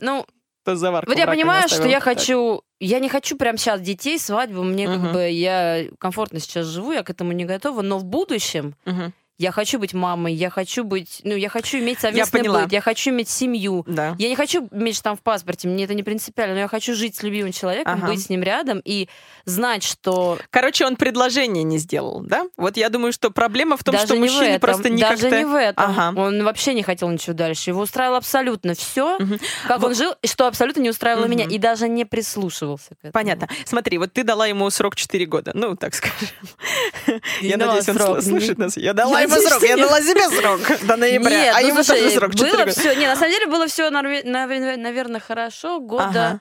Ну, 0.00 0.26
заварку 0.66 1.10
вот 1.10 1.18
я 1.18 1.26
понимаю, 1.26 1.68
что 1.68 1.86
я 1.86 2.00
хочу 2.00 2.62
я 2.84 2.98
не 2.98 3.08
хочу 3.08 3.36
прямо 3.36 3.58
сейчас 3.58 3.80
детей, 3.80 4.18
свадьбу. 4.18 4.62
Мне 4.62 4.84
uh-huh. 4.84 5.02
как 5.02 5.12
бы 5.12 5.30
я 5.30 5.86
комфортно 5.98 6.40
сейчас 6.40 6.66
живу, 6.66 6.92
я 6.92 7.02
к 7.02 7.10
этому 7.10 7.32
не 7.32 7.44
готова. 7.44 7.82
Но 7.82 7.98
в 7.98 8.04
будущем 8.04 8.74
uh-huh 8.84 9.12
я 9.36 9.50
хочу 9.50 9.80
быть 9.80 9.94
мамой, 9.94 10.32
я 10.32 10.48
хочу 10.48 10.84
быть, 10.84 11.20
ну, 11.24 11.34
я 11.34 11.48
хочу 11.48 11.78
иметь 11.78 11.98
совместный 11.98 12.44
я 12.44 12.52
быт, 12.52 12.72
я 12.72 12.80
хочу 12.80 13.10
иметь 13.10 13.28
семью. 13.28 13.84
Да. 13.86 14.14
Я 14.18 14.28
не 14.28 14.36
хочу 14.36 14.68
иметь 14.70 15.02
там 15.02 15.16
в 15.16 15.22
паспорте, 15.22 15.66
мне 15.66 15.84
это 15.84 15.94
не 15.94 16.04
принципиально, 16.04 16.54
но 16.54 16.60
я 16.60 16.68
хочу 16.68 16.94
жить 16.94 17.16
с 17.16 17.22
любимым 17.22 17.50
человеком, 17.50 17.94
ага. 17.94 18.06
быть 18.06 18.22
с 18.22 18.28
ним 18.28 18.42
рядом 18.42 18.80
и 18.84 19.08
знать, 19.44 19.82
что... 19.82 20.38
Короче, 20.50 20.86
он 20.86 20.94
предложение 20.94 21.64
не 21.64 21.78
сделал, 21.78 22.20
да? 22.20 22.44
Вот 22.56 22.76
я 22.76 22.88
думаю, 22.90 23.12
что 23.12 23.30
проблема 23.30 23.76
в 23.76 23.82
том, 23.82 23.94
Даже 23.94 24.06
что 24.06 24.16
мужчины 24.16 24.44
этом. 24.44 24.60
просто 24.60 24.88
не 24.88 25.02
Даже 25.02 25.30
не 25.30 25.44
в 25.44 25.54
этом. 25.54 25.84
Ага. 25.84 26.20
Он 26.20 26.44
вообще 26.44 26.74
не 26.74 26.84
хотел 26.84 27.08
ничего 27.10 27.34
дальше. 27.34 27.70
Его 27.70 27.82
устраивало 27.82 28.18
абсолютно 28.18 28.74
все, 28.74 29.16
угу. 29.16 29.38
как 29.66 29.80
вот. 29.80 29.88
он 29.88 29.94
жил, 29.96 30.14
что 30.24 30.46
абсолютно 30.46 30.80
не 30.80 30.90
устраивало 30.90 31.24
угу. 31.24 31.32
меня, 31.32 31.44
и 31.44 31.58
даже 31.58 31.88
не 31.88 32.04
прислушивался 32.04 32.90
к 32.90 32.98
этому. 32.98 33.12
Понятно. 33.12 33.48
Смотри, 33.64 33.98
вот 33.98 34.12
ты 34.12 34.22
дала 34.22 34.46
ему 34.46 34.70
срок 34.70 34.94
4 34.94 35.26
года, 35.26 35.50
ну, 35.54 35.74
так 35.74 35.94
скажем. 35.94 36.28
Я 37.40 37.56
надеюсь, 37.56 37.88
он 37.88 38.22
слышит 38.22 38.58
нас. 38.58 38.76
Я 38.76 38.92
дала 38.92 39.23
ему 39.24 39.36
срок, 39.36 39.62
я 39.62 39.76
дала 39.76 40.00
себе 40.00 40.28
срок 40.30 40.60
до 40.86 40.96
ноября, 40.96 41.30
Нет, 41.30 41.54
а 41.56 41.60
ну, 41.60 41.66
ему 41.66 41.82
слушай, 41.82 42.02
тоже 42.02 42.14
срок 42.14 42.34
было 42.34 42.66
все, 42.66 42.94
не, 42.94 43.06
на 43.06 43.16
самом 43.16 43.32
деле 43.32 43.46
было 43.46 43.66
все, 43.66 43.90
наверное, 43.90 45.20
хорошо, 45.20 45.80
года... 45.80 46.40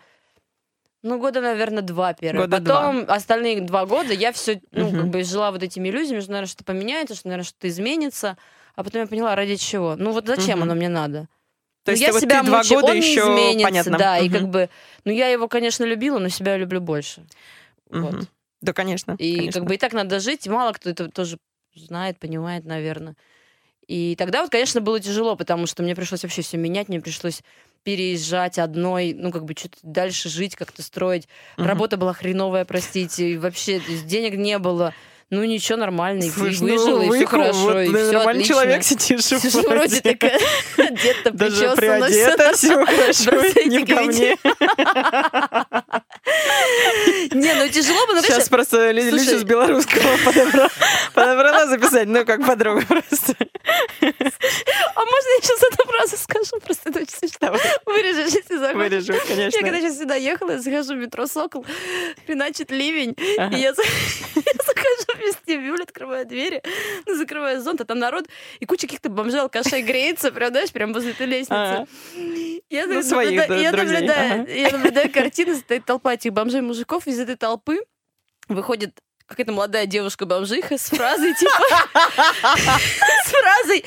Ну, 1.03 1.19
года, 1.19 1.41
наверное, 1.41 1.81
два 1.81 2.13
первых. 2.13 2.45
Года 2.45 2.61
Потом 2.61 3.05
два. 3.05 3.15
остальные 3.15 3.59
два 3.59 3.85
года 3.85 4.13
я 4.13 4.31
все, 4.31 4.61
ну, 4.71 4.87
угу. 4.87 4.95
как 4.95 5.07
бы 5.09 5.23
жила 5.25 5.51
вот 5.51 5.61
этими 5.61 5.89
иллюзиями, 5.89 6.21
что, 6.21 6.31
наверное, 6.31 6.47
что-то 6.47 6.63
поменяется, 6.63 7.13
что, 7.13 7.27
наверное, 7.27 7.43
что-то 7.43 7.67
изменится. 7.67 8.37
А 8.75 8.85
потом 8.85 9.01
я 9.01 9.07
поняла, 9.07 9.35
ради 9.35 9.57
чего. 9.57 9.97
Ну, 9.97 10.13
вот 10.13 10.27
зачем 10.27 10.59
угу. 10.59 10.63
оно 10.63 10.75
мне 10.75 10.87
надо? 10.87 11.27
То 11.83 11.91
ну, 11.91 11.91
есть 11.91 12.03
я 12.03 12.13
вот 12.13 12.21
себя 12.21 12.39
ты 12.39 12.47
два 12.47 12.59
мучаю, 12.59 12.79
года 12.79 12.93
он 12.93 12.97
еще 12.97 13.25
не 13.25 13.51
изменится, 13.51 13.65
понятно. 13.65 13.97
Да, 13.97 14.15
угу. 14.15 14.25
и 14.25 14.29
как 14.29 14.47
бы, 14.47 14.69
ну, 15.03 15.11
я 15.11 15.27
его, 15.27 15.49
конечно, 15.49 15.83
любила, 15.83 16.19
но 16.19 16.29
себя 16.29 16.53
я 16.53 16.57
люблю 16.57 16.79
больше. 16.79 17.25
Угу. 17.89 17.99
Вот. 17.99 18.29
Да, 18.61 18.71
конечно. 18.71 19.15
И 19.19 19.35
конечно. 19.35 19.59
как 19.59 19.67
бы 19.67 19.75
и 19.75 19.77
так 19.77 19.91
надо 19.91 20.21
жить, 20.21 20.47
мало 20.47 20.71
кто 20.71 20.89
это 20.89 21.09
тоже 21.09 21.37
знает, 21.75 22.19
понимает, 22.19 22.65
наверное. 22.65 23.15
И 23.87 24.15
тогда 24.17 24.41
вот, 24.41 24.51
конечно, 24.51 24.81
было 24.81 24.99
тяжело, 24.99 25.35
потому 25.35 25.67
что 25.67 25.83
мне 25.83 25.95
пришлось 25.95 26.23
вообще 26.23 26.41
все 26.41 26.57
менять, 26.57 26.87
мне 26.87 27.01
пришлось 27.01 27.41
переезжать 27.83 28.59
одной, 28.59 29.13
ну, 29.13 29.31
как 29.31 29.43
бы 29.43 29.53
что-то 29.57 29.77
дальше 29.83 30.29
жить, 30.29 30.55
как-то 30.55 30.81
строить. 30.81 31.27
Uh-huh. 31.57 31.65
Работа 31.65 31.97
была 31.97 32.13
хреновая, 32.13 32.63
простите, 32.63 33.31
и 33.31 33.37
вообще 33.37 33.81
денег 34.05 34.35
не 34.35 34.57
было. 34.57 34.93
Ну 35.33 35.43
ничего, 35.45 35.79
нормально, 35.79 36.21
Слышь, 36.21 36.59
и 36.59 36.61
выжил, 36.61 37.01
ну, 37.01 37.11
и 37.11 37.17
все 37.17 37.25
хорошо, 37.25 37.59
вот, 37.59 37.79
и 37.79 37.87
все 37.87 38.11
нормальный 38.11 38.43
отлично. 38.43 38.53
человек 38.53 38.83
сидишь 38.83 39.23
Сижу 39.23 39.67
вроде 39.67 39.99
такая, 39.99 40.39
где-то 40.77 41.31
Даже 41.33 41.71
приодета, 41.75 42.53
все 42.53 42.85
хорошо, 42.85 43.31
не 43.65 43.83
ко 43.83 44.03
мне. 44.03 44.37
Не, 47.31 47.53
ну 47.55 47.67
тяжело 47.67 48.05
было. 48.07 48.21
Сейчас 48.21 48.47
просто 48.47 48.91
Лиша 48.91 49.39
с 49.39 49.43
белорусского 49.43 50.17
подобрала 51.13 51.67
записать, 51.67 52.07
ну 52.07 52.25
как 52.25 52.45
подруга 52.45 52.85
просто. 52.85 53.35
А 54.03 54.99
можно 54.99 55.29
я 55.35 55.41
сейчас 55.41 55.63
эту 55.63 55.87
фразу 55.87 56.17
скажу? 56.17 56.59
Просто 56.63 56.89
это 56.89 56.99
очень 56.99 57.17
смешно. 57.17 57.57
Вырежешь, 57.85 58.33
если 58.33 58.57
захочешь. 58.57 58.75
Вырежу, 58.75 59.13
конечно. 59.27 59.57
Я 59.57 59.63
когда 59.63 59.79
сейчас 59.79 59.97
сюда 59.97 60.15
ехала, 60.15 60.51
я 60.51 60.59
захожу 60.59 60.93
в 60.93 60.97
метро 60.97 61.27
«Сокол», 61.27 61.65
хреначит 62.25 62.71
ливень, 62.71 63.15
и 63.17 63.55
я 63.55 63.73
захожу 63.73 65.13
в 65.15 65.19
вестибюль, 65.25 65.83
открываю 65.83 66.25
двери, 66.25 66.61
закрываю 67.07 67.61
зонт, 67.61 67.81
а 67.81 67.85
там 67.85 67.99
народ, 67.99 68.25
и 68.59 68.65
куча 68.65 68.87
каких-то 68.87 69.09
бомжей, 69.09 69.41
алкашей 69.41 69.81
греется, 69.81 70.31
прям, 70.31 70.49
знаешь, 70.49 70.71
прям 70.71 70.93
возле 70.93 71.11
этой 71.11 71.27
лестницы. 71.27 71.87
Я, 72.69 72.87
ну, 72.87 73.01
своих, 73.03 73.47
наблюдаю, 73.47 73.61
я, 73.61 73.71
наблюдаю, 73.71 74.59
я 74.59 74.71
наблюдаю 74.71 75.11
картины, 75.11 75.55
стоит 75.55 75.85
толпа 75.85 76.13
этих 76.13 76.33
бомжей-мужиков, 76.33 77.07
из 77.07 77.19
этой 77.19 77.35
толпы. 77.35 77.79
Выходит 78.49 78.99
какая-то 79.27 79.51
молодая 79.51 79.85
девушка-бомжиха 79.85 80.77
с 80.77 80.89
фразой 80.89 81.33
типа... 81.35 81.51
С 83.25 83.29
фразой 83.29 83.83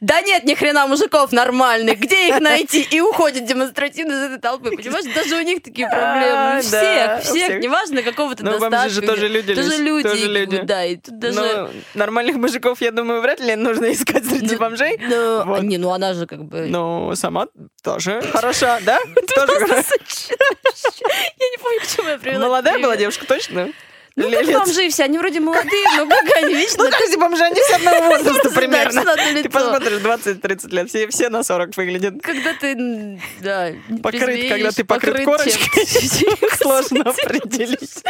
«Да 0.00 0.20
нет, 0.20 0.44
ни 0.44 0.54
хрена 0.54 0.86
мужиков 0.86 1.32
нормальных, 1.32 1.98
где 1.98 2.28
их 2.28 2.40
найти?» 2.40 2.82
И 2.82 3.00
уходит 3.00 3.46
демонстративно 3.46 4.12
из 4.12 4.22
этой 4.22 4.38
толпы. 4.38 4.76
Понимаешь, 4.76 5.04
даже 5.14 5.36
у 5.36 5.40
них 5.40 5.62
такие 5.62 5.88
проблемы. 5.88 6.60
Всех, 6.62 7.22
всех, 7.22 7.60
неважно, 7.60 8.02
какого-то 8.02 8.44
Ну, 8.44 8.58
бомжи 8.58 8.88
же 8.88 9.02
тоже 9.02 9.28
люди. 9.28 9.54
Тоже 9.54 9.82
люди. 9.82 10.60
Да, 10.62 10.84
и 10.84 10.96
тут 10.96 11.18
даже... 11.18 11.70
Нормальных 11.94 12.36
мужиков, 12.36 12.80
я 12.80 12.90
думаю, 12.90 13.20
вряд 13.20 13.40
ли 13.40 13.56
нужно 13.56 13.92
искать 13.92 14.24
среди 14.24 14.54
ну, 14.54 14.58
бомжей. 14.58 14.98
Ну, 14.98 15.62
не, 15.62 15.78
ну 15.78 15.90
она 15.90 16.14
же 16.14 16.26
как 16.26 16.44
бы... 16.44 16.66
Ну, 16.68 17.14
сама 17.14 17.48
тоже 17.82 18.22
хороша, 18.32 18.80
да? 18.82 18.98
Тоже 19.34 19.58
Я 19.58 21.46
не 21.50 21.58
помню, 21.58 21.80
к 21.80 21.86
чему 21.86 22.08
я 22.08 22.18
привела. 22.18 22.46
Молодая 22.46 22.78
была 22.78 22.96
девушка, 22.96 23.26
точно? 23.26 23.72
Ну, 24.18 24.30
как 24.30 24.46
бомжи 24.46 24.88
все, 24.90 25.04
они 25.04 25.18
вроде 25.18 25.40
молодые, 25.40 25.84
но 25.96 26.06
как 26.06 26.36
они 26.36 26.54
вечно... 26.54 26.84
Ну, 26.84 26.90
как 26.90 27.00
эти 27.00 27.16
бомжи, 27.16 27.44
они 27.44 27.60
все 27.60 27.76
одного 27.76 28.16
возраста 28.16 28.50
примерно. 28.50 29.04
Ты 29.42 29.48
посмотришь, 29.48 30.00
20-30 30.00 30.74
лет, 30.74 30.88
все, 30.88 31.08
все 31.08 31.28
на 31.28 31.42
40 31.42 31.76
выглядят. 31.76 32.14
Когда 32.22 32.52
ты, 32.54 33.20
да, 33.40 33.72
Покрыт, 34.02 34.48
когда 34.48 34.70
ты 34.70 34.84
покрыт 34.84 35.24
корочкой, 35.24 35.86
сложно 36.60 37.02
определить. 37.02 38.02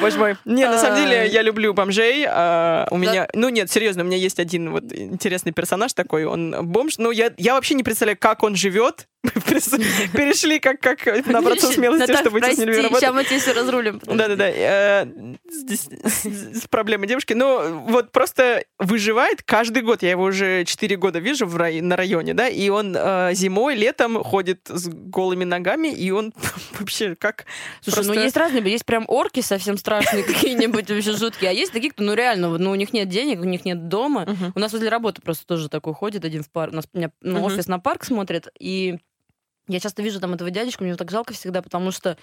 Боже 0.00 0.18
мой. 0.18 0.36
Не, 0.44 0.66
на 0.66 0.78
самом 0.78 0.96
деле, 0.98 1.26
я 1.28 1.42
люблю 1.42 1.72
бомжей. 1.72 2.26
А, 2.28 2.86
у 2.90 2.98
меня, 2.98 3.28
ну 3.34 3.48
нет, 3.48 3.70
серьезно, 3.70 4.02
у 4.02 4.06
меня 4.06 4.18
есть 4.18 4.38
один 4.38 4.72
вот 4.72 4.84
интересный 4.92 5.52
персонаж 5.52 5.94
такой, 5.94 6.24
он 6.24 6.54
бомж. 6.66 6.98
Ну, 6.98 7.10
я 7.10 7.54
вообще 7.54 7.74
не 7.74 7.82
представляю, 7.82 8.18
как 8.20 8.42
он 8.42 8.56
живет, 8.56 9.08
перешли 10.12 10.58
как, 10.58 10.80
как 10.80 11.26
набраться 11.26 11.68
смелости, 11.68 12.16
чтобы 12.16 12.40
идти 12.40 12.54
с 12.54 12.58
ними 12.58 12.76
работать. 12.76 13.00
Сейчас 13.00 13.14
мы 13.14 13.24
тебе 13.24 13.38
все 13.38 13.52
разрулим. 13.52 14.00
Да-да-да. 14.04 14.48
Э, 14.48 15.06
здесь 15.50 15.88
с 16.04 16.66
проблемой 16.68 17.08
девушки. 17.08 17.32
Но 17.32 17.84
вот 17.86 18.12
просто 18.12 18.64
выживает 18.78 19.42
каждый 19.42 19.82
год. 19.82 20.02
Я 20.02 20.10
его 20.10 20.24
уже 20.24 20.64
4 20.64 20.96
года 20.96 21.18
вижу 21.18 21.46
в 21.46 21.56
рай, 21.56 21.80
на 21.80 21.96
районе, 21.96 22.34
да, 22.34 22.48
и 22.48 22.68
он 22.68 22.94
э, 22.96 23.30
зимой, 23.34 23.74
летом 23.74 24.22
ходит 24.22 24.60
с 24.68 24.88
голыми 24.88 25.44
ногами, 25.44 25.88
и 25.88 26.10
он 26.10 26.32
вообще 26.78 27.14
как... 27.14 27.46
Слушай, 27.80 28.06
ну 28.06 28.14
есть 28.14 28.36
разные, 28.36 28.62
есть 28.70 28.84
прям 28.84 29.04
орки 29.08 29.40
совсем 29.40 29.76
страшные 29.78 30.22
какие-нибудь 30.24 30.90
вообще 30.90 31.12
жуткие, 31.12 31.50
а 31.50 31.52
есть 31.52 31.72
такие, 31.72 31.92
кто, 31.92 32.02
ну 32.02 32.14
реально, 32.14 32.56
ну 32.58 32.70
у 32.70 32.74
них 32.74 32.92
нет 32.92 33.08
денег, 33.08 33.40
у 33.40 33.44
них 33.44 33.64
нет 33.64 33.88
дома. 33.88 34.26
У 34.54 34.58
нас 34.58 34.72
возле 34.72 34.88
работы 34.88 35.22
просто 35.22 35.46
тоже 35.46 35.68
такой 35.68 35.94
ходит 35.94 36.24
один 36.24 36.42
в 36.42 36.50
парк, 36.50 36.72
у 36.72 36.76
нас 36.76 36.84
ну, 37.20 37.44
офис 37.44 37.66
на 37.66 37.78
парк 37.78 38.04
смотрит, 38.04 38.48
и 38.58 38.98
я 39.68 39.80
часто 39.80 40.02
вижу 40.02 40.20
там 40.20 40.34
этого 40.34 40.50
дядечку, 40.50 40.84
мне 40.84 40.90
его 40.90 40.98
так 40.98 41.10
жалко 41.10 41.34
всегда, 41.34 41.62
потому 41.62 41.90
что 41.90 42.16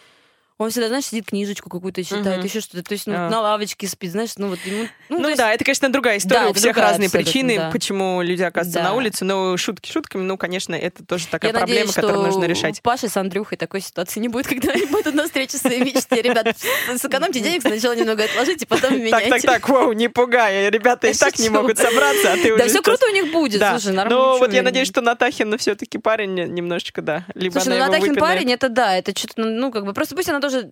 он 0.58 0.70
всегда, 0.70 0.88
знаешь, 0.88 1.06
сидит 1.06 1.26
книжечку 1.26 1.70
какую-то 1.70 2.04
читает, 2.04 2.40
угу. 2.40 2.46
еще 2.46 2.62
что-то. 2.62 2.84
То 2.84 2.94
есть 2.94 3.08
ну, 3.08 3.16
а. 3.16 3.30
на 3.30 3.42
лавочке 3.42 3.88
спит, 3.88 4.12
знаешь, 4.12 4.32
ну 4.38 4.50
вот 4.50 4.60
ему... 4.66 4.88
Ну, 5.10 5.20
ну 5.20 5.28
есть... 5.30 5.38
да, 5.38 5.52
это, 5.52 5.66
конечно, 5.66 5.92
другая 5.92 6.18
история. 6.18 6.42
Да, 6.42 6.50
У 6.50 6.54
всех 6.54 6.78
разные 6.78 7.10
причины, 7.10 7.58
да. 7.58 7.70
почему 7.72 8.22
люди 8.22 8.44
оказываются 8.44 8.80
да. 8.80 8.90
на 8.90 8.94
улице. 8.94 9.26
Но 9.26 9.58
шутки 9.58 9.92
шутками, 9.92 10.22
ну, 10.22 10.38
конечно, 10.38 10.76
это 10.76 11.04
тоже 11.06 11.28
такая 11.28 11.52
Я 11.52 11.58
проблема, 11.58 11.80
надеюсь, 11.80 11.96
которую 11.96 12.26
нужно 12.26 12.46
решать. 12.46 12.82
Паша 12.82 13.10
с 13.10 13.18
Андрюхой 13.18 13.58
такой 13.58 13.82
ситуации 13.82 14.20
не 14.20 14.28
будет, 14.28 14.48
когда 14.54 14.74
они 14.74 14.86
будут 14.86 15.16
на 15.16 15.24
встрече 15.24 15.58
своей 15.58 15.82
мечте. 15.82 16.22
Ребят, 16.22 16.56
сэкономьте 16.98 17.40
денег, 17.40 17.62
сначала 17.62 17.94
немного 17.94 18.24
отложите, 18.24 18.68
потом 18.68 18.96
меняйте. 18.96 19.30
Так, 19.30 19.30
так, 19.30 19.42
так, 19.42 19.70
вау, 19.70 19.94
не 19.94 20.08
пугай. 20.08 20.70
Ребята 20.70 21.08
и 21.08 21.14
так 21.14 21.38
не 21.40 21.50
могут 21.50 21.78
собраться, 21.78 22.34
а 22.34 22.38
ты 22.38 22.56
Да, 22.56 22.68
все 22.68 22.82
круто 22.82 23.08
у 23.08 23.14
них 23.14 23.32
будет, 23.32 23.62
слушай, 23.62 23.94
нормально. 23.94 24.34
Ну, 24.34 24.38
вот 24.38 24.54
я 24.54 24.62
надеюсь, 24.62 24.88
что 24.88 25.02
Натахин 25.02 25.58
все-таки 25.58 25.98
парень 25.98 26.34
немножечко, 26.34 27.02
да. 27.02 27.26
Слушай, 27.34 27.70
ну 27.70 27.78
Натахин 27.78 28.16
парень, 28.16 28.52
это 28.52 28.70
да, 28.70 28.96
это 28.96 29.18
что-то, 29.18 29.42
ну, 29.42 29.72
как 29.72 29.86
бы, 29.86 29.94
просто 29.94 30.16
пусть 30.16 30.30
она 30.30 30.40
тоже 30.44 30.72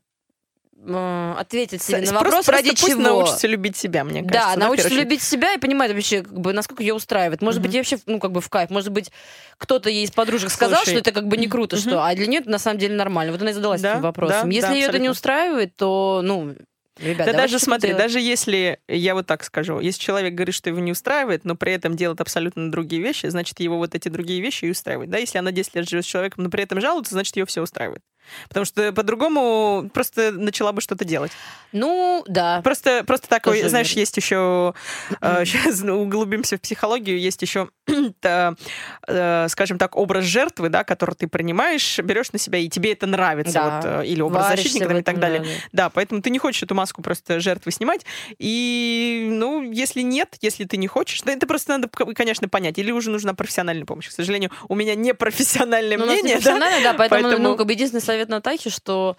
ответить 0.83 1.83
себе 1.83 2.01
на 2.01 2.13
вопрос, 2.13 2.33
просто, 2.33 2.51
ради 2.53 2.69
просто 2.69 2.87
чего. 2.87 3.01
научится 3.01 3.47
любить 3.47 3.77
себя, 3.77 4.03
мне 4.03 4.23
кажется. 4.23 4.55
Да, 4.55 4.55
научится 4.55 4.89
любить 4.89 5.21
себя 5.21 5.53
и 5.53 5.59
понимает 5.59 5.93
вообще, 5.93 6.23
как 6.23 6.39
бы, 6.39 6.53
насколько 6.53 6.81
ее 6.81 6.95
устраивает. 6.95 7.43
Может 7.43 7.59
mm-hmm. 7.59 7.63
быть, 7.63 7.73
ей 7.73 7.79
вообще, 7.81 7.99
ну, 8.07 8.19
как 8.19 8.31
бы 8.31 8.41
в 8.41 8.49
кайф. 8.49 8.71
Может 8.71 8.91
быть, 8.91 9.11
кто-то 9.57 9.91
ей 9.91 10.05
из 10.05 10.11
подружек 10.11 10.49
сказал, 10.49 10.79
Слушай. 10.79 10.99
что 10.99 10.99
это 10.99 11.11
как 11.11 11.27
бы 11.27 11.37
не 11.37 11.47
круто, 11.47 11.75
mm-hmm. 11.75 11.79
что, 11.79 12.03
а 12.03 12.15
для 12.15 12.25
нее 12.25 12.39
это 12.39 12.49
на 12.49 12.57
самом 12.57 12.79
деле 12.79 12.95
нормально. 12.95 13.31
Вот 13.31 13.41
она 13.41 13.51
и 13.51 13.53
задалась 13.53 13.81
да, 13.81 13.93
этим 13.93 14.01
вопросом. 14.01 14.49
Да, 14.49 14.55
Если 14.55 14.69
да, 14.69 14.73
ее 14.73 14.87
это 14.87 14.97
не 14.97 15.09
устраивает, 15.09 15.75
то, 15.75 16.21
ну, 16.23 16.55
Ребят, 16.99 17.25
да 17.25 17.33
даже 17.33 17.57
смотри, 17.57 17.89
делать. 17.89 18.03
даже 18.03 18.19
если, 18.19 18.79
я 18.87 19.15
вот 19.15 19.25
так 19.25 19.43
скажу, 19.43 19.79
если 19.79 19.99
человек 19.99 20.33
говорит, 20.33 20.53
что 20.53 20.69
его 20.69 20.79
не 20.79 20.91
устраивает, 20.91 21.45
но 21.45 21.55
при 21.55 21.73
этом 21.73 21.95
делает 21.95 22.21
абсолютно 22.21 22.69
другие 22.69 23.01
вещи, 23.01 23.27
значит, 23.27 23.59
его 23.59 23.77
вот 23.77 23.95
эти 23.95 24.09
другие 24.09 24.41
вещи 24.41 24.65
и 24.65 24.71
устраивают. 24.71 25.09
Да, 25.09 25.17
если 25.17 25.37
она 25.37 25.51
10 25.51 25.75
лет 25.75 25.89
живет 25.89 26.05
с 26.05 26.07
человеком, 26.07 26.43
но 26.43 26.49
при 26.49 26.63
этом 26.63 26.81
жалуется, 26.81 27.13
значит, 27.13 27.35
ее 27.37 27.45
все 27.45 27.61
устраивает. 27.61 28.01
Потому 28.47 28.65
что 28.65 28.91
по-другому 28.93 29.89
просто 29.93 30.31
начала 30.31 30.71
бы 30.71 30.81
что-то 30.81 31.05
делать. 31.05 31.31
Ну, 31.71 32.23
да. 32.27 32.61
Просто, 32.63 33.03
просто 33.05 33.27
такой, 33.27 33.57
Тоже 33.57 33.69
знаешь, 33.69 33.89
верно. 33.89 33.99
есть 33.99 34.17
еще... 34.17 34.73
Э, 35.21 35.45
сейчас 35.45 35.81
углубимся 35.81 36.57
в 36.57 36.61
психологию, 36.61 37.19
есть 37.19 37.41
еще 37.41 37.69
э, 38.23 39.47
скажем 39.49 39.77
так, 39.77 39.95
образ 39.95 40.25
жертвы, 40.25 40.69
да, 40.69 40.83
который 40.83 41.15
ты 41.15 41.27
принимаешь, 41.27 41.99
берешь 41.99 42.31
на 42.31 42.39
себя, 42.39 42.59
и 42.59 42.69
тебе 42.69 42.93
это 42.93 43.07
нравится, 43.07 43.53
да. 43.53 43.75
вот, 43.75 43.85
э, 43.85 44.07
или 44.07 44.21
образ 44.21 44.45
Варишься 44.45 44.69
защитника 44.69 44.97
и 44.97 45.03
так 45.03 45.19
далее. 45.19 45.41
Да, 45.71 45.83
да, 45.83 45.89
поэтому 45.89 46.21
ты 46.21 46.29
не 46.29 46.39
хочешь 46.39 46.63
эту 46.63 46.75
маску 46.75 47.01
просто 47.01 47.39
жертвы 47.39 47.71
снимать, 47.71 48.05
и, 48.37 49.27
ну, 49.31 49.61
если 49.61 50.01
нет, 50.01 50.37
если 50.41 50.65
ты 50.65 50.77
не 50.77 50.87
хочешь, 50.87 51.23
ну, 51.23 51.31
это 51.31 51.47
просто 51.47 51.77
надо, 51.77 51.87
конечно, 51.87 52.49
понять, 52.49 52.77
или 52.77 52.91
уже 52.91 53.09
нужна 53.09 53.33
профессиональная 53.33 53.85
помощь. 53.85 54.09
К 54.09 54.11
сожалению, 54.11 54.51
у 54.67 54.75
меня 54.75 54.95
не 54.95 55.13
профессиональное 55.13 55.97
ну, 55.97 56.05
мнение. 56.05 56.39
да, 56.43 56.59
да, 56.59 56.93
поэтому, 56.93 57.23
поэтому... 57.23 57.49
ну, 57.49 57.57
как 57.57 57.67
бы 57.67 57.73
единственный 57.73 58.01
совет 58.11 58.29
Натахи, 58.29 58.69
что 58.69 59.15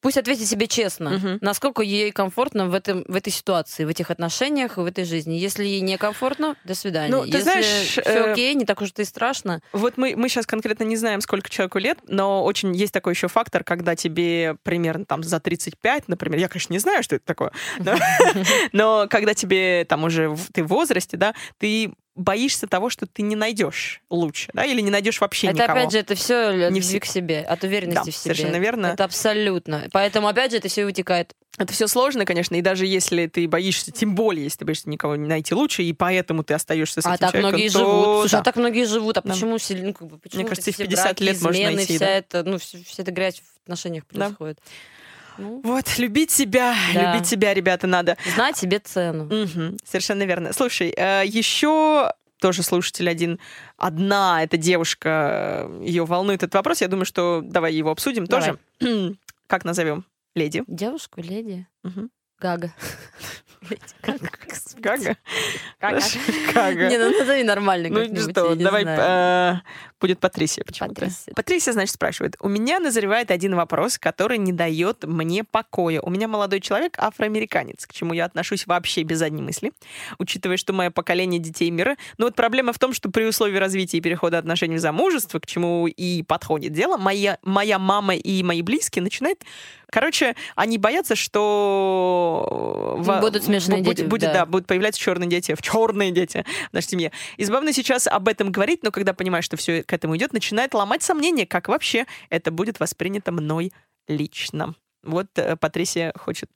пусть 0.00 0.18
ответит 0.18 0.46
себе 0.46 0.68
честно, 0.68 1.16
угу. 1.16 1.38
насколько 1.40 1.82
ей 1.82 2.12
комфортно 2.12 2.68
в, 2.68 2.74
этом, 2.74 3.04
в 3.08 3.16
этой 3.16 3.32
ситуации, 3.32 3.84
в 3.84 3.88
этих 3.88 4.12
отношениях, 4.12 4.76
в 4.76 4.84
этой 4.84 5.04
жизни. 5.04 5.34
Если 5.34 5.64
ей 5.64 5.80
некомфортно, 5.80 6.54
до 6.64 6.76
свидания. 6.76 7.10
Ну, 7.10 7.22
ты 7.22 7.28
Если 7.28 7.40
знаешь, 7.40 7.66
все 7.66 8.02
э... 8.02 8.32
окей, 8.32 8.54
не 8.54 8.64
так 8.64 8.80
уж 8.80 8.90
это 8.90 9.02
и 9.02 9.04
страшно. 9.04 9.60
Вот 9.72 9.96
мы, 9.96 10.14
мы 10.16 10.28
сейчас 10.28 10.46
конкретно 10.46 10.84
не 10.84 10.96
знаем, 10.96 11.20
сколько 11.20 11.50
человеку 11.50 11.78
лет, 11.78 11.98
но 12.06 12.44
очень 12.44 12.74
есть 12.76 12.92
такой 12.92 13.14
еще 13.14 13.26
фактор, 13.26 13.64
когда 13.64 13.96
тебе 13.96 14.56
примерно 14.62 15.06
там 15.06 15.24
за 15.24 15.40
35, 15.40 16.06
например, 16.06 16.38
я, 16.38 16.48
конечно, 16.48 16.72
не 16.72 16.78
знаю, 16.78 17.02
что 17.02 17.16
это 17.16 17.24
такое, 17.24 17.50
но 18.70 19.06
когда 19.10 19.34
тебе 19.34 19.84
там 19.86 20.04
уже 20.04 20.36
ты 20.52 20.62
в 20.62 20.68
возрасте, 20.68 21.16
да, 21.16 21.34
ты 21.58 21.92
боишься 22.16 22.66
того, 22.66 22.90
что 22.90 23.06
ты 23.06 23.22
не 23.22 23.36
найдешь 23.36 24.02
лучше, 24.10 24.50
да, 24.54 24.64
или 24.64 24.80
не 24.80 24.90
найдешь 24.90 25.20
вообще 25.20 25.48
это, 25.48 25.62
никого. 25.62 25.78
опять 25.78 25.92
же, 25.92 25.98
это 25.98 26.14
все 26.14 26.70
не 26.70 26.80
любви 26.80 26.98
к 26.98 27.04
себе, 27.04 27.40
от 27.40 27.62
уверенности 27.62 28.06
да, 28.06 28.10
в 28.10 28.14
себе. 28.16 28.34
совершенно 28.34 28.56
верно. 28.56 28.86
Это 28.86 29.04
абсолютно. 29.04 29.86
Поэтому, 29.92 30.28
опять 30.28 30.50
же, 30.50 30.56
это 30.56 30.68
все 30.68 30.84
вытекает. 30.84 31.34
Это 31.58 31.72
все 31.72 31.86
сложно, 31.86 32.26
конечно, 32.26 32.54
и 32.54 32.60
даже 32.60 32.84
если 32.84 33.26
ты 33.28 33.48
боишься, 33.48 33.90
тем 33.90 34.14
более, 34.14 34.44
если 34.44 34.58
ты 34.58 34.64
боишься 34.66 34.90
никого 34.90 35.16
не 35.16 35.26
найти 35.26 35.54
лучше, 35.54 35.82
и 35.82 35.92
поэтому 35.92 36.44
ты 36.44 36.52
остаешься 36.52 37.00
с 37.00 37.06
а 37.06 37.14
этим 37.14 37.18
так 37.18 37.32
человеком, 37.32 37.50
многие 37.50 37.68
то... 37.70 37.78
живут. 37.78 38.20
Слушай, 38.20 38.32
да. 38.32 38.38
а 38.38 38.42
так 38.42 38.56
многие 38.56 38.84
живут. 38.84 39.16
А 39.16 39.22
да. 39.22 39.32
почему, 39.32 39.56
ну, 39.68 39.94
как 39.94 40.08
бы, 40.08 40.18
почему 40.18 40.40
Мне 40.42 40.48
кажется, 40.48 40.72
в 40.72 40.76
50 40.76 41.04
браки, 41.04 41.22
лет 41.22 41.36
измены, 41.36 41.56
можно 41.56 41.76
найти. 41.76 41.96
Вся, 41.96 42.04
да. 42.04 42.10
эта, 42.10 42.42
ну, 42.44 42.58
вся, 42.58 42.78
вся 42.84 43.02
эта 43.02 43.10
грязь 43.10 43.40
в 43.40 43.62
отношениях 43.62 44.04
происходит. 44.04 44.58
Да. 44.58 44.70
Ну. 45.38 45.60
Вот, 45.62 45.98
любить 45.98 46.30
себя, 46.30 46.74
да. 46.94 47.12
любить 47.14 47.26
себя, 47.26 47.54
ребята, 47.54 47.86
надо. 47.86 48.16
Знать 48.34 48.56
себе 48.56 48.78
цену. 48.78 49.24
Угу, 49.24 49.78
совершенно 49.84 50.24
верно. 50.24 50.52
Слушай, 50.52 50.92
э, 50.96 51.22
еще 51.26 52.12
тоже 52.40 52.62
слушатель 52.62 53.08
один, 53.08 53.38
одна 53.76 54.42
эта 54.42 54.56
девушка, 54.56 55.70
ее 55.80 56.04
волнует 56.04 56.42
этот 56.42 56.54
вопрос. 56.54 56.80
Я 56.80 56.88
думаю, 56.88 57.06
что 57.06 57.40
давай 57.42 57.74
его 57.74 57.90
обсудим 57.90 58.26
давай. 58.26 58.56
тоже. 58.80 59.16
как 59.46 59.64
назовем? 59.64 60.04
Леди. 60.34 60.62
Девушку, 60.66 61.20
леди. 61.20 61.66
Угу. 61.84 62.08
Гага. 62.38 62.74
Гага? 64.78 65.16
Гага. 65.80 66.88
Не, 66.90 66.98
ну 66.98 67.18
назови 67.18 67.44
нормально 67.44 67.88
Ну 67.88 68.16
что, 68.16 68.54
давай 68.54 68.84
э, 68.86 69.54
будет 70.00 70.20
Патрисия 70.20 70.64
почему-то. 70.64 71.08
Патрисия, 71.34 71.72
значит, 71.72 71.94
спрашивает. 71.94 72.36
У 72.40 72.48
меня 72.48 72.78
назревает 72.78 73.30
один 73.30 73.54
вопрос, 73.54 73.98
который 73.98 74.38
не 74.38 74.52
дает 74.52 75.04
мне 75.04 75.44
покоя. 75.44 76.00
У 76.00 76.10
меня 76.10 76.28
молодой 76.28 76.60
человек 76.60 76.98
афроамериканец, 76.98 77.86
к 77.86 77.92
чему 77.92 78.14
я 78.14 78.26
отношусь 78.26 78.66
вообще 78.66 79.02
без 79.02 79.18
задней 79.18 79.42
мысли, 79.42 79.72
учитывая, 80.18 80.56
что 80.56 80.72
мое 80.72 80.90
поколение 80.90 81.40
детей 81.40 81.70
мира. 81.70 81.96
Но 82.18 82.26
вот 82.26 82.34
проблема 82.34 82.72
в 82.72 82.78
том, 82.78 82.92
что 82.92 83.10
при 83.10 83.24
условии 83.24 83.56
развития 83.56 83.98
и 83.98 84.00
перехода 84.00 84.38
отношений 84.38 84.76
в 84.76 84.80
замужество, 84.80 85.38
к 85.38 85.46
чему 85.46 85.86
и 85.86 86.22
подходит 86.22 86.72
дело, 86.72 86.96
моя, 86.96 87.38
моя 87.42 87.78
мама 87.78 88.14
и 88.16 88.42
мои 88.42 88.62
близкие 88.62 89.02
начинают 89.02 89.40
Короче, 89.90 90.34
они 90.56 90.78
боятся, 90.78 91.14
что 91.14 92.98
будут 93.20 93.44
смешные 93.44 93.82
будет, 93.82 93.96
дети. 93.98 94.06
Будет, 94.06 94.32
да. 94.32 94.40
да, 94.40 94.46
будут 94.46 94.66
появляться 94.66 95.00
черные 95.00 95.28
дети, 95.28 95.54
в 95.54 95.62
черные 95.62 96.10
дети 96.10 96.44
в 96.70 96.72
нашей 96.72 96.88
семье. 96.88 97.12
И 97.36 97.44
забавно 97.44 97.72
сейчас 97.72 98.06
об 98.06 98.28
этом 98.28 98.50
говорить, 98.50 98.82
но 98.82 98.90
когда 98.90 99.12
понимаешь, 99.12 99.44
что 99.44 99.56
все 99.56 99.84
к 99.84 99.92
этому 99.92 100.16
идет, 100.16 100.32
начинает 100.32 100.74
ломать 100.74 101.02
сомнения, 101.02 101.46
как 101.46 101.68
вообще 101.68 102.06
это 102.30 102.50
будет 102.50 102.80
воспринято 102.80 103.30
мной 103.30 103.72
лично. 104.08 104.74
Вот 105.02 105.26
э, 105.36 105.56
Патрисия 105.56 106.12
хочет, 106.18 106.50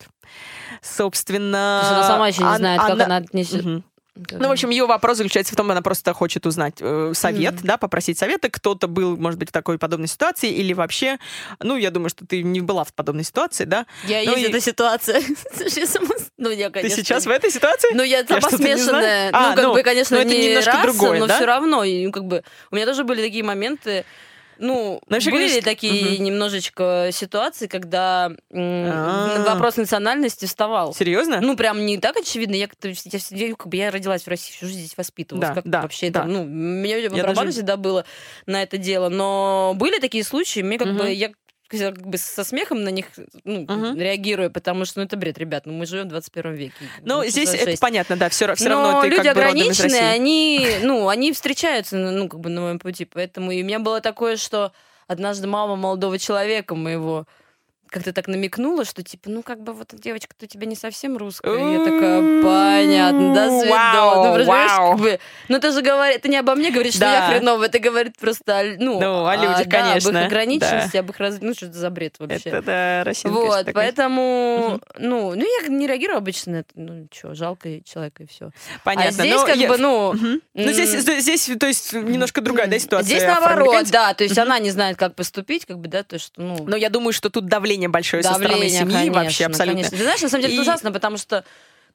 собственно... 0.82 1.82
Она 1.88 2.08
сама 2.08 2.28
еще 2.28 2.42
не 2.42 2.56
знает, 2.56 2.80
она, 2.80 2.88
как 2.90 3.06
она 3.06 3.16
отнесет. 3.18 3.64
Угу. 3.64 3.82
Ну, 4.30 4.48
в 4.48 4.50
общем, 4.50 4.70
ее 4.70 4.86
вопрос 4.86 5.18
заключается 5.18 5.54
в 5.54 5.56
том, 5.56 5.70
она 5.70 5.82
просто 5.82 6.12
хочет 6.12 6.46
узнать 6.46 6.74
э, 6.80 7.12
совет, 7.14 7.54
mm-hmm. 7.54 7.66
да, 7.66 7.76
попросить 7.78 8.18
совета. 8.18 8.50
Кто-то 8.50 8.88
был, 8.88 9.16
может 9.16 9.38
быть, 9.38 9.50
в 9.50 9.52
такой 9.52 9.78
подобной 9.78 10.08
ситуации, 10.08 10.50
или 10.50 10.72
вообще, 10.72 11.18
ну, 11.60 11.76
я 11.76 11.90
думаю, 11.90 12.10
что 12.10 12.26
ты 12.26 12.42
не 12.42 12.60
была 12.60 12.84
в 12.84 12.92
подобной 12.92 13.24
ситуации, 13.24 13.64
да? 13.64 13.86
Я 14.06 14.22
ну, 14.24 14.32
есть 14.32 14.46
и... 14.46 14.50
эта 14.50 14.60
ситуация. 14.60 15.20
ну, 16.38 16.50
я, 16.50 16.70
конечно. 16.70 16.96
Ты 16.96 17.02
сейчас 17.02 17.26
в 17.26 17.30
этой 17.30 17.50
ситуации? 17.50 17.90
Ну, 17.94 18.02
я 18.02 18.26
сама 18.26 18.50
смешанная. 18.50 19.30
Ну, 19.32 19.38
как 19.54 19.64
ну, 19.64 19.74
бы, 19.74 19.82
конечно, 19.82 20.16
ну, 20.16 20.22
не 20.22 20.48
немножко 20.48 20.72
раса, 20.72 20.82
другое, 20.82 21.20
но 21.20 21.26
все 21.26 21.46
равно, 21.46 21.84
как 22.12 22.24
бы, 22.24 22.42
у 22.70 22.76
меня 22.76 22.86
тоже 22.86 23.04
были 23.04 23.22
такие 23.22 23.44
моменты, 23.44 24.04
ну, 24.61 25.00
Знаешь, 25.08 25.24
были 25.24 25.48
конечно... 25.48 25.62
такие 25.62 26.14
угу. 26.16 26.22
немножечко 26.22 27.08
ситуации, 27.12 27.66
когда 27.66 28.30
м- 28.50 29.44
вопрос 29.44 29.76
национальности 29.76 30.44
вставал. 30.44 30.94
Серьезно? 30.94 31.40
Ну, 31.40 31.56
прям 31.56 31.84
не 31.86 31.98
так 31.98 32.16
очевидно. 32.16 32.54
Я, 32.54 32.68
я, 33.30 33.54
как 33.56 33.66
бы, 33.68 33.76
я 33.76 33.90
родилась 33.90 34.22
в 34.24 34.28
России, 34.28 34.52
всю 34.52 34.66
жизнь 34.66 34.80
здесь 34.80 34.96
воспитывалась. 34.96 35.48
Да, 35.48 35.54
как 35.54 35.64
да, 35.64 35.82
вообще 35.82 36.11
да. 36.11 36.20
это, 36.20 36.28
ну, 36.28 36.44
меня 36.44 36.98
я 36.98 37.11
даже... 37.11 37.50
всегда 37.50 37.76
было 37.76 38.04
на 38.46 38.62
это 38.62 38.76
дело. 38.76 39.08
Но 39.08 39.72
были 39.76 39.98
такие 39.98 40.22
случаи, 40.22 40.61
мне 40.61 40.78
как 40.78 40.88
угу. 40.88 40.98
бы, 40.98 41.11
я 41.11 41.30
как 41.78 42.06
бы 42.06 42.18
со 42.18 42.44
смехом 42.44 42.82
на 42.82 42.88
них 42.88 43.06
ну, 43.44 43.62
угу. 43.62 43.98
реагирую, 43.98 44.50
потому 44.50 44.84
что 44.84 45.00
ну, 45.00 45.06
это 45.06 45.16
бред, 45.16 45.38
ребят, 45.38 45.66
ну 45.66 45.72
мы 45.72 45.86
живем 45.86 46.06
в 46.06 46.08
21 46.08 46.54
веке. 46.54 46.74
Ну, 47.02 47.24
здесь 47.24 47.54
это 47.54 47.80
понятно, 47.80 48.16
да, 48.16 48.28
все, 48.28 48.52
все 48.54 48.68
Но 48.68 48.82
равно 48.82 49.02
ты 49.02 49.08
люди 49.08 49.22
как 49.22 49.34
бы 49.34 49.42
ограниченные, 49.42 50.10
они, 50.10 50.68
ну, 50.82 51.08
они 51.08 51.32
встречаются, 51.32 51.96
ну, 51.96 52.28
как 52.28 52.40
бы 52.40 52.50
на 52.50 52.60
моем 52.60 52.78
пути, 52.78 53.04
поэтому 53.04 53.52
и 53.52 53.62
у 53.62 53.64
меня 53.64 53.78
было 53.78 54.00
такое, 54.00 54.36
что 54.36 54.72
однажды 55.06 55.46
мама 55.46 55.76
молодого 55.76 56.18
человека 56.18 56.74
моего 56.74 57.26
как-то 57.91 58.12
так 58.12 58.28
намекнула, 58.28 58.84
что 58.84 59.03
типа, 59.03 59.28
ну 59.30 59.43
как 59.43 59.62
бы 59.62 59.72
вот 59.72 59.88
девочка-то 59.93 60.45
у 60.45 60.49
тебя 60.49 60.66
не 60.66 60.76
совсем 60.76 61.16
русская. 61.16 61.55
И 61.55 61.72
я 61.72 61.84
такая, 61.84 62.43
понятно, 62.43 63.34
до 63.34 63.61
свидания. 63.61 64.45
Ну, 64.45 64.47
как 64.47 64.99
бы, 64.99 65.20
ну 65.49 65.57
это 65.57 65.72
же 65.72 65.82
говорит, 65.82 66.18
это 66.18 66.28
не 66.28 66.36
обо 66.36 66.55
мне 66.55 66.70
говорит, 66.70 66.95
что 66.95 67.05
я 67.05 67.28
хреновая, 67.28 67.68
это 67.68 67.78
говорит 67.78 68.16
просто, 68.18 68.76
ну, 68.78 69.01
ну 69.01 69.26
о 69.26 69.36
людях, 69.36 69.68
конечно. 69.68 70.11
об 70.11 70.16
их 70.16 70.26
ограниченности, 70.26 70.97
об 70.97 71.11
их 71.11 71.18
раз... 71.18 71.38
ну 71.41 71.53
что 71.55 71.66
это 71.66 71.78
за 71.78 71.91
бред 71.91 72.16
вообще. 72.18 72.49
Это 72.49 72.62
да, 72.62 73.05
Россия, 73.05 73.30
Вот, 73.30 73.66
поэтому, 73.74 74.80
ну, 74.99 75.34
ну 75.34 75.45
я 75.62 75.68
не 75.68 75.86
реагирую 75.86 76.18
обычно 76.18 76.53
на 76.53 76.57
это, 76.59 76.70
ну 76.74 77.09
что, 77.12 77.34
жалко 77.34 77.82
человека 77.84 78.22
и 78.22 78.26
все. 78.26 78.51
Понятно. 78.84 79.09
А 79.09 79.26
здесь 79.26 79.43
как 79.43 79.59
бы, 79.68 79.76
ну... 79.78 80.14
Ну 80.14 80.72
здесь, 80.72 80.91
здесь, 80.91 81.51
то 81.59 81.66
есть, 81.66 81.93
немножко 81.93 82.41
другая, 82.41 82.66
да, 82.66 82.78
ситуация. 82.78 83.07
Здесь 83.07 83.24
наоборот, 83.24 83.86
да, 83.91 84.14
то 84.14 84.24
есть 84.24 84.38
она 84.38 84.59
не 84.59 84.70
знает, 84.70 84.97
как 84.97 85.14
поступить, 85.14 85.66
как 85.66 85.78
бы, 85.78 85.88
да, 85.88 86.03
то 86.03 86.14
есть, 86.14 86.32
ну... 86.36 86.64
Но 86.66 86.76
я 86.76 86.88
думаю, 86.91 87.12
что 87.12 87.30
тут 87.30 87.47
давление 87.47 87.79
давление 87.80 87.88
большое 87.88 88.22
давление, 88.22 88.48
со 88.48 88.54
стороны 88.54 88.70
семьи 88.70 88.92
конечно, 88.92 89.22
вообще 89.22 89.46
абсолютно. 89.46 89.82
Конечно. 89.82 89.96
Ты 89.98 90.02
знаешь, 90.04 90.22
на 90.22 90.28
самом 90.28 90.42
деле 90.42 90.54
и... 90.54 90.56
это 90.56 90.62
ужасно, 90.62 90.92
потому 90.92 91.16
что 91.16 91.44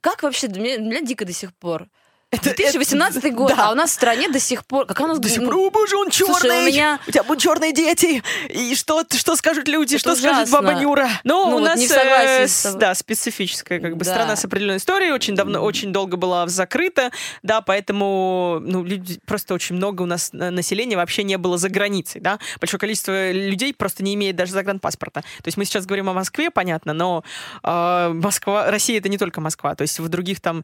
как 0.02 0.24
вообще, 0.24 0.48
для 0.48 0.62
меня 0.78 1.02
дико 1.02 1.26
до 1.26 1.34
сих 1.34 1.54
пор. 1.54 1.88
Это, 2.36 2.56
2018 2.56 3.18
это, 3.18 3.30
год, 3.32 3.50
да. 3.56 3.68
а 3.68 3.72
у 3.72 3.76
нас 3.76 3.92
в 3.92 3.94
стране 3.94 4.30
до 4.30 4.40
сих 4.40 4.66
пор... 4.66 4.86
Как 4.86 5.00
у 5.00 5.08
нас... 5.08 5.20
До 5.20 5.30
сих 5.30 5.44
пор, 5.44 5.56
о 5.56 5.70
боже, 5.70 5.96
он 5.96 6.10
черный! 6.10 6.34
Слушай, 6.34 6.64
у, 6.64 6.68
меня... 6.68 7.00
у 7.08 7.12
тебя 7.12 7.24
будут 7.24 7.42
черные 7.42 7.74
дети! 7.74 8.24
И 8.50 8.76
что, 8.76 9.04
что 9.10 9.36
скажут 9.36 9.68
люди? 9.68 9.96
Это 9.96 10.00
что 10.00 10.12
ужасно. 10.14 10.46
скажет 10.46 10.52
баба 10.52 10.74
Нюра? 10.74 11.10
Ну, 11.24 11.50
ну 11.50 11.56
у 11.56 11.60
вот 11.60 11.68
нас... 11.68 11.80
Э, 11.92 12.48
с, 12.48 12.76
да, 12.76 12.94
специфическая 12.94 13.80
как 13.80 13.98
бы 13.98 14.06
да. 14.06 14.12
страна 14.12 14.36
с 14.36 14.46
определенной 14.46 14.78
историей, 14.78 15.12
очень 15.12 15.36
давно, 15.36 15.62
очень 15.62 15.94
долго 15.94 16.18
была 16.18 16.48
закрыта, 16.48 17.12
да, 17.44 17.62
поэтому, 17.62 18.60
ну, 18.62 18.84
люди, 18.84 19.20
просто 19.26 19.54
очень 19.54 19.76
много 19.76 20.02
у 20.02 20.06
нас 20.06 20.32
населения 20.34 20.96
вообще 20.98 21.24
не 21.24 21.38
было 21.38 21.58
за 21.58 21.70
границей, 21.70 22.22
да, 22.22 22.40
большое 22.60 22.80
количество 22.80 23.32
людей 23.32 23.74
просто 23.74 24.04
не 24.04 24.14
имеет 24.16 24.36
даже 24.36 24.52
загранпаспорта. 24.52 25.22
То 25.22 25.48
есть 25.48 25.58
мы 25.58 25.66
сейчас 25.66 25.86
говорим 25.86 26.10
о 26.10 26.14
Москве, 26.14 26.52
понятно, 26.52 26.94
но 26.94 27.24
э, 27.64 28.12
Москва, 28.14 28.70
Россия 28.70 28.98
это 28.98 29.10
не 29.10 29.18
только 29.18 29.42
Москва, 29.42 29.76
то 29.76 29.84
есть 29.84 30.00
в 30.00 30.08
других 30.10 30.42
там, 30.42 30.64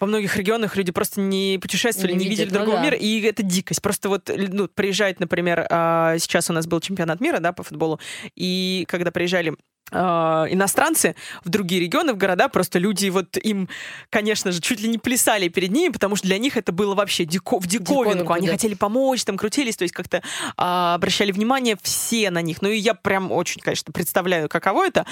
во 0.00 0.06
многих 0.06 0.36
регионах 0.36 0.76
люди 0.76 0.92
просто 0.98 1.20
не 1.20 1.60
путешествовали, 1.62 2.12
не, 2.14 2.24
не 2.24 2.30
видели 2.30 2.50
другого 2.50 2.72
ну, 2.72 2.76
да. 2.78 2.84
мира, 2.86 2.96
и 2.96 3.20
это 3.20 3.44
дикость. 3.44 3.80
Просто 3.80 4.08
вот 4.08 4.28
ну, 4.36 4.66
приезжает, 4.66 5.20
например, 5.20 5.64
а, 5.70 6.18
сейчас 6.18 6.50
у 6.50 6.52
нас 6.52 6.66
был 6.66 6.80
чемпионат 6.80 7.20
мира, 7.20 7.38
да, 7.38 7.52
по 7.52 7.62
футболу, 7.62 8.00
и 8.34 8.84
когда 8.88 9.12
приезжали 9.12 9.54
иностранцы 9.90 11.14
в 11.44 11.48
другие 11.48 11.80
регионы, 11.80 12.12
в 12.12 12.16
города, 12.16 12.48
просто 12.48 12.78
люди 12.78 13.08
вот 13.08 13.36
им, 13.36 13.68
конечно 14.10 14.52
же, 14.52 14.60
чуть 14.60 14.80
ли 14.80 14.88
не 14.88 14.98
плясали 14.98 15.48
перед 15.48 15.70
ними, 15.70 15.92
потому 15.92 16.16
что 16.16 16.26
для 16.26 16.38
них 16.38 16.56
это 16.56 16.72
было 16.72 16.94
вообще 16.94 17.24
дико, 17.24 17.58
в 17.58 17.66
диковинку. 17.66 18.04
диковинку 18.04 18.32
Они 18.32 18.46
да. 18.46 18.52
хотели 18.52 18.74
помочь, 18.74 19.24
там 19.24 19.36
крутились, 19.36 19.76
то 19.76 19.82
есть 19.82 19.94
как-то 19.94 20.22
а, 20.56 20.94
обращали 20.94 21.32
внимание 21.32 21.76
все 21.82 22.30
на 22.30 22.42
них. 22.42 22.62
Ну 22.62 22.68
и 22.68 22.76
я 22.76 22.94
прям 22.94 23.32
очень, 23.32 23.60
конечно, 23.60 23.92
представляю, 23.92 24.48
каково 24.48 24.86
это. 24.86 25.06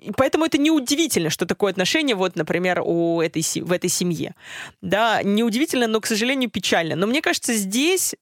И 0.00 0.12
поэтому 0.16 0.44
это 0.44 0.58
неудивительно, 0.58 1.30
что 1.30 1.46
такое 1.46 1.72
отношение, 1.72 2.16
вот, 2.16 2.36
например, 2.36 2.82
у 2.84 3.20
этой, 3.20 3.42
в 3.60 3.72
этой 3.72 3.90
семье. 3.90 4.34
Да, 4.80 5.22
неудивительно, 5.22 5.86
но, 5.86 6.00
к 6.00 6.06
сожалению, 6.06 6.50
печально. 6.50 6.96
Но 6.96 7.06
мне 7.06 7.20
кажется, 7.20 7.54
здесь 7.54 8.14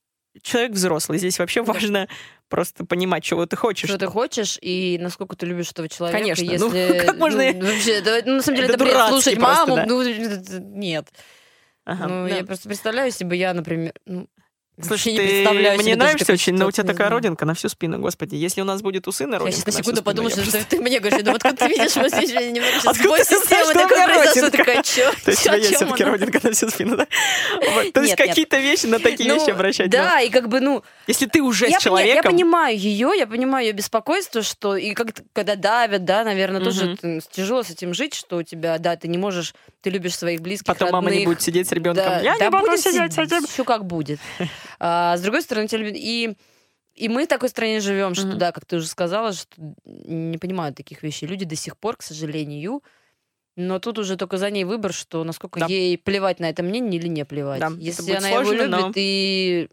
человек 0.42 0.72
взрослый. 0.72 1.18
Здесь 1.18 1.38
вообще 1.38 1.62
важно 1.62 2.08
просто 2.50 2.84
понимать, 2.84 3.24
чего 3.24 3.46
ты 3.46 3.56
хочешь. 3.56 3.88
Что 3.88 3.98
ты 3.98 4.06
хочешь 4.06 4.58
и 4.60 4.98
насколько 5.00 5.36
ты 5.36 5.46
любишь 5.46 5.70
этого 5.70 5.88
человека. 5.88 6.18
Конечно. 6.18 6.44
Ну, 6.44 6.52
если, 6.52 6.98
ну, 6.98 7.06
как 7.06 7.16
можно... 7.16 7.52
Ну, 7.52 7.66
вообще, 7.66 7.92
это, 7.92 8.22
ну, 8.26 8.36
на 8.36 8.42
самом 8.42 8.56
деле, 8.56 8.74
это, 8.74 8.84
это 8.84 9.08
слушать 9.08 9.38
просто, 9.38 9.66
маму, 9.66 9.76
да. 9.76 9.86
ну, 9.86 10.02
нет. 10.76 11.08
Ага, 11.84 12.08
ну, 12.08 12.28
да. 12.28 12.36
я 12.36 12.44
просто 12.44 12.68
представляю, 12.68 13.06
если 13.06 13.24
бы 13.24 13.34
я, 13.36 13.54
например, 13.54 13.94
ну, 14.04 14.28
Слушай, 14.86 15.16
ты 15.16 15.48
мне 15.50 15.96
нравишься 15.96 16.32
очень, 16.32 16.54
но 16.54 16.66
у 16.66 16.70
тебя 16.70 16.84
такая 16.84 17.08
родинка 17.08 17.44
на 17.44 17.54
всю 17.54 17.68
спину, 17.68 17.98
господи. 17.98 18.36
Если 18.36 18.60
у 18.60 18.64
нас 18.64 18.82
будет 18.82 19.08
у 19.08 19.12
сына 19.12 19.38
родинка 19.38 19.50
Я 19.50 19.52
сейчас 19.52 19.66
на 19.66 19.72
секунду 19.72 20.02
подумала, 20.02 20.30
что 20.30 20.42
просто... 20.42 20.64
ты 20.68 20.80
мне 20.80 21.00
говоришь, 21.00 21.20
ну 21.24 21.32
откуда 21.32 21.56
ты 21.56 21.68
видишь, 21.68 21.96
мы 21.96 22.10
сейчас 22.10 22.44
немного 22.44 22.80
сейчас 22.80 22.98
бой 22.98 23.20
системы 23.20 23.74
такой 23.74 24.04
произошел, 24.04 24.50
такая, 24.50 24.82
чё? 24.82 25.12
То 25.24 25.30
есть 25.30 25.40
у 25.40 25.44
тебя 25.44 25.56
есть 25.56 25.74
все-таки 25.76 26.04
родинка 26.04 26.40
на 26.42 26.52
всю 26.52 26.68
спину, 26.68 26.96
да? 26.96 27.06
То 27.92 28.02
есть 28.02 28.16
какие-то 28.16 28.58
вещи 28.58 28.86
на 28.86 28.98
такие 28.98 29.32
ну, 29.32 29.38
вещи 29.38 29.50
обращать 29.50 29.90
Да, 29.90 30.20
и 30.20 30.30
как 30.30 30.48
бы, 30.48 30.60
ну... 30.60 30.82
Если 31.06 31.26
ты 31.26 31.42
уже 31.42 31.70
с 31.70 31.78
человеком... 31.78 32.16
Я 32.16 32.22
понимаю 32.22 32.78
ее, 32.78 33.12
я 33.16 33.26
понимаю 33.26 33.66
ее 33.66 33.72
беспокойство, 33.72 34.42
что 34.42 34.76
и 34.76 34.94
когда 34.94 35.56
давят, 35.56 36.04
да, 36.04 36.24
наверное, 36.24 36.60
тоже 36.60 36.96
тяжело 37.30 37.62
с 37.62 37.70
этим 37.70 37.94
жить, 37.94 38.14
что 38.14 38.38
у 38.38 38.42
тебя, 38.42 38.78
да, 38.78 38.96
ты 38.96 39.08
не 39.08 39.18
можешь, 39.18 39.54
ты 39.82 39.90
любишь 39.90 40.16
своих 40.16 40.40
близких, 40.40 40.66
Потом 40.66 40.90
мама 40.90 41.10
не 41.10 41.24
будет 41.24 41.42
сидеть 41.42 41.68
с 41.68 41.72
ребенком. 41.72 42.22
Я 42.22 42.36
не 42.36 42.50
могу 42.50 42.76
сидеть 42.76 43.12
с 43.12 43.18
этим. 43.18 43.46
Все 43.46 43.64
как 43.64 43.84
будет. 43.84 44.20
А 44.78 45.16
с 45.16 45.20
другой 45.20 45.42
стороны, 45.42 45.68
тебя 45.68 45.80
любят. 45.80 45.96
И 45.96 46.36
и 46.94 47.08
мы 47.08 47.24
в 47.24 47.28
такой 47.28 47.48
стране 47.48 47.80
живем, 47.80 48.14
что, 48.14 48.28
mm-hmm. 48.28 48.36
да, 48.36 48.52
как 48.52 48.66
ты 48.66 48.76
уже 48.76 48.86
сказала, 48.86 49.32
что 49.32 49.48
не 49.84 50.36
понимают 50.36 50.76
таких 50.76 51.02
вещей. 51.02 51.26
Люди 51.26 51.44
до 51.46 51.56
сих 51.56 51.78
пор, 51.78 51.96
к 51.96 52.02
сожалению, 52.02 52.82
но 53.56 53.78
тут 53.78 53.98
уже 53.98 54.16
только 54.16 54.36
за 54.36 54.50
ней 54.50 54.64
выбор, 54.64 54.92
что 54.92 55.24
насколько 55.24 55.60
да. 55.60 55.66
ей 55.66 55.96
плевать 55.96 56.40
на 56.40 56.50
это 56.50 56.62
мнение 56.62 57.00
или 57.00 57.08
не 57.08 57.24
плевать. 57.24 57.60
Да, 57.60 57.70
Если 57.78 58.12
она 58.12 58.28
сложно, 58.28 58.52
его 58.52 58.64
любит 58.64 58.70
но... 58.70 58.92
и 58.96 59.68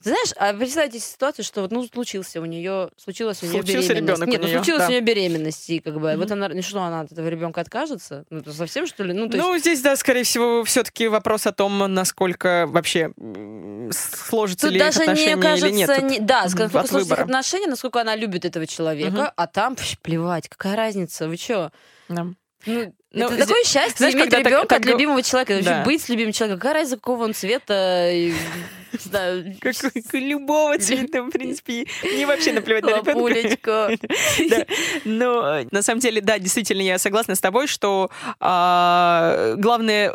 знаешь, 0.00 0.32
а 0.36 0.52
представьте 0.52 0.98
ситуацию, 0.98 1.44
что 1.44 1.62
вот, 1.62 1.70
ну, 1.70 1.86
случился 1.86 2.40
у 2.40 2.44
нее, 2.44 2.90
случилась 2.96 3.42
у 3.42 3.46
нее 3.46 3.62
случился 3.62 3.94
беременность. 3.94 4.26
Нет, 4.26 4.42
ну, 4.42 4.48
случилась 4.48 4.82
да. 4.82 4.86
у 4.86 4.90
нее 4.90 5.00
беременность, 5.00 5.70
и 5.70 5.80
как 5.80 6.00
бы, 6.00 6.08
mm-hmm. 6.08 6.16
вот 6.16 6.30
она, 6.30 6.48
ну, 6.48 6.62
что, 6.62 6.82
она 6.82 7.00
от 7.00 7.12
этого 7.12 7.28
ребенка 7.28 7.60
откажется? 7.60 8.24
Ну, 8.30 8.42
совсем, 8.52 8.86
что 8.86 9.02
ли? 9.04 9.12
Ну, 9.12 9.28
то 9.28 9.36
есть... 9.36 9.48
ну 9.48 9.58
здесь, 9.58 9.80
да, 9.80 9.96
скорее 9.96 10.24
всего, 10.24 10.64
все-таки 10.64 11.08
вопрос 11.08 11.46
о 11.46 11.52
том, 11.52 11.78
насколько 11.92 12.66
вообще 12.68 13.12
сложится 13.90 14.66
Тут 14.66 14.74
ли 14.74 14.78
даже 14.78 15.00
отношения 15.00 15.34
не 15.34 15.42
кажется, 15.42 15.66
или 15.68 15.74
нет. 15.74 16.02
Не, 16.02 16.20
да, 16.20 16.44
насколько 16.44 16.86
сложится 16.86 17.14
их 17.14 17.20
отношения, 17.20 17.66
насколько 17.66 18.00
она 18.00 18.16
любит 18.16 18.44
этого 18.44 18.66
человека, 18.66 19.16
mm-hmm. 19.16 19.32
а 19.36 19.46
там, 19.46 19.76
пш, 19.76 19.98
плевать, 20.00 20.48
какая 20.48 20.76
разница, 20.76 21.28
вы 21.28 21.36
что? 21.36 21.72
Да. 22.08 22.26
Ну, 22.66 22.94
ну, 23.16 23.26
это 23.28 23.46
такое 23.46 23.64
счастье 23.64 23.94
знаешь, 23.96 24.14
иметь 24.14 24.32
ребенка 24.32 24.66
так, 24.66 24.80
от 24.80 24.86
любимого 24.86 25.22
человека. 25.22 25.60
Да. 25.62 25.82
Быть 25.84 26.02
с 26.02 26.08
любимым 26.08 26.32
человеком. 26.32 26.60
Какая 26.60 26.74
разница, 26.74 26.96
какого 26.96 27.24
он 27.24 27.34
цвета? 27.34 28.10
Не 28.12 28.34
знаю. 28.92 29.56
Любого 30.12 30.78
цвета, 30.78 31.22
в 31.22 31.30
принципе. 31.30 31.86
Мне 32.02 32.26
вообще 32.26 32.52
наплевать 32.52 32.84
на 32.84 32.98
ребенка. 32.98 33.96
Но 35.04 35.62
на 35.70 35.82
самом 35.82 36.00
деле, 36.00 36.20
да, 36.20 36.38
действительно, 36.38 36.82
я 36.82 36.98
согласна 36.98 37.34
с 37.34 37.40
тобой, 37.40 37.66
что 37.66 38.10
а, 38.40 39.54
главное 39.56 40.14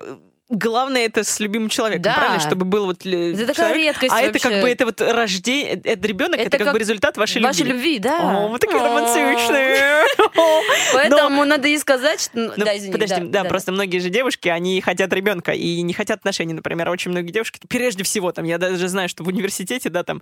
главное 0.52 1.06
это 1.06 1.24
с 1.24 1.40
любимым 1.40 1.70
человеком, 1.70 2.04
да. 2.04 2.14
правильно, 2.16 2.40
чтобы 2.40 2.66
был 2.66 2.86
вот 2.86 3.06
это 3.06 3.48
такая 3.48 3.74
редкость. 3.74 4.12
А 4.12 4.16
вообще. 4.16 4.30
это 4.30 4.40
как 4.40 4.62
бы 4.62 4.70
это 4.70 4.86
вот 4.86 5.02
рождение, 5.02 5.82
это 5.84 6.08
ребенок, 6.08 6.36
это, 6.36 6.48
это 6.48 6.58
как, 6.58 6.66
как 6.68 6.74
бы 6.74 6.80
результат 6.80 7.18
вашей, 7.18 7.42
вашей 7.42 7.64
любви. 7.64 7.96
любви, 7.96 8.00
да. 8.00 8.38
О, 8.38 8.50
мы 8.50 8.60
такие 8.60 8.80
романтичные. 8.80 10.04
Поэтому 10.94 11.46
надо 11.46 11.68
ей 11.68 11.80
сказать, 11.80 12.22
что... 12.22 12.32
Ну, 12.38 12.52
да, 12.58 12.78
извини. 12.78 12.92
Подожди, 12.92 13.22
да, 13.22 13.44
просто 13.46 13.72
многие 13.72 14.00
же 14.00 14.10
девушки, 14.10 14.50
они 14.50 14.82
хотят 14.82 15.12
ребенка 15.14 15.54
и 15.54 15.82
не 15.82 15.94
хотят 15.94 16.20
отношений, 16.20 16.54
например, 16.54 16.90
очень 16.90 17.12
многие 17.12 17.32
девушки. 17.32 17.60
Прежде 17.68 18.04
всего, 18.04 18.32
там, 18.32 18.46
я 18.46 18.58
даже 18.58 18.88
знаю, 18.88 19.10
что 19.10 19.24
в 19.24 19.28
университете, 19.28 19.90
да, 19.90 20.04
там, 20.04 20.22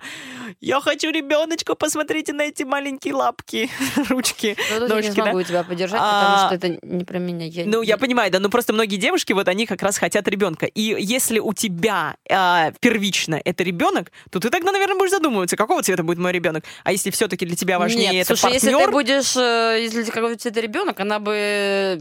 я 0.62 0.80
хочу 0.82 1.12
ребеночка, 1.12 1.76
посмотрите 1.76 2.34
на 2.34 2.44
эти 2.44 2.64
маленькие 2.64 3.16
лапки, 3.16 3.70
ручки, 4.10 4.56
ну, 4.80 4.88
ножки. 4.88 5.06
Я 5.06 5.10
не 5.10 5.12
смогу 5.12 5.44
тебя 5.44 5.64
поддержать, 5.64 6.00
потому 6.00 6.36
а, 6.36 6.46
что 6.48 6.56
это 6.56 6.80
не 6.86 7.04
про 7.04 7.18
меня. 7.20 7.50
Ну, 7.66 7.82
я 7.82 7.98
понимаю, 7.98 8.32
да, 8.32 8.40
но 8.40 8.50
просто 8.50 8.74
многие 8.74 8.98
девушки, 8.98 9.34
вот 9.34 9.48
они 9.48 9.66
как 9.66 9.82
раз 9.82 9.98
хотят 9.98 10.19
хотят 10.20 10.28
ребенка. 10.28 10.66
И 10.66 10.96
если 11.00 11.40
у 11.40 11.54
тебя 11.54 12.16
э, 12.30 12.72
первично 12.80 13.42
это 13.44 13.64
ребенок, 13.64 14.12
то 14.30 14.40
ты 14.40 14.50
тогда, 14.50 14.72
наверное, 14.72 14.98
будешь 14.98 15.12
задумываться, 15.12 15.56
какого 15.56 15.82
цвета 15.82 16.04
будет 16.04 16.20
мой 16.20 16.32
ребенок. 16.32 16.64
А 16.84 16.92
если 16.92 17.10
все-таки 17.12 17.46
для 17.46 17.56
тебя 17.56 17.80
важнее 17.80 18.12
Нет, 18.12 18.28
это 18.30 18.36
слушай, 18.36 18.54
партнер... 18.54 18.72
если 18.72 18.86
ты 18.86 18.92
будешь, 18.92 19.38
э, 19.38 19.80
если 19.82 20.04
какого 20.12 20.36
цвета 20.36 20.62
ребенок, 20.62 21.00
она 21.00 21.20
бы 21.20 22.00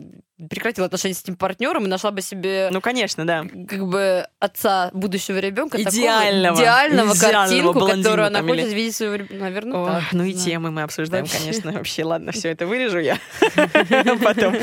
прекратила 0.49 0.87
отношения 0.87 1.15
с 1.15 1.23
этим 1.23 1.37
партнером 1.37 1.87
и 1.87 1.89
нашла 1.89 2.11
бы 2.11 2.23
себе... 2.23 2.69
Ну, 2.71 2.81
конечно, 2.81 3.27
да. 3.27 3.45
Как 3.69 3.87
бы 3.87 4.27
отца 4.39 4.91
будущего 4.93 5.39
ребенка. 5.39 5.81
Идеального. 5.83 6.57
Такого, 6.57 6.63
идеального, 6.63 7.15
идеального 7.15 7.75
картинку, 7.75 8.03
которую 8.03 8.27
она 8.27 8.43
хочет 8.43 8.67
или... 8.67 8.75
видеть 8.75 8.97
своего 8.97 9.15
ребенка. 9.17 9.35
Наверное, 9.35 9.79
О, 9.79 9.87
так. 9.87 10.05
Ну 10.13 10.25
и 10.25 10.33
да. 10.33 10.41
темы 10.41 10.71
мы 10.71 10.83
обсуждаем, 10.83 11.25
вообще. 11.25 11.39
конечно. 11.39 11.73
Вообще, 11.73 12.05
ладно, 12.05 12.33
все 12.33 12.49
это 12.53 12.67
вырежу 12.67 12.99
я 12.99 13.19
потом. 14.23 14.55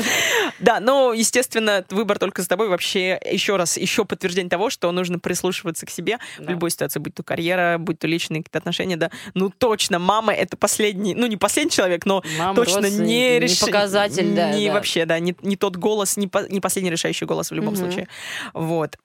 Да, 0.60 0.80
но, 0.80 1.12
естественно, 1.12 1.84
выбор 1.90 2.18
только 2.18 2.42
за 2.42 2.48
тобой. 2.48 2.68
Вообще, 2.68 3.20
еще 3.30 3.56
раз, 3.56 3.76
еще 3.76 4.04
подтверждение 4.04 4.48
того, 4.48 4.70
что 4.70 4.90
нужно 4.92 5.18
прислушиваться 5.18 5.84
к 5.84 5.90
себе 5.90 6.18
в 6.38 6.48
любой 6.48 6.70
ситуации, 6.70 7.00
будь 7.00 7.14
то 7.14 7.22
карьера, 7.22 7.76
будь 7.78 7.98
то 7.98 8.06
личные 8.06 8.42
какие-то 8.42 8.58
отношения, 8.58 8.96
да. 8.96 9.10
Ну, 9.34 9.50
точно, 9.50 9.98
мама— 9.98 10.32
это 10.34 10.56
последний, 10.56 11.14
ну, 11.14 11.26
не 11.26 11.36
последний 11.36 11.70
человек, 11.70 12.06
но 12.06 12.22
точно 12.54 12.88
не... 12.88 13.38
Не 13.38 13.60
показатель, 13.60 14.34
да. 14.34 14.52
Не 14.52 14.70
вообще, 14.70 15.04
да, 15.04 15.18
не 15.18 15.34
тот 15.70 15.76
голос, 15.76 16.16
не, 16.16 16.28
по, 16.28 16.46
не 16.48 16.60
последний 16.60 16.90
решающий 16.90 17.26
голос 17.26 17.50
в 17.50 17.54
любом 17.54 17.74
угу. 17.74 17.76
случае. 17.76 18.08
Вот. 18.54 18.96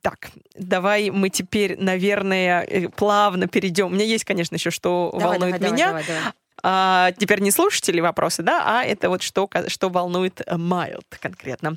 так, 0.00 0.30
давай 0.56 1.10
мы 1.10 1.28
теперь, 1.28 1.76
наверное, 1.78 2.62
э, 2.62 2.88
плавно 2.88 3.46
перейдем. 3.46 3.86
У 3.86 3.90
меня 3.90 4.04
есть, 4.04 4.24
конечно, 4.24 4.56
еще 4.56 4.70
что 4.70 5.10
давай, 5.12 5.38
волнует 5.38 5.60
давай, 5.60 5.72
меня. 5.72 5.86
Давай, 5.88 6.04
давай, 6.06 6.20
давай. 6.20 6.32
А, 6.66 7.12
теперь 7.18 7.40
не 7.40 7.50
слушатели 7.50 8.00
вопросы, 8.00 8.42
да, 8.42 8.62
а 8.64 8.84
это 8.84 9.10
вот 9.10 9.22
что, 9.22 9.50
что 9.66 9.90
волнует 9.90 10.40
Майлд 10.50 11.04
конкретно. 11.20 11.76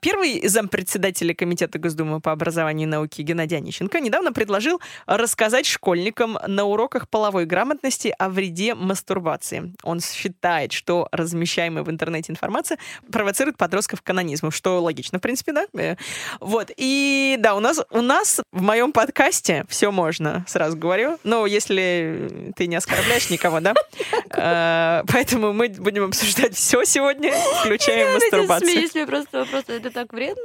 Первый 0.00 0.46
зампредседателя 0.46 1.34
Комитета 1.34 1.78
Госдумы 1.78 2.20
по 2.20 2.32
образованию 2.32 2.88
и 2.88 2.90
науке 2.90 3.22
Геннадий 3.22 3.56
Онищенко 3.56 4.00
недавно 4.00 4.32
предложил 4.32 4.80
рассказать 5.06 5.66
школьникам 5.66 6.38
на 6.46 6.64
уроках 6.64 7.08
половой 7.08 7.46
грамотности 7.46 8.14
о 8.18 8.28
вреде 8.28 8.74
мастурбации. 8.74 9.74
Он 9.82 10.00
считает, 10.00 10.72
что 10.72 11.08
размещаемая 11.12 11.84
в 11.84 11.90
интернете 11.90 12.32
информация 12.32 12.78
провоцирует 13.10 13.56
подростков 13.56 14.02
к 14.02 14.04
канонизму, 14.04 14.50
что 14.50 14.80
логично, 14.82 15.18
в 15.18 15.22
принципе, 15.22 15.52
да? 15.52 15.66
Э, 15.74 15.96
вот. 16.40 16.70
И 16.76 17.36
да, 17.38 17.54
у 17.54 17.60
нас, 17.60 17.80
у 17.90 18.00
нас 18.00 18.40
в 18.52 18.62
моем 18.62 18.92
подкасте 18.92 19.64
все 19.68 19.90
можно, 19.90 20.44
сразу 20.48 20.76
говорю. 20.76 21.18
Но 21.24 21.46
если 21.46 22.52
ты 22.56 22.66
не 22.66 22.76
оскорбляешь 22.76 23.30
никого, 23.30 23.60
да? 23.60 23.74
Э, 24.34 25.02
поэтому 25.08 25.52
мы 25.52 25.68
будем 25.68 26.04
обсуждать 26.04 26.54
все 26.54 26.84
сегодня, 26.84 27.32
включая 27.60 28.14
мастурбацию. 28.14 28.88
Я 28.94 29.06
просто 29.06 29.44
просто 29.52 29.74
это 29.74 29.90
так 29.90 30.12
вредно. 30.12 30.42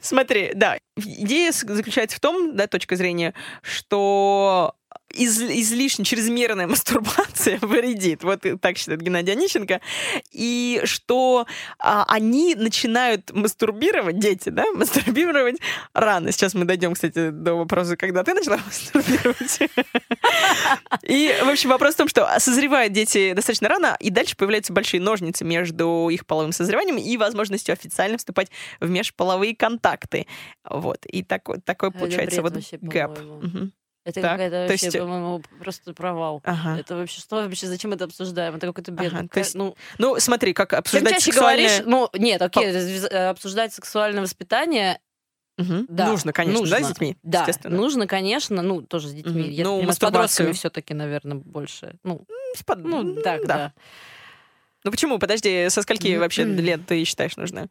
Смотри, 0.00 0.52
да, 0.54 0.78
идея 0.96 1.52
заключается 1.52 2.16
в 2.16 2.20
том, 2.20 2.56
да, 2.56 2.66
точка 2.66 2.96
зрения, 2.96 3.34
что 3.62 4.74
из, 5.14 5.40
излишне 5.40 6.04
чрезмерная 6.04 6.66
мастурбация 6.68 7.58
вредит. 7.60 8.24
Вот 8.24 8.44
так 8.60 8.76
считает 8.76 9.00
Геннадий 9.00 9.32
Онищенко. 9.32 9.80
И 10.32 10.80
что 10.84 11.46
а, 11.78 12.04
они 12.08 12.54
начинают 12.54 13.32
мастурбировать, 13.32 14.18
дети, 14.18 14.48
да, 14.50 14.64
мастурбировать 14.72 15.56
рано. 15.92 16.32
Сейчас 16.32 16.54
мы 16.54 16.64
дойдем, 16.64 16.94
кстати, 16.94 17.30
до 17.30 17.54
вопроса, 17.54 17.96
когда 17.96 18.24
ты 18.24 18.34
начала 18.34 18.58
мастурбировать. 18.66 19.60
И, 21.02 21.34
в 21.42 21.48
общем, 21.48 21.70
вопрос 21.70 21.94
в 21.94 21.98
том, 21.98 22.08
что 22.08 22.28
созревают 22.38 22.92
дети 22.92 23.32
достаточно 23.32 23.68
рано, 23.68 23.96
и 24.00 24.10
дальше 24.10 24.36
появляются 24.36 24.72
большие 24.72 25.00
ножницы 25.00 25.44
между 25.44 26.08
их 26.10 26.26
половым 26.26 26.52
созреванием 26.52 26.98
и 26.98 27.16
возможностью 27.16 27.72
официально 27.72 28.18
вступать 28.18 28.50
в 28.80 28.88
межполовые 28.88 29.56
контакты. 29.56 30.26
Вот. 30.68 31.06
И 31.06 31.22
такой, 31.22 31.60
такой 31.60 31.90
получается 31.90 32.42
вот 32.42 32.54
гэп. 32.82 33.18
Это 34.08 34.22
какая-то 34.22 34.66
вообще, 34.68 34.86
есть... 34.86 34.98
по-моему, 34.98 35.42
просто 35.60 35.92
провал. 35.92 36.40
Ага. 36.44 36.78
Это 36.78 36.96
вообще 36.96 37.20
что 37.20 37.36
вообще, 37.36 37.66
зачем 37.66 37.92
это 37.92 38.04
обсуждаем? 38.04 38.54
Это 38.54 38.66
какой-то 38.66 38.92
бред. 38.92 39.12
Ага. 39.12 39.28
есть... 39.34 39.54
ну... 39.54 39.76
ну, 39.98 40.18
смотри, 40.18 40.54
как 40.54 40.72
обсуждать 40.72 41.10
Чем 41.10 41.18
чаще 41.18 41.32
сексуальное... 41.32 41.68
говоришь, 41.68 41.86
ну, 41.86 42.08
нет, 42.14 42.40
окей, 42.40 43.00
По... 43.08 43.30
обсуждать 43.30 43.72
сексуальное 43.72 44.22
воспитание 44.22 45.00
Угу. 45.58 45.86
Да, 45.88 46.06
нужно, 46.06 46.32
конечно, 46.32 46.60
нужно. 46.60 46.78
да, 46.78 46.84
с 46.84 46.88
детьми? 46.88 47.16
Да, 47.24 47.48
нужно, 47.64 48.06
конечно, 48.06 48.62
ну, 48.62 48.80
тоже 48.80 49.08
с 49.08 49.12
детьми. 49.12 49.42
Угу. 49.42 49.50
Я 49.50 49.64
ну, 49.64 49.76
понимаю, 49.78 49.92
с 49.92 49.98
подростками 49.98 50.52
все-таки, 50.52 50.94
наверное, 50.94 51.38
больше. 51.38 51.96
Ну, 52.04 52.24
с 52.54 52.62
под... 52.62 52.84
ну 52.84 53.16
так, 53.22 53.40
да. 53.44 53.56
да. 53.56 53.72
Ну 54.84 54.92
почему? 54.92 55.18
Подожди, 55.18 55.68
со 55.68 55.82
скольки 55.82 56.16
вообще 56.16 56.44
лет 56.44 56.86
ты 56.86 57.02
считаешь 57.02 57.36
нужно 57.36 57.68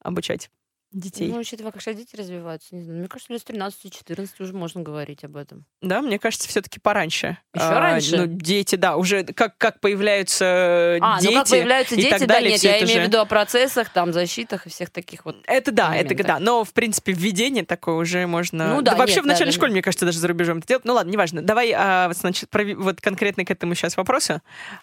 обучать? 0.00 0.48
Детей. 0.94 1.28
Ну, 1.28 1.38
учитывая, 1.38 1.72
как 1.72 1.82
сейчас 1.82 1.96
дети 1.96 2.16
развиваются, 2.16 2.74
не 2.74 2.82
знаю. 2.82 3.00
Мне 3.00 3.08
кажется, 3.08 3.32
лет 3.32 3.42
с 3.42 3.44
13-14 3.44 4.28
уже 4.38 4.52
можно 4.52 4.80
говорить 4.82 5.24
об 5.24 5.36
этом. 5.36 5.66
Да, 5.82 6.00
мне 6.00 6.18
кажется, 6.18 6.48
все-таки 6.48 6.80
пораньше. 6.80 7.38
Еще 7.52 7.64
а, 7.64 7.80
раньше? 7.80 8.16
Ну, 8.16 8.26
дети, 8.26 8.76
да, 8.76 8.96
уже 8.96 9.24
как, 9.24 9.58
как 9.58 9.80
появляются 9.80 10.98
а, 11.00 11.20
дети. 11.20 11.32
ну 11.32 11.38
как 11.40 11.48
появляются 11.48 11.96
дети, 11.96 12.18
да, 12.18 12.26
далее, 12.26 12.52
нет, 12.52 12.62
я 12.62 12.82
имею 12.82 13.02
в 13.02 13.06
виду 13.08 13.18
о 13.18 13.24
процессах, 13.24 13.90
там, 13.90 14.12
защитах 14.12 14.66
и 14.66 14.70
всех 14.70 14.90
таких 14.90 15.24
вот 15.24 15.36
Это 15.46 15.72
да, 15.72 15.90
моментах. 15.90 16.18
это 16.18 16.28
да. 16.28 16.38
Но, 16.38 16.64
в 16.64 16.72
принципе, 16.72 17.12
введение 17.12 17.64
такое 17.64 17.96
уже 17.96 18.26
можно... 18.26 18.74
Ну 18.74 18.82
да, 18.82 18.92
да 18.92 18.98
Вообще 18.98 19.16
нет, 19.16 19.24
в 19.24 19.28
начальной 19.28 19.52
да, 19.52 19.56
школе, 19.56 19.70
да. 19.70 19.74
мне 19.74 19.82
кажется, 19.82 20.06
даже 20.06 20.18
за 20.18 20.28
рубежом 20.28 20.58
это 20.58 20.68
делать. 20.68 20.84
Ну 20.84 20.94
ладно, 20.94 21.10
неважно. 21.10 21.42
Давай, 21.42 21.72
а, 21.76 22.10
значит, 22.14 22.48
про, 22.48 22.64
вот 22.74 23.00
конкретно 23.00 23.44
к 23.44 23.50
этому 23.50 23.74
сейчас 23.74 23.96
вопросу. 23.96 24.40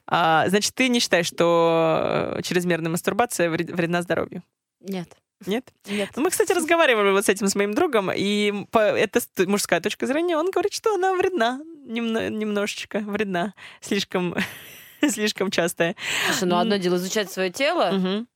А, 0.07 0.47
значит, 0.49 0.76
ты 0.76 0.89
не 0.89 0.99
считаешь, 0.99 1.28
что 1.28 2.38
чрезмерная 2.43 2.91
мастурбация 2.91 3.49
вредна 3.49 4.01
здоровью? 4.01 4.43
Нет. 4.82 5.09
Нет? 5.46 5.74
Нет. 5.86 6.10
Ну, 6.16 6.24
мы, 6.24 6.30
кстати, 6.30 6.52
разговаривали 6.52 7.12
вот 7.12 7.26
с 7.26 7.30
этим 7.30 7.48
с 7.48 7.56
моим 7.56 7.74
другом, 7.74 8.12
и 8.12 8.66
по, 8.72 8.80
это 8.80 9.20
мужская 9.46 9.82
точка 9.82 10.06
зрения, 10.06 10.38
он 10.38 10.52
говорит, 10.52 10.74
что 10.74 10.94
она 10.94 11.14
вредна, 11.14 11.62
немно, 11.86 12.30
немножечко 12.30 13.00
вредна, 13.00 13.54
слишком, 13.82 14.36
слишком 15.02 15.52
частая. 15.52 15.96
Слушай, 16.28 16.48
ну 16.50 16.58
одно 16.58 16.78
дело 16.78 16.96
изучать 16.96 17.32
свое 17.32 17.50
тело, 17.50 17.96
угу. 17.96 18.28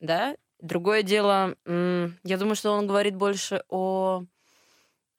да, 0.00 0.36
другое 0.60 1.02
дело, 1.02 1.56
я 1.66 2.36
думаю, 2.38 2.56
что 2.56 2.72
он 2.72 2.86
говорит 2.86 3.16
больше 3.16 3.62
о... 3.68 4.24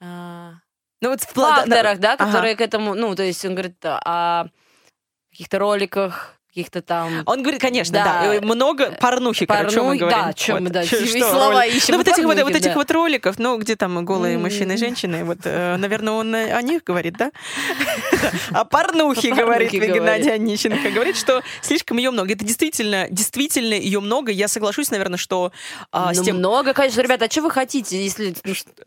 А, 0.02 0.54
ну 1.02 1.10
вот 1.10 1.22
в 1.22 1.30
факторах, 1.30 2.00
да, 2.00 2.18
которые 2.18 2.54
ага. 2.54 2.58
к 2.58 2.62
этому, 2.62 2.96
ну, 2.96 3.16
то 3.16 3.24
есть 3.24 3.44
он 3.46 3.54
говорит 3.54 3.78
о 3.86 4.48
каких-то 5.32 5.60
роликах, 5.60 6.36
каких-то 6.56 6.82
там... 6.82 7.24
Он 7.26 7.42
говорит, 7.42 7.60
конечно, 7.60 7.94
да, 7.94 8.40
да 8.40 8.42
много 8.42 8.92
порнухи, 8.92 9.46
Порну... 9.46 9.64
короче, 9.64 9.82
мы 9.82 9.98
говорим. 9.98 10.20
Да, 10.20 10.34
чем 10.34 10.56
вот. 10.56 10.64
мы, 10.64 10.70
да, 10.70 10.86
что, 10.86 11.06
слова 11.06 11.66
ищем. 11.66 11.92
Ну, 11.92 11.98
вот 11.98 12.08
этих, 12.08 12.24
вот, 12.24 12.42
вот 12.42 12.56
этих 12.56 12.76
вот 12.76 12.92
роликов, 12.92 13.38
ну, 13.40 13.58
где 13.58 13.76
там 13.76 14.06
голые 14.06 14.38
мужчины 14.38 14.74
и 14.74 14.78
женщины, 14.78 15.26
вот, 15.26 15.40
э, 15.44 15.76
наверное, 15.76 16.14
он 16.14 16.34
о 16.34 16.62
них 16.62 16.86
говорит, 16.86 17.18
да? 17.18 17.32
О 18.52 18.64
порнухе 18.64 19.34
говорит 19.34 19.72
Геннадий 19.72 20.34
Онищенко. 20.34 20.92
Говорит, 20.92 21.18
что 21.18 21.44
слишком 21.62 21.98
ее 21.98 22.12
много. 22.12 22.32
Это 22.32 22.46
действительно, 22.46 23.08
действительно 23.10 23.74
ее 23.74 24.00
много. 24.00 24.32
Я 24.32 24.48
соглашусь, 24.48 24.92
наверное, 24.92 25.18
что... 25.18 25.52
А, 25.92 26.14
ну, 26.14 26.34
много, 26.34 26.74
конечно. 26.74 27.02
Ребята, 27.02 27.26
а 27.26 27.30
что 27.30 27.42
вы 27.42 27.52
хотите, 27.52 28.02
если... 28.02 28.34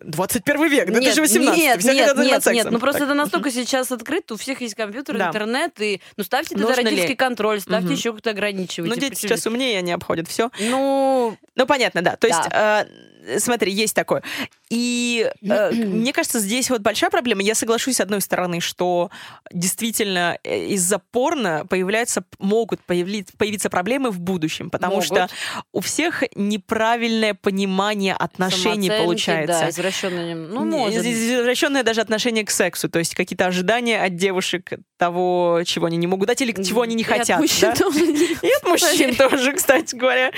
21 0.01 0.69
век, 0.71 0.91
да 0.91 1.01
это 1.01 1.13
же 1.13 1.21
18 1.21 1.59
Нет, 1.59 1.85
нет, 1.85 2.17
нет, 2.17 2.47
нет, 2.47 2.71
ну 2.71 2.79
просто 2.79 3.05
это 3.05 3.15
настолько 3.15 3.51
сейчас 3.51 3.93
открыто, 3.93 4.35
у 4.35 4.37
всех 4.39 4.63
есть 4.63 4.75
компьютер, 4.75 5.17
интернет, 5.17 5.79
и, 5.81 6.01
ну, 6.17 6.25
ставьте 6.25 6.55
тогда 6.57 6.75
родительский 6.75 7.15
контроль, 7.15 7.58
контроль, 7.65 7.81
ставьте 7.81 7.89
угу. 7.89 7.99
еще 7.99 8.13
как-то 8.13 8.31
ограничивайте. 8.31 8.95
Ну, 8.95 9.01
дети 9.01 9.15
почему? 9.15 9.29
сейчас 9.29 9.47
умнее, 9.47 9.79
они 9.79 9.93
обходят 9.93 10.29
все. 10.29 10.51
Ну, 10.61 11.37
ну 11.55 11.67
понятно, 11.67 12.03
да. 12.03 12.17
То 12.17 12.29
да. 12.29 12.37
есть, 12.37 12.89
э, 13.29 13.39
смотри, 13.39 13.73
есть 13.73 13.95
такое. 13.95 14.23
И 14.71 15.31
э, 15.43 15.71
мне 15.73 16.13
кажется, 16.13 16.39
здесь 16.39 16.71
вот 16.71 16.81
большая 16.81 17.11
проблема. 17.11 17.43
Я 17.43 17.55
соглашусь, 17.55 17.97
с 17.97 18.01
одной 18.01 18.21
стороны, 18.21 18.61
что 18.61 19.11
действительно 19.53 20.39
э, 20.45 20.67
из-за 20.69 20.99
порно 20.99 21.67
появляются, 21.69 22.25
могут 22.39 22.81
появиться, 22.83 23.37
появиться 23.37 23.71
проблемы 23.71 24.11
в 24.11 24.21
будущем, 24.21 24.71
потому 24.71 24.95
могут. 24.95 25.07
что 25.07 25.29
у 25.73 25.81
всех 25.81 26.25
неправильное 26.35 27.35
понимание 27.35 28.15
отношений 28.15 28.89
Самооценки, 28.89 29.05
получается. 29.05 29.61
Да, 29.61 29.71
извращенное, 29.71 30.35
ну, 30.35 30.65
может. 30.65 31.05
извращенное 31.05 31.83
даже 31.83 32.01
отношение 32.01 32.45
к 32.45 32.51
сексу, 32.51 32.89
то 32.89 32.99
есть 32.99 33.15
какие-то 33.15 33.47
ожидания 33.47 34.03
от 34.03 34.17
девушек 34.17 34.73
того, 34.97 35.63
чего 35.65 35.87
они 35.87 35.97
не 35.97 36.07
могут 36.07 36.29
дать 36.29 36.43
или 36.43 36.53
чего 36.63 36.83
они 36.83 36.95
не 36.95 37.03
и 37.03 37.05
хотят. 37.05 37.31
От 37.37 37.41
мужчин 37.41 37.71
да? 37.71 37.77
тоже. 37.77 37.99
И 38.43 38.51
от 38.51 38.67
мужчин 38.67 39.15
тоже, 39.15 39.53
кстати 39.53 39.95
говоря. 39.95 40.33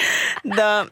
Да. 0.45 0.87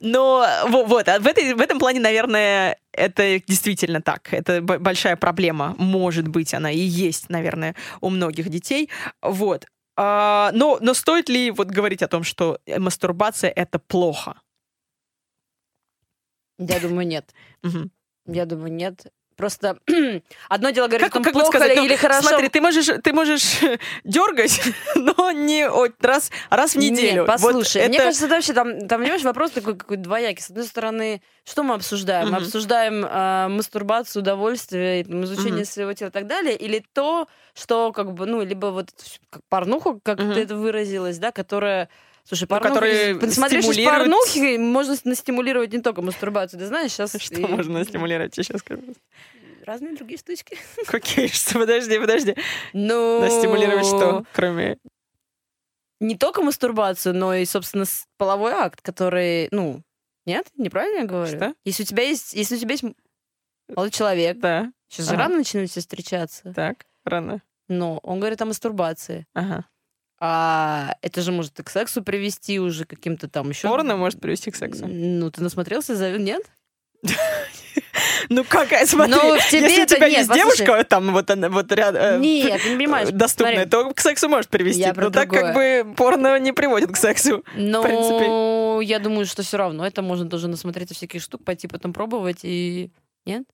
Но 0.00 0.46
вот, 0.68 1.08
а 1.08 1.20
в 1.20 1.26
этом 1.26 1.78
плане, 1.78 2.00
наверное, 2.00 2.23
это 2.30 3.40
действительно 3.46 4.00
так. 4.00 4.32
Это 4.32 4.62
большая 4.62 5.16
проблема. 5.16 5.74
Может 5.78 6.28
быть, 6.28 6.54
она 6.54 6.70
и 6.70 6.78
есть, 6.78 7.28
наверное, 7.28 7.74
у 8.00 8.10
многих 8.10 8.48
детей. 8.48 8.90
Вот. 9.22 9.66
А, 9.96 10.50
но, 10.52 10.78
но 10.80 10.94
стоит 10.94 11.28
ли 11.28 11.50
вот 11.50 11.68
говорить 11.68 12.02
о 12.02 12.08
том, 12.08 12.24
что 12.24 12.58
мастурбация 12.78 13.50
это 13.50 13.78
плохо? 13.78 14.40
Я 16.58 16.80
думаю, 16.80 17.06
нет. 17.06 17.34
Я 18.26 18.46
думаю, 18.46 18.72
нет. 18.72 19.06
Просто 19.36 19.78
одно 20.48 20.70
дело 20.70 20.86
говорить, 20.86 21.10
как, 21.10 21.22
как 21.22 21.32
плохо 21.32 21.58
сказать, 21.58 21.76
или 21.76 21.92
ну, 21.92 21.96
хорошо. 21.96 22.28
Смотри, 22.28 22.48
ты 22.48 22.60
можешь, 22.60 22.86
ты 23.02 23.12
можешь 23.12 23.60
дергать, 24.04 24.60
но 24.94 25.32
не 25.32 25.68
раз, 26.00 26.30
раз 26.50 26.74
в 26.74 26.78
неделю. 26.78 27.22
Нет, 27.22 27.26
послушай, 27.26 27.82
вот 27.82 27.88
мне 27.88 27.96
это... 27.98 28.04
кажется, 28.06 28.26
это 28.26 28.34
вообще 28.34 28.52
там, 28.52 28.88
там, 28.88 29.00
понимаешь, 29.00 29.22
вопрос 29.22 29.50
такой 29.50 29.76
какой 29.76 29.96
двоякий. 29.96 30.42
С 30.42 30.50
одной 30.50 30.64
стороны, 30.64 31.22
что 31.44 31.62
мы 31.62 31.74
обсуждаем? 31.74 32.30
Мы 32.30 32.38
обсуждаем 32.38 33.04
э, 33.04 33.48
мастурбацию, 33.48 34.22
удовольствие, 34.22 35.04
там, 35.04 35.24
изучение 35.24 35.64
своего 35.64 35.92
тела 35.92 36.08
и 36.08 36.12
так 36.12 36.26
далее, 36.26 36.56
или 36.56 36.84
то, 36.92 37.28
что 37.54 37.92
как 37.92 38.12
бы, 38.12 38.26
ну, 38.26 38.42
либо 38.42 38.66
вот 38.66 38.90
как 39.30 39.42
порнуху, 39.48 40.00
как 40.02 40.18
ты 40.18 40.40
это 40.40 40.56
выразилась, 40.56 41.18
да, 41.18 41.32
которая 41.32 41.88
Слушай, 42.26 42.48
порнухи, 42.48 42.68
ну, 42.68 42.74
которые 42.74 43.14
посмотришь 43.16 43.64
стимулируют... 43.64 43.98
порнухи, 43.98 44.56
можно 44.56 44.96
настимулировать 45.04 45.72
не 45.72 45.82
только 45.82 46.00
мастурбацию. 46.00 46.58
Ты 46.58 46.66
знаешь, 46.66 46.92
сейчас... 46.92 47.14
Что 47.20 47.34
и... 47.34 47.46
можно 47.46 47.78
настимулировать? 47.80 48.36
Я 48.38 48.44
сейчас 48.44 48.60
скажу. 48.60 48.82
Разные 49.66 49.94
другие 49.94 50.18
штучки. 50.18 50.56
Какие? 50.86 51.26
Что? 51.32 51.58
Подожди, 51.58 51.98
подожди. 51.98 52.36
Ну... 52.72 53.20
Настимулировать 53.20 53.86
что, 53.86 54.24
кроме... 54.32 54.78
Не 56.00 56.16
только 56.16 56.42
мастурбацию, 56.42 57.14
но 57.14 57.34
и, 57.34 57.44
собственно, 57.44 57.84
половой 58.18 58.52
акт, 58.52 58.82
который, 58.82 59.48
ну, 59.52 59.82
нет, 60.26 60.46
неправильно 60.56 61.00
я 61.00 61.06
говорю? 61.06 61.34
Что? 61.34 61.54
Если 61.64 61.84
у 61.84 61.86
тебя 61.86 62.02
есть, 62.02 62.34
если 62.34 62.56
у 62.56 62.58
тебя 62.58 62.72
есть 62.72 62.84
молодой 63.68 63.90
человек, 63.90 64.38
да. 64.38 64.72
сейчас 64.88 65.08
ага. 65.08 65.16
же 65.16 65.22
рано 65.22 65.36
начинаете 65.38 65.80
встречаться. 65.80 66.52
Так, 66.54 66.84
рано. 67.04 67.42
Но 67.68 67.98
он 68.02 68.18
говорит 68.18 68.42
о 68.42 68.46
мастурбации. 68.46 69.26
Ага. 69.34 69.66
А 70.20 70.94
это 71.02 71.20
же 71.22 71.32
может 71.32 71.58
и 71.60 71.62
к 71.62 71.70
сексу 71.70 72.02
привести 72.02 72.60
уже 72.60 72.84
каким-то 72.84 73.28
там 73.28 73.50
еще. 73.50 73.68
Порно 73.68 73.96
может 73.96 74.20
привести 74.20 74.50
к 74.50 74.56
сексу. 74.56 74.86
Ну, 74.86 75.30
ты 75.30 75.42
насмотрелся, 75.42 75.96
за... 75.96 76.10
нет? 76.18 76.42
Ну 78.30 78.44
как, 78.44 78.68
смотри, 78.86 79.14
ну, 79.14 79.38
в 79.38 79.48
тебе 79.50 79.62
если 79.62 79.82
это 79.82 79.94
у 79.94 79.96
тебя 79.98 80.08
нет, 80.08 80.18
есть 80.20 80.32
девушка, 80.32 80.82
там 80.84 81.12
вот 81.12 81.30
она 81.30 81.50
вот 81.50 81.70
рядом, 81.70 82.02
э, 82.02 82.18
нет, 82.18 82.62
ты 82.62 82.70
не 82.70 82.76
понимаешь, 82.76 83.10
доступная, 83.10 83.66
то 83.66 83.92
к 83.92 84.00
сексу 84.00 84.28
может 84.28 84.48
привести. 84.48 84.80
Я 84.80 84.94
но 84.94 85.10
так 85.10 85.28
как 85.28 85.54
бы 85.54 85.94
порно 85.96 86.38
не 86.38 86.52
приводит 86.52 86.90
к 86.90 86.96
сексу. 86.96 87.44
Ну, 87.54 88.80
я 88.80 88.98
думаю, 88.98 89.26
что 89.26 89.42
все 89.42 89.58
равно 89.58 89.86
это 89.86 90.02
можно 90.02 90.28
тоже 90.28 90.48
насмотреться 90.48 90.94
всяких 90.94 91.22
штук, 91.22 91.44
пойти 91.44 91.68
потом 91.68 91.92
пробовать 91.92 92.40
и 92.42 92.90
нет? 93.26 93.44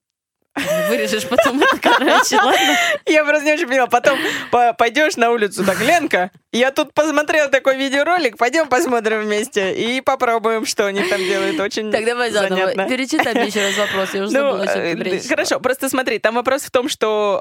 Вырежешь 0.89 1.29
потом 1.29 1.63
короче, 1.81 2.37
ладно? 2.37 2.77
Я 3.07 3.25
просто 3.25 3.47
не 3.47 3.53
очень 3.53 3.69
поняла. 3.69 3.87
Потом 3.87 4.19
пойдешь 4.77 5.17
на 5.17 5.31
улицу, 5.31 5.65
так, 5.65 5.81
Ленка, 5.81 6.33
я 6.53 6.73
тут 6.73 6.93
посмотрел 6.95 7.49
такой 7.49 7.77
видеоролик, 7.77 8.37
пойдем 8.37 8.69
посмотрим 8.69 9.21
вместе 9.21 9.73
и 9.73 10.01
попробуем, 10.01 10.67
что 10.67 10.87
они 10.87 11.03
там 11.05 11.21
делают. 11.21 11.61
Очень 11.61 11.93
Так 11.93 12.05
давай 12.05 12.31
заново. 12.31 12.57
Занятно. 12.57 12.89
Перечитай 12.89 13.35
мне 13.35 13.47
еще 13.47 13.61
раз 13.67 13.79
вопрос, 13.79 14.15
я 14.15 14.25
уже 14.25 14.33
ну, 14.33 14.51
забыла, 14.51 14.67
что 14.67 14.95
ты 15.05 15.29
Хорошо, 15.29 15.61
просто 15.61 15.89
смотри, 15.89 16.19
там 16.19 16.35
вопрос 16.35 16.63
в 16.63 16.71
том, 16.71 16.89
что, 16.89 17.41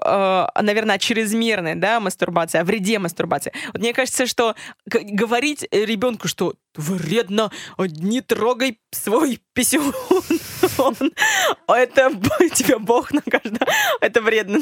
э, 0.55 0.61
наверное, 0.61 0.99
чрезмерная, 0.99 1.75
да, 1.75 1.99
мастурбация, 1.99 2.61
о 2.61 2.63
вреде 2.63 2.99
мастурбации. 2.99 3.51
Вот 3.73 3.81
мне 3.81 3.93
кажется, 3.93 4.27
что 4.27 4.55
говорить 4.85 5.67
ребенку, 5.71 6.27
что 6.27 6.53
вредно, 6.75 7.51
не 7.77 8.21
трогай 8.21 8.79
свой 8.91 9.41
писюн, 9.53 9.93
это 11.67 12.11
тебя 12.53 12.77
Бог 12.79 13.11
накажет, 13.11 13.59
это 14.01 14.21
вредно. 14.21 14.59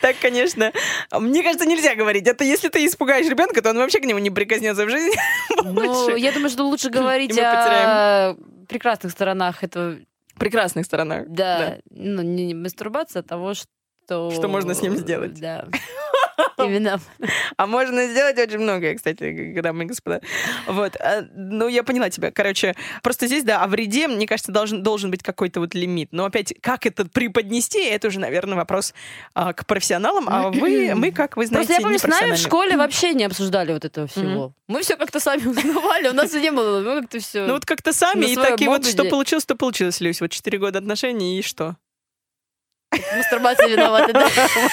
Так, 0.00 0.16
конечно, 0.20 0.72
мне 1.12 1.42
кажется, 1.42 1.66
нельзя 1.66 1.94
говорить. 1.94 2.26
Это 2.26 2.44
если 2.44 2.68
ты 2.68 2.84
испугаешь 2.86 3.28
ребенка, 3.28 3.62
то 3.62 3.70
он 3.70 3.78
вообще 3.78 4.00
к 4.00 4.04
нему 4.04 4.18
не 4.18 4.30
прикоснется 4.30 4.86
в 4.86 4.90
жизни. 4.90 5.16
Ну, 5.64 6.16
я 6.16 6.32
думаю, 6.32 6.50
что 6.50 6.64
лучше 6.64 6.90
говорить 6.90 7.38
о 7.38 8.36
прекрасных 8.68 9.12
сторонах 9.12 9.62
этого. 9.62 9.98
Прекрасных 10.38 10.86
сторонах. 10.86 11.26
Да. 11.28 11.78
Ну, 11.90 12.22
не 12.22 12.54
мастурбация, 12.54 13.20
а 13.20 13.22
того, 13.22 13.54
что... 13.54 14.30
Что 14.30 14.48
можно 14.48 14.74
с 14.74 14.82
ним 14.82 14.96
сделать. 14.96 15.38
Да. 15.38 15.66
Именно. 16.58 17.00
А 17.56 17.66
можно 17.66 18.06
сделать 18.06 18.38
очень 18.38 18.58
многое, 18.58 18.94
кстати, 18.94 19.60
дамы 19.60 19.84
и 19.84 19.86
господа. 19.86 20.20
Вот. 20.66 20.96
А, 20.96 21.24
ну, 21.34 21.68
я 21.68 21.82
поняла 21.82 22.10
тебя. 22.10 22.30
Короче, 22.30 22.74
просто 23.02 23.26
здесь, 23.26 23.44
да, 23.44 23.62
о 23.62 23.66
вреде, 23.66 24.08
мне 24.08 24.26
кажется, 24.26 24.52
должен, 24.52 24.82
должен 24.82 25.10
быть 25.10 25.22
какой-то 25.22 25.60
вот 25.60 25.74
лимит. 25.74 26.08
Но 26.12 26.24
опять, 26.24 26.54
как 26.60 26.86
это 26.86 27.04
преподнести, 27.04 27.84
это 27.84 28.08
уже, 28.08 28.20
наверное, 28.20 28.56
вопрос 28.56 28.94
а, 29.34 29.52
к 29.52 29.66
профессионалам. 29.66 30.28
А 30.28 30.50
вы, 30.50 30.92
мы, 30.94 31.12
как 31.12 31.36
вы 31.36 31.46
знаете, 31.46 31.68
Просто 31.68 31.82
я 31.82 31.84
помню, 31.84 31.98
с 31.98 32.20
нами 32.20 32.32
в 32.34 32.38
школе 32.38 32.76
вообще 32.76 33.14
не 33.14 33.24
обсуждали 33.24 33.72
вот 33.72 33.84
этого 33.84 34.06
всего. 34.06 34.52
Мы 34.68 34.82
все 34.82 34.96
как-то 34.96 35.20
сами 35.20 35.46
узнавали, 35.46 36.08
у 36.08 36.14
нас 36.14 36.32
не 36.32 36.50
было, 36.50 36.80
мы 36.80 37.02
как-то 37.02 37.18
все. 37.20 37.46
Ну 37.46 37.54
вот 37.54 37.66
как-то 37.66 37.92
сами, 37.92 38.26
и 38.26 38.34
так 38.34 38.60
и 38.60 38.66
вот 38.66 38.86
что 38.86 39.04
получилось, 39.04 39.44
то 39.44 39.54
получилось, 39.54 40.00
Люсь. 40.00 40.20
Вот 40.20 40.30
четыре 40.30 40.58
года 40.58 40.78
отношений, 40.78 41.38
и 41.38 41.42
что? 41.42 41.76
Мастурбация 43.16 43.68
виновата, 43.68 44.12
да? 44.12 44.28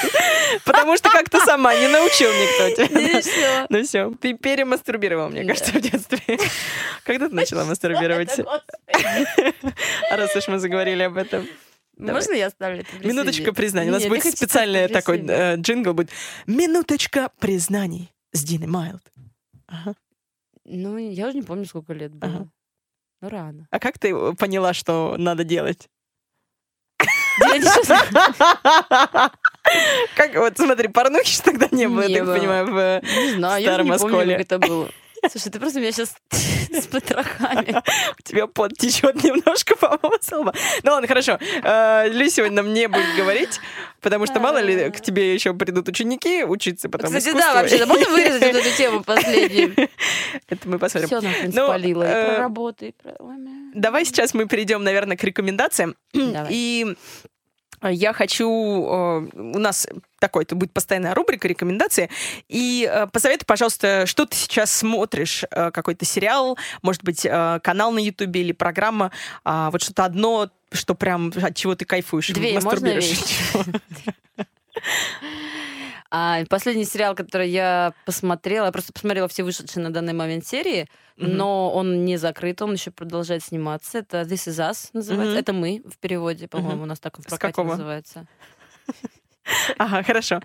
Потому 0.65 0.97
что 0.97 1.09
как-то 1.09 1.39
сама 1.39 1.74
не 1.76 1.88
научил 1.88 2.30
никто 2.30 2.86
тебя. 2.86 3.65
Ну 3.70 3.84
все, 3.84 4.11
ты 4.20 4.34
перемастурбировал, 4.34 5.30
мне 5.30 5.45
кажется, 5.45 5.72
в 5.72 5.82
детстве. 5.82 6.20
Когда 7.03 7.30
ты 7.30 7.36
начала 7.36 7.65
мастурбировать? 7.65 8.30
Раз 10.11 10.36
уж 10.36 10.47
мы 10.47 10.59
заговорили 10.59 11.03
об 11.03 11.17
этом. 11.17 11.47
Можно 11.97 12.34
я 12.34 12.47
оставлю 12.47 12.82
это 12.82 13.07
Минуточка 13.07 13.53
признаний. 13.53 13.89
У 13.89 13.93
нас 13.93 14.05
будет 14.05 14.36
специальный 14.36 14.88
такой 14.88 15.20
э, 15.28 15.55
джингл 15.57 15.93
будет. 15.93 16.09
Минуточка 16.47 17.30
признаний 17.39 18.11
с 18.32 18.43
Диной 18.43 18.67
Майлд. 18.67 19.03
Ну, 20.65 20.97
я 20.97 21.28
уже 21.28 21.38
не 21.38 21.43
помню, 21.43 21.65
сколько 21.65 21.93
лет 21.93 22.13
было. 22.13 22.49
Ну, 23.22 23.30
рано. 23.30 23.67
А 23.70 23.80
как 23.80 23.99
ты 23.99 24.13
поняла, 24.36 24.74
что 24.74 25.15
надо 25.17 25.43
делать? 25.43 25.89
Как 30.15 30.36
вот, 30.36 30.57
смотри, 30.57 30.88
порнухи 30.88 31.41
тогда 31.43 31.67
не 31.71 31.88
было, 31.88 32.01
я 32.07 32.25
так 32.25 32.36
понимаю, 32.36 32.65
в 32.65 33.01
не 33.03 33.32
знаю, 33.34 33.61
старом 33.61 33.91
Осколе. 33.91 34.36
это 34.36 34.59
было. 34.59 34.89
Слушай, 35.30 35.51
ты 35.51 35.59
просто 35.59 35.80
меня 35.80 35.91
сейчас 35.91 36.15
с 36.32 36.88
потрохами. 36.88 37.82
У 38.17 38.22
тебя 38.24 38.47
пот 38.47 38.78
течет 38.78 39.24
немножко, 39.24 39.76
по-моему. 39.76 40.51
Ну 40.84 40.91
ладно, 40.91 41.07
хорошо. 41.07 41.38
А, 41.63 42.05
Люся 42.07 42.39
сегодня 42.39 42.63
мне 42.63 42.88
будет 42.88 43.15
говорить, 43.17 43.59
потому 44.01 44.26
что 44.26 44.39
мало 44.39 44.59
ли 44.59 44.89
к 44.91 45.01
тебе 45.01 45.34
еще 45.34 45.53
придут 45.53 45.89
ученики 45.89 46.43
учиться 46.43 46.89
потом 46.89 47.07
Кстати, 47.07 47.36
да, 47.36 47.55
вообще, 47.55 47.86
можно 47.86 48.09
вырезать 48.09 48.43
эту 48.43 48.78
тему 48.78 49.03
последнюю? 49.03 49.76
Это 50.49 50.70
мы 50.70 50.80
посмотрим. 50.80 51.07
Все, 51.07 51.22
нахрен 51.22 51.51
спалила. 51.51 52.03
И 52.03 52.26
про 52.26 52.38
работу, 52.38 52.86
и 52.86 52.91
про... 52.91 53.15
Давай 53.74 54.05
сейчас 54.05 54.34
мы 54.34 54.47
перейдем, 54.47 54.84
наверное, 54.84 55.17
к 55.17 55.24
рекомендациям. 55.24 55.95
И 56.13 56.95
я 57.84 58.13
хочу... 58.13 58.49
У 58.49 59.59
нас 59.59 59.88
такой-то 60.19 60.55
будет 60.55 60.73
постоянная 60.73 61.13
рубрика 61.13 61.47
рекомендации. 61.47 62.09
И 62.47 62.89
э, 62.91 63.07
посоветуй, 63.07 63.45
пожалуйста, 63.45 64.05
что 64.05 64.25
ты 64.25 64.36
сейчас 64.36 64.71
смотришь? 64.71 65.45
Э, 65.49 65.71
какой-то 65.71 66.05
сериал, 66.05 66.57
может 66.82 67.03
быть, 67.03 67.25
э, 67.25 67.59
канал 67.63 67.91
на 67.91 67.99
Ютубе 67.99 68.41
или 68.41 68.51
программа. 68.51 69.11
Э, 69.45 69.69
вот 69.71 69.82
что-то 69.82 70.05
одно, 70.05 70.49
что 70.71 70.95
прям 70.95 71.32
от 71.41 71.55
чего 71.55 71.75
ты 71.75 71.86
кайфуешь, 71.86 72.27
Две, 72.27 72.53
мастурбируешь. 72.53 73.19
А, 76.11 76.43
последний 76.49 76.86
сериал, 76.86 77.13
который 77.13 77.49
я 77.49 77.93
посмотрела, 78.03 78.65
я 78.65 78.71
просто 78.71 78.91
посмотрела 78.91 79.27
все 79.27 79.43
вышедшие 79.43 79.84
на 79.84 79.91
данный 79.91 80.13
момент 80.13 80.43
серии. 80.43 80.88
Но 81.20 81.72
он 81.72 82.05
не 82.05 82.17
закрыт, 82.17 82.61
он 82.61 82.74
еще 82.74 82.91
продолжает 82.91 83.43
сниматься. 83.43 83.99
Это 83.99 84.22
This 84.22 84.47
Is 84.47 84.72
Us 84.72 84.89
называется. 84.93 85.38
Это 85.38 85.53
мы 85.53 85.84
в 85.86 85.97
переводе, 85.97 86.47
по-моему, 86.47 86.84
у 86.84 86.86
нас 86.86 86.99
так 86.99 87.20
в 87.20 87.24
прокате 87.24 87.63
называется. 87.63 88.26
Ага, 89.80 90.03
хорошо. 90.03 90.41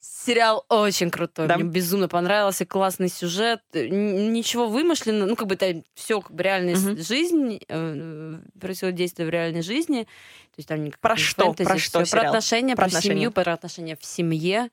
Сериал 0.00 0.64
очень 0.68 1.10
крутой, 1.10 1.46
да? 1.46 1.56
мне 1.56 1.68
безумно 1.68 2.08
понравился, 2.08 2.66
классный 2.66 3.08
сюжет, 3.08 3.60
ничего 3.72 4.66
вымышленного, 4.66 5.26
ну 5.28 5.36
как 5.36 5.46
бы 5.46 5.54
это 5.54 5.82
все 5.94 6.20
как 6.20 6.34
бы 6.34 6.42
реальная 6.42 6.74
угу. 6.74 7.02
жизнь, 7.02 7.60
э, 7.66 8.38
происходит 8.60 8.94
действие 8.94 9.26
в 9.26 9.30
реальной 9.30 9.62
жизни, 9.62 10.04
то 10.04 10.58
есть 10.58 10.68
там 10.68 10.90
про 11.00 11.16
что, 11.16 11.44
фэнтези, 11.44 11.68
про 11.68 11.78
что, 11.78 12.04
про 12.04 12.28
отношения, 12.28 12.76
про, 12.76 12.82
про 12.82 12.86
отношения. 12.86 13.14
семью, 13.14 13.32
про 13.32 13.52
отношения 13.54 13.96
в 13.96 14.04
семье 14.04 14.68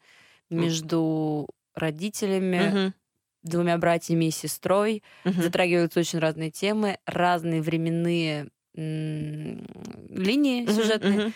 между 0.49 1.47
родителями, 1.75 2.87
угу. 2.87 2.93
двумя 3.43 3.77
братьями 3.77 4.25
и 4.25 4.31
сестрой, 4.31 5.03
угу. 5.23 5.41
затрагиваются 5.41 5.99
очень 5.99 6.19
разные 6.19 6.51
темы, 6.51 6.97
разные 7.05 7.61
временные 7.61 8.47
линии 8.75 10.65
сюжетные. 10.65 11.31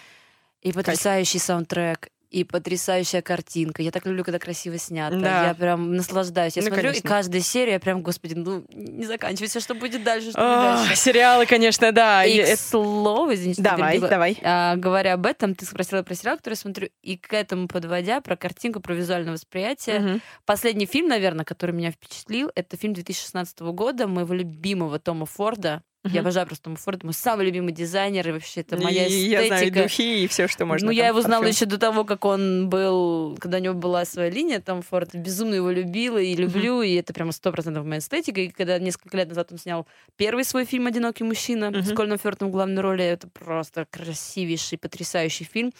И 0.62 0.74
потрясающий 0.74 1.40
саундтрек, 1.40 2.10
и 2.30 2.44
потрясающая 2.44 3.22
картинка. 3.22 3.82
Я 3.82 3.92
так 3.92 4.06
люблю, 4.06 4.24
когда 4.24 4.40
красиво 4.40 4.78
снято. 4.78 5.18
Да. 5.18 5.48
Я 5.48 5.54
прям 5.56 5.96
наслаждаюсь. 5.96 6.56
Я 6.56 6.62
ну, 6.62 6.68
смотрю, 6.68 6.90
конечно. 6.90 7.08
и 7.08 7.10
каждая 7.10 7.42
серия 7.42 7.74
я 7.74 7.80
прям, 7.80 8.02
господи, 8.02 8.36
ну 8.36 8.64
не 8.70 9.06
заканчивается, 9.06 9.60
что 9.60 9.74
будет 9.74 10.04
дальше, 10.04 10.32
что 10.32 10.40
О, 10.40 10.74
будет 10.74 10.88
дальше. 10.88 11.02
Сериалы, 11.02 11.46
конечно, 11.46 11.92
да. 11.92 12.24
И, 12.24 12.38
и 12.38 12.56
к 12.56 12.60
слову, 12.60 13.34
извините, 13.34 13.62
давай, 13.62 13.94
перебила, 13.94 14.10
давай. 14.10 14.38
А, 14.44 14.76
говоря 14.76 15.14
об 15.14 15.26
этом, 15.26 15.56
ты 15.56 15.66
спросила 15.66 16.04
про 16.04 16.14
сериал, 16.14 16.38
который 16.38 16.54
я 16.54 16.58
смотрю, 16.58 16.90
и 17.02 17.18
к 17.18 17.34
этому 17.34 17.68
подводя, 17.68 18.22
про 18.22 18.36
картинку, 18.36 18.80
про 18.80 18.94
визуальное 18.94 19.34
восприятие. 19.34 20.00
Угу. 20.00 20.20
Последний 20.46 20.86
фильм, 20.86 21.08
наверное, 21.08 21.46
который 21.46 21.72
меня 21.72 21.92
впечатлил, 21.92 22.52
это 22.54 22.78
фильм 22.78 22.94
2016 22.94 23.60
года 23.60 24.08
моего 24.08 24.34
любимого 24.34 25.00
Тома 25.00 25.26
Форда 25.26 25.82
Uh-huh. 26.06 26.12
Я 26.14 26.22
обожаю 26.22 26.48
просто 26.48 26.64
Тома 26.64 26.78
Форда, 26.78 27.06
мой 27.06 27.14
самый 27.14 27.46
любимый 27.46 27.74
дизайнер, 27.74 28.30
и 28.30 28.32
вообще 28.32 28.62
это 28.62 28.78
моя 28.78 29.06
и, 29.06 29.10
эстетика. 29.10 29.42
Я 29.42 29.48
знаю 29.48 29.72
духи 29.74 30.24
и 30.24 30.28
все, 30.28 30.48
что 30.48 30.66
можно. 30.66 30.86
Ну, 30.86 30.92
я 30.92 31.08
его 31.08 31.22
знала 31.22 31.44
еще 31.44 31.66
до 31.66 31.78
того, 31.78 32.06
как 32.06 32.24
он 32.24 32.70
был, 32.70 33.38
когда 33.38 33.58
у 33.58 33.62
него 33.62 33.74
была 33.74 34.06
своя 34.06 34.30
линия 34.30 34.62
Том 34.62 34.82
Форд. 34.82 35.14
Безумно 35.14 35.56
его 35.56 35.70
любила 35.72 36.18
и 36.18 36.36
люблю, 36.36 36.82
uh-huh. 36.82 36.88
и 36.88 36.96
это 36.96 37.14
прямо 37.14 37.34
сто 37.34 37.52
процентов 37.52 37.86
моя 37.86 38.00
эстетика. 38.00 38.40
И 38.40 38.48
когда 38.48 38.80
несколько 38.80 39.18
лет 39.18 39.28
назад 39.28 39.52
он 39.52 39.58
снял 39.58 39.88
первый 40.16 40.46
свой 40.46 40.64
фильм 40.64 40.88
«Одинокий 40.88 41.26
мужчина» 41.26 41.66
uh-huh. 41.66 41.84
с 41.84 41.94
Кольным 41.94 42.18
Фёртом 42.18 42.48
в 42.48 42.52
главной 42.52 42.82
роли, 42.82 43.04
это 43.04 43.28
просто 43.28 43.86
красивейший, 43.92 44.78
потрясающий 44.78 45.44
фильм. 45.44 45.74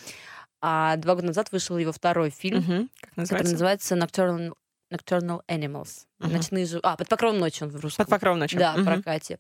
А 0.62 0.98
два 0.98 1.16
года 1.16 1.28
назад 1.28 1.50
вышел 1.54 1.78
его 1.78 1.94
второй 1.94 2.30
фильм, 2.30 2.60
uh-huh. 2.60 2.88
как 3.00 3.16
называется? 3.16 3.36
который 3.36 3.52
называется 3.54 3.96
Nocturnal 3.96 4.54
Nocturnal 4.92 5.42
Animals. 5.48 6.06
Uh-huh. 6.20 6.32
Ночные 6.34 6.66
жу... 6.66 6.80
А, 6.84 6.98
под 6.98 7.08
покровом 7.08 7.40
ночи 7.40 7.64
он 7.64 7.70
в 7.70 7.80
русском. 7.80 8.06
Под 8.06 8.10
покровом 8.10 8.40
ночи. 8.40 8.58
Да, 8.58 8.76
uh-huh. 8.76 9.40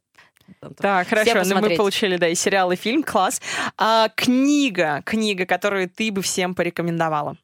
В 0.57 0.73
прокате. 0.73 0.81
Так, 0.81 1.07
хорошо, 1.07 1.55
ну 1.55 1.61
мы 1.61 1.75
получили, 1.75 2.17
да, 2.17 2.27
и 2.27 2.35
сериал, 2.35 2.71
и 2.71 2.75
фильм, 2.75 3.03
класс. 3.03 3.41
А 3.77 4.09
книга, 4.09 5.01
книга, 5.05 5.45
которую 5.45 5.89
ты 5.89 6.11
бы 6.11 6.21
всем 6.21 6.55
порекомендовала? 6.55 7.37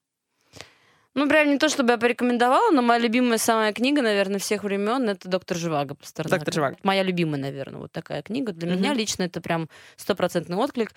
Ну, 1.16 1.30
прям 1.30 1.50
не 1.50 1.58
то, 1.58 1.70
чтобы 1.70 1.94
я 1.94 1.98
порекомендовала, 1.98 2.72
но 2.72 2.82
моя 2.82 3.00
любимая 3.00 3.38
самая 3.38 3.72
книга, 3.72 4.02
наверное, 4.02 4.38
всех 4.38 4.66
времен 4.66 5.08
это 5.10 5.30
«Доктор 5.30 5.56
Живаго» 5.56 5.96
Пастернака. 5.96 6.36
«Доктор 6.36 6.54
Живаго». 6.54 6.78
Моя 6.84 7.04
любимая, 7.04 7.40
наверное, 7.40 7.80
вот 7.80 7.92
такая 7.94 8.22
книга. 8.22 8.52
Для 8.52 8.70
uh-huh. 8.70 8.78
меня 8.78 8.94
лично 8.94 9.24
это 9.24 9.40
прям 9.40 9.70
стопроцентный 9.96 10.58
отклик. 10.58 10.92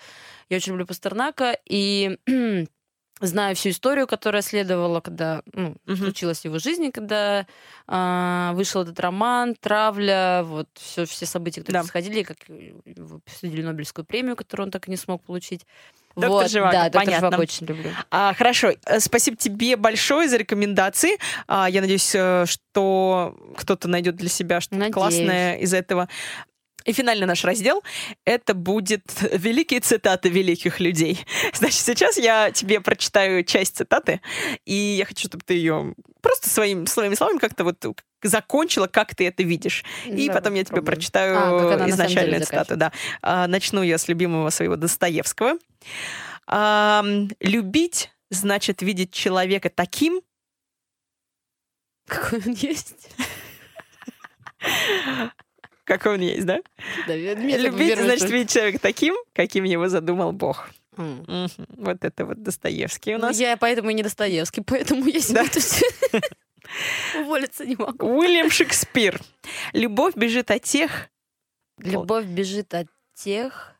Я 0.49 0.57
очень 0.57 0.73
люблю 0.73 0.85
Пастернака, 0.85 1.57
и 1.65 2.17
знаю 3.19 3.55
всю 3.55 3.69
историю, 3.69 4.07
которая 4.07 4.41
следовала, 4.41 5.01
когда 5.01 5.41
ну, 5.53 5.75
uh-huh. 5.85 5.95
случилась 5.95 6.39
в 6.39 6.45
его 6.45 6.59
жизни, 6.59 6.89
когда 6.89 7.45
э, 7.87 8.51
вышел 8.53 8.81
этот 8.81 8.99
роман, 8.99 9.55
травля, 9.59 10.43
вот 10.43 10.67
все, 10.73 11.05
все 11.05 11.25
события, 11.25 11.61
которые 11.61 11.81
да. 11.81 11.89
происходили, 11.89 12.23
как 12.23 12.37
присудили 13.25 13.61
Нобелевскую 13.61 14.05
премию, 14.05 14.35
которую 14.35 14.67
он 14.67 14.71
так 14.71 14.87
и 14.87 14.91
не 14.91 14.97
смог 14.97 15.23
получить. 15.23 15.65
Доктор 16.15 16.29
вот, 16.29 16.51
Живаго, 16.51 16.71
да, 16.73 16.83
доктор 16.85 17.05
понятно. 17.05 17.27
Живаго 17.27 17.41
очень 17.41 17.67
люблю. 17.67 17.91
А, 18.09 18.33
хорошо, 18.33 18.71
э, 18.85 18.99
спасибо 18.99 19.37
тебе 19.37 19.75
большое 19.75 20.27
за 20.27 20.37
рекомендации. 20.37 21.17
А, 21.47 21.69
я 21.69 21.81
надеюсь, 21.81 22.13
э, 22.13 22.45
что 22.45 23.37
кто-то 23.57 23.87
найдет 23.87 24.15
для 24.15 24.29
себя 24.29 24.59
что-то 24.59 24.77
надеюсь. 24.77 24.93
классное 24.93 25.57
из 25.57 25.73
этого. 25.73 26.09
И 26.85 26.93
финальный 26.93 27.27
наш 27.27 27.43
раздел— 27.43 27.83
это 28.25 28.53
будет 28.53 29.03
великие 29.31 29.79
цитаты 29.81 30.29
великих 30.29 30.79
людей. 30.79 31.25
Значит, 31.53 31.81
сейчас 31.81 32.17
я 32.17 32.51
тебе 32.51 32.79
прочитаю 32.79 33.43
часть 33.43 33.77
цитаты, 33.77 34.21
и 34.65 34.73
я 34.73 35.05
хочу, 35.05 35.27
чтобы 35.27 35.43
ты 35.45 35.55
ее 35.55 35.93
просто 36.21 36.49
своим, 36.49 36.87
своими 36.87 37.15
словами 37.15 37.37
как-то 37.39 37.63
вот 37.63 37.85
закончила, 38.23 38.87
как 38.87 39.15
ты 39.15 39.27
это 39.27 39.43
видишь. 39.43 39.83
И 40.05 40.27
да, 40.27 40.33
потом 40.33 40.53
я 40.53 40.63
тебе 40.63 40.81
прочитаю 40.81 41.37
а, 41.37 41.89
изначальную 41.89 42.43
цитату. 42.43 42.75
Да. 42.75 42.91
А, 43.21 43.47
начну 43.47 43.81
я 43.81 43.97
с 43.97 44.07
любимого 44.07 44.49
своего 44.49 44.75
Достоевского. 44.75 45.57
А, 46.47 47.03
«Любить 47.39 48.11
значит 48.29 48.81
видеть 48.81 49.11
человека 49.11 49.69
таким, 49.69 50.21
какой 52.07 52.41
он 52.45 52.53
есть». 52.53 53.09
какой 55.89 56.13
он 56.13 56.21
есть, 56.21 56.45
да? 56.45 56.59
да 57.07 57.15
Любить, 57.15 57.97
значит, 57.97 58.29
видеть 58.29 58.51
человека 58.51 58.79
таким, 58.79 59.15
каким 59.33 59.63
его 59.63 59.89
задумал 59.89 60.31
Бог. 60.31 60.69
Mm. 60.95 61.45
Угу. 61.45 61.65
Вот 61.83 62.05
это 62.05 62.25
вот 62.25 62.43
Достоевский 62.43 63.15
у 63.15 63.17
ну, 63.17 63.27
нас. 63.27 63.37
Ну, 63.37 63.43
я 63.43 63.57
поэтому 63.57 63.89
и 63.89 63.93
не 63.95 64.03
Достоевский, 64.03 64.61
поэтому 64.61 65.05
я 65.07 65.19
да? 65.29 65.45
уволиться 67.19 67.65
не 67.65 67.75
могу. 67.75 68.05
Уильям 68.05 68.51
Шекспир. 68.51 69.19
Любовь 69.73 70.15
бежит 70.15 70.51
от 70.51 70.61
тех... 70.61 71.09
Любовь 71.79 72.25
бежит 72.25 72.73
от 72.73 72.87
тех, 73.15 73.73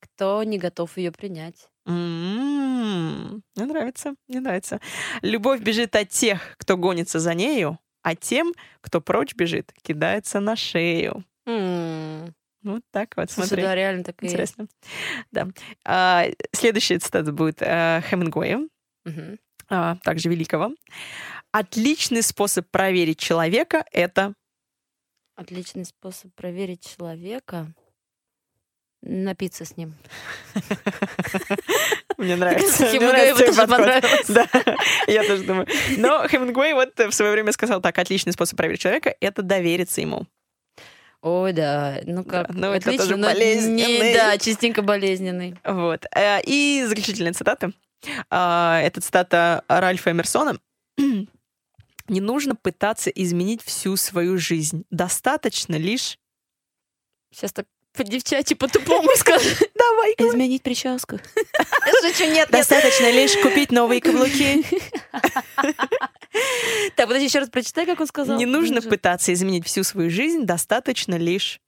кто 0.00 0.42
не 0.44 0.58
готов 0.58 0.96
ее 0.96 1.12
принять. 1.12 1.68
М-м-м. 1.86 3.42
Мне 3.56 3.66
нравится, 3.66 4.14
мне 4.28 4.40
нравится. 4.40 4.80
Любовь 5.20 5.60
бежит 5.60 5.96
от 5.96 6.08
тех, 6.08 6.56
кто 6.56 6.76
гонится 6.76 7.18
за 7.18 7.34
нею, 7.34 7.78
а 8.02 8.14
тем, 8.14 8.52
кто 8.80 9.00
прочь 9.00 9.34
бежит, 9.34 9.72
кидается 9.82 10.40
на 10.40 10.56
шею. 10.56 11.24
Mm. 11.46 12.32
Вот 12.62 12.82
так 12.90 13.16
вот, 13.16 13.30
Слушай, 13.30 13.48
смотри. 13.48 13.62
да, 13.64 13.74
реально 13.74 14.04
так 14.04 14.22
Интересно. 14.22 14.66
Да. 15.32 15.48
А, 15.84 16.26
следующая 16.52 16.98
цитата 16.98 17.32
будет 17.32 17.62
а, 17.62 18.02
Хемингуэя, 18.02 18.58
угу. 19.06 19.38
а, 19.68 19.96
также 19.96 20.28
великого. 20.28 20.74
Отличный 21.52 22.22
способ 22.22 22.68
проверить 22.70 23.18
человека— 23.18 23.84
это... 23.92 24.34
Отличный 25.36 25.86
способ 25.86 26.34
проверить 26.34 26.86
человека 26.86 27.72
напиться 29.02 29.64
с 29.64 29.76
ним. 29.76 29.94
Мне 32.18 32.36
нравится. 32.36 32.86
Хемингуэй 32.86 33.32
тоже 33.34 33.66
понравилось. 33.66 34.28
Я 35.06 35.24
тоже 35.24 35.44
думаю. 35.44 35.66
Но 35.96 36.26
Хемингуэй 36.28 36.74
вот 36.74 36.98
в 36.98 37.12
свое 37.12 37.32
время 37.32 37.52
сказал 37.52 37.80
так, 37.80 37.98
отличный 37.98 38.32
способ 38.32 38.56
проверить 38.56 38.80
человека— 38.80 39.14
это 39.20 39.42
довериться 39.42 40.00
ему. 40.00 40.26
Ой, 41.22 41.52
да. 41.52 42.00
Ну 42.04 42.24
как, 42.24 42.48
да, 42.48 42.54
ну, 42.54 42.72
отлично, 42.72 42.90
это 42.90 43.08
тоже 43.08 43.16
болезненный. 43.16 44.08
Не, 44.08 44.14
да, 44.14 44.38
частенько 44.38 44.82
болезненный. 44.82 45.56
Вот. 45.64 46.06
Э, 46.14 46.40
и 46.44 46.84
заключительная 46.86 47.34
цитата. 47.34 47.72
А, 48.30 48.80
это 48.82 49.00
цитата 49.00 49.64
Ральфа 49.68 50.10
Эмерсона. 50.12 50.58
Не 50.96 52.20
нужно 52.20 52.56
пытаться 52.56 53.10
изменить 53.10 53.62
всю 53.62 53.96
свою 53.96 54.38
жизнь. 54.38 54.84
Достаточно 54.90 55.76
лишь... 55.76 56.18
Сейчас 57.32 57.52
так 57.52 57.66
по-девчачьи, 57.92 58.56
по-тупому 58.56 59.08
скажу. 59.16 59.48
Давай. 59.74 60.14
Изменить 60.18 60.62
прическу. 60.62 61.18
Шучу, 62.02 62.30
нет. 62.30 62.48
Достаточно 62.50 63.10
лишь 63.10 63.36
купить 63.36 63.70
новые 63.72 64.00
каблуки. 64.00 64.64
Так, 66.96 67.06
подожди, 67.06 67.24
еще 67.24 67.40
раз 67.40 67.48
прочитай, 67.48 67.86
как 67.86 68.00
он 68.00 68.06
сказал. 68.06 68.38
Не 68.38 68.46
нужно 68.46 68.82
пытаться 68.82 69.32
изменить 69.32 69.66
всю 69.66 69.82
свою 69.82 70.10
жизнь, 70.10 70.44
достаточно 70.44 71.16
лишь 71.16 71.60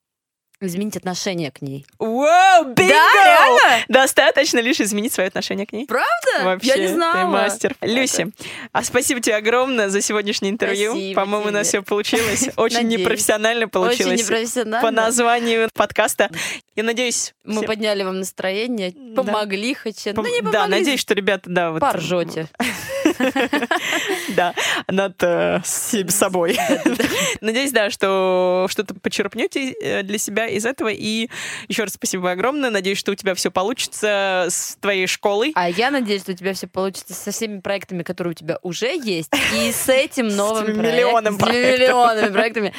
изменить 0.66 0.96
отношение 0.96 1.50
к 1.50 1.62
ней. 1.62 1.84
Вау, 1.98 2.64
бинго! 2.64 2.76
Да, 2.92 3.24
реально? 3.24 3.84
Достаточно 3.88 4.58
лишь 4.58 4.80
изменить 4.80 5.12
свое 5.12 5.28
отношение 5.28 5.66
к 5.66 5.72
ней. 5.72 5.86
Правда? 5.86 6.44
Вообще, 6.44 6.68
Я 6.68 6.76
не 6.78 6.88
знала. 6.88 7.20
ты 7.20 7.26
мастер. 7.26 7.76
Люси, 7.80 8.30
а 8.72 8.82
спасибо 8.84 9.20
тебе 9.20 9.36
огромное 9.36 9.88
за 9.88 10.00
сегодняшнее 10.00 10.50
интервью. 10.50 10.92
Спасибо 10.92 11.20
По-моему, 11.20 11.44
тебе. 11.44 11.50
у 11.50 11.58
нас 11.58 11.66
все 11.68 11.82
получилось. 11.82 12.48
Очень 12.56 12.82
Надеюсь. 12.84 13.00
непрофессионально 13.00 13.68
получилось. 13.68 14.20
Очень 14.20 14.24
непрофессионально. 14.24 14.80
По 14.86 14.90
названию 14.90 15.68
подкаста. 15.74 16.30
Я 16.76 16.84
надеюсь... 16.84 17.34
Мы 17.44 17.58
все- 17.58 17.66
подняли 17.66 18.02
вам 18.02 18.18
настроение, 18.20 18.92
Да. 18.96 19.22
помогли 19.22 19.74
хоть 19.74 20.02
чем-то. 20.02 20.20
Пом- 20.22 20.24
Ну, 20.24 20.34
не 20.34 20.40
Да, 20.40 20.50
помогли, 20.52 20.78
надеюсь, 20.78 21.00
что 21.00 21.14
ребята, 21.14 21.50
да, 21.50 21.70
вот... 21.70 21.80
поржете. 21.80 22.48
Да, 24.36 24.54
над 24.88 25.22
э, 25.22 25.60
собой. 25.64 26.56
Надеюсь, 27.40 27.72
да, 27.72 27.90
что 27.90 28.66
что-то 28.70 28.94
почерпнете 28.94 29.72
э, 29.72 30.02
для 30.02 30.18
себя 30.18 30.46
из 30.46 30.64
этого. 30.64 30.88
И 30.88 31.28
еще 31.68 31.84
раз 31.84 31.94
спасибо 31.94 32.30
огромное. 32.30 32.70
Надеюсь, 32.70 32.98
что 32.98 33.12
у 33.12 33.14
тебя 33.14 33.34
все 33.34 33.50
получится 33.50 34.46
с 34.48 34.76
твоей 34.80 35.06
школой. 35.06 35.52
А 35.54 35.68
я 35.68 35.90
надеюсь, 35.90 36.22
что 36.22 36.32
у 36.32 36.34
тебя 36.34 36.54
все 36.54 36.66
получится 36.66 37.14
со 37.14 37.30
всеми 37.30 37.60
проектами, 37.60 38.02
которые 38.02 38.32
у 38.32 38.34
тебя 38.34 38.58
уже 38.62 38.96
есть, 38.96 39.32
и 39.54 39.72
с 39.72 39.88
этим 39.88 40.28
новым 40.36 40.64
проектом, 40.64 40.84
миллионом 40.84 41.34
с 41.34 41.38
проектов. 41.38 41.80
миллионами 41.80 42.32
проектами. 42.32 42.72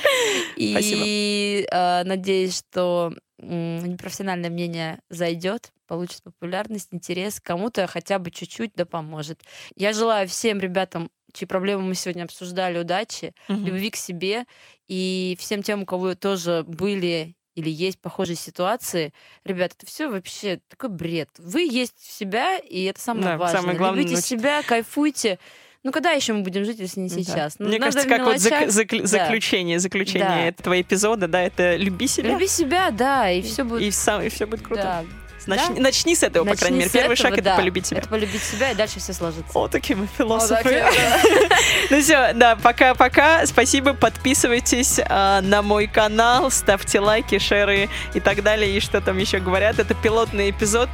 И 0.55 1.67
э, 1.71 2.03
надеюсь, 2.03 2.57
что 2.57 3.13
непрофессиональное 3.43 4.49
мнение 4.49 4.99
зайдет, 5.09 5.71
получит 5.87 6.23
популярность, 6.23 6.89
интерес, 6.91 7.39
кому-то 7.41 7.87
хотя 7.87 8.19
бы 8.19 8.31
чуть-чуть 8.31 8.71
да 8.75 8.85
поможет. 8.85 9.41
Я 9.75 9.93
желаю 9.93 10.27
всем 10.27 10.59
ребятам, 10.59 11.09
чьи 11.33 11.47
проблемы 11.47 11.83
мы 11.83 11.95
сегодня 11.95 12.23
обсуждали, 12.23 12.79
удачи, 12.79 13.33
Мгм. 13.47 13.65
любви 13.67 13.89
к 13.91 13.95
себе 13.95 14.45
и 14.87 15.35
всем 15.39 15.63
тем, 15.63 15.83
у 15.83 15.85
кого 15.85 16.15
тоже 16.15 16.63
были 16.67 17.35
или 17.55 17.69
есть 17.69 18.01
похожие 18.01 18.35
ситуации, 18.35 19.13
ребят, 19.43 19.73
это 19.77 19.85
все 19.85 20.09
вообще 20.09 20.59
такой 20.69 20.89
бред. 20.89 21.29
Вы 21.37 21.61
есть 21.61 21.99
себя, 21.99 22.57
и 22.57 22.83
это 22.85 22.99
самое 22.99 23.25
Да, 23.25 23.37
важное. 23.37 23.61
самое 23.61 23.77
главное 23.77 24.03
Любите 24.03 24.15
себя, 24.21 24.63
кайфуйте. 24.63 25.37
Ну, 25.83 25.91
когда 25.91 26.11
еще 26.11 26.31
мы 26.31 26.43
будем 26.43 26.63
жить, 26.63 26.79
если 26.79 27.01
не 27.01 27.09
Да. 27.09 27.15
сейчас? 27.15 27.55
Ну, 27.59 27.67
Мне 27.67 27.77
надо 27.77 27.91
кажется, 27.91 28.07
как 28.09 28.25
вот 28.25 28.37
зак- 28.37 28.67
закл- 28.69 29.01
Да. 29.01 29.07
заключение, 29.07 29.79
заключение 29.79 30.27
Да. 30.27 30.45
этого 30.45 30.79
эпизода, 30.81 31.27
да, 31.27 31.41
это 31.41 31.75
люби 31.75 32.07
себя. 32.07 32.29
Люби 32.31 32.47
себя, 32.47 32.89
да, 32.89 33.29
и 33.29 33.41
все 33.41 33.65
будет... 33.65 33.81
И, 33.81 33.91
сам, 33.91 34.21
и 34.21 34.29
все 34.29 34.45
будет 34.45 34.61
круто. 34.65 34.81
Да. 34.81 35.03
Начни, 35.45 35.75
Да. 35.75 35.81
начни 35.81 36.15
с 36.15 36.23
этого, 36.23 36.45
по 36.45 36.55
крайней 36.55 36.77
Начни 36.77 36.87
мере. 36.87 36.89
Первый 37.01 37.13
этого, 37.15 37.27
шаг 37.29 37.33
это 37.33 37.43
да. 37.43 37.55
полюбить 37.57 37.85
себя. 37.85 37.99
Это 37.99 38.07
полюбить 38.07 38.41
себя, 38.43 38.71
и 38.71 38.75
дальше 38.75 39.01
все 39.01 39.11
сложится. 39.11 39.51
О, 39.53 39.67
такие 39.67 39.97
мы 39.97 40.07
философы. 40.17 40.69
да. 40.69 40.89
Ну 41.89 41.99
все, 41.99 42.31
да, 42.33 42.55
пока-пока. 42.55 43.45
Спасибо, 43.45 43.93
подписывайтесь 43.93 45.01
а, 45.05 45.41
на 45.41 45.61
мой 45.61 45.87
канал, 45.87 46.49
ставьте 46.49 47.01
лайки, 47.01 47.39
шеры 47.39 47.89
и 48.13 48.21
так 48.21 48.41
далее. 48.41 48.77
И 48.77 48.79
что 48.79 49.01
там 49.01 49.17
еще 49.17 49.39
говорят. 49.39 49.79
Это 49.79 49.93
пилотный 49.95 50.49
эпизод 50.51 50.87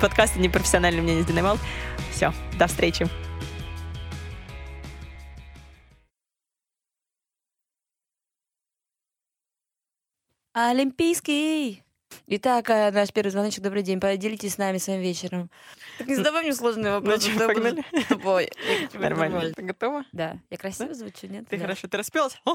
подкаста 0.00 0.40
«Непрофессиональное 0.40 1.00
мнение 1.02 1.22
с 1.22 1.26
Динамал». 1.26 1.56
Все, 2.12 2.34
до 2.58 2.66
встречи. 2.66 3.06
Олимпийский. 10.54 11.82
Итак, 12.28 12.70
а, 12.70 12.92
наш 12.92 13.12
первый 13.12 13.30
звоночек. 13.30 13.60
Добрый 13.60 13.82
день. 13.82 13.98
Поделитесь 13.98 14.54
с 14.54 14.58
нами 14.58 14.78
своим 14.78 15.00
вечером. 15.00 15.50
Так 15.98 16.06
не 16.06 16.14
задавай 16.14 16.44
мне 16.44 16.54
сложные 16.54 16.92
вопросы. 16.92 17.32
буду 17.32 17.48
погнали? 17.48 17.84
тобой. 18.08 18.52
Нормально. 18.92 19.52
Ты 19.52 19.62
готова? 19.62 20.04
Да. 20.12 20.38
Я 20.48 20.56
красиво 20.56 20.94
звучу, 20.94 21.26
нет? 21.26 21.48
Ты 21.48 21.56
Да. 21.56 21.64
хорошо, 21.64 21.88
ты 21.88 21.96
распелась? 21.96 22.40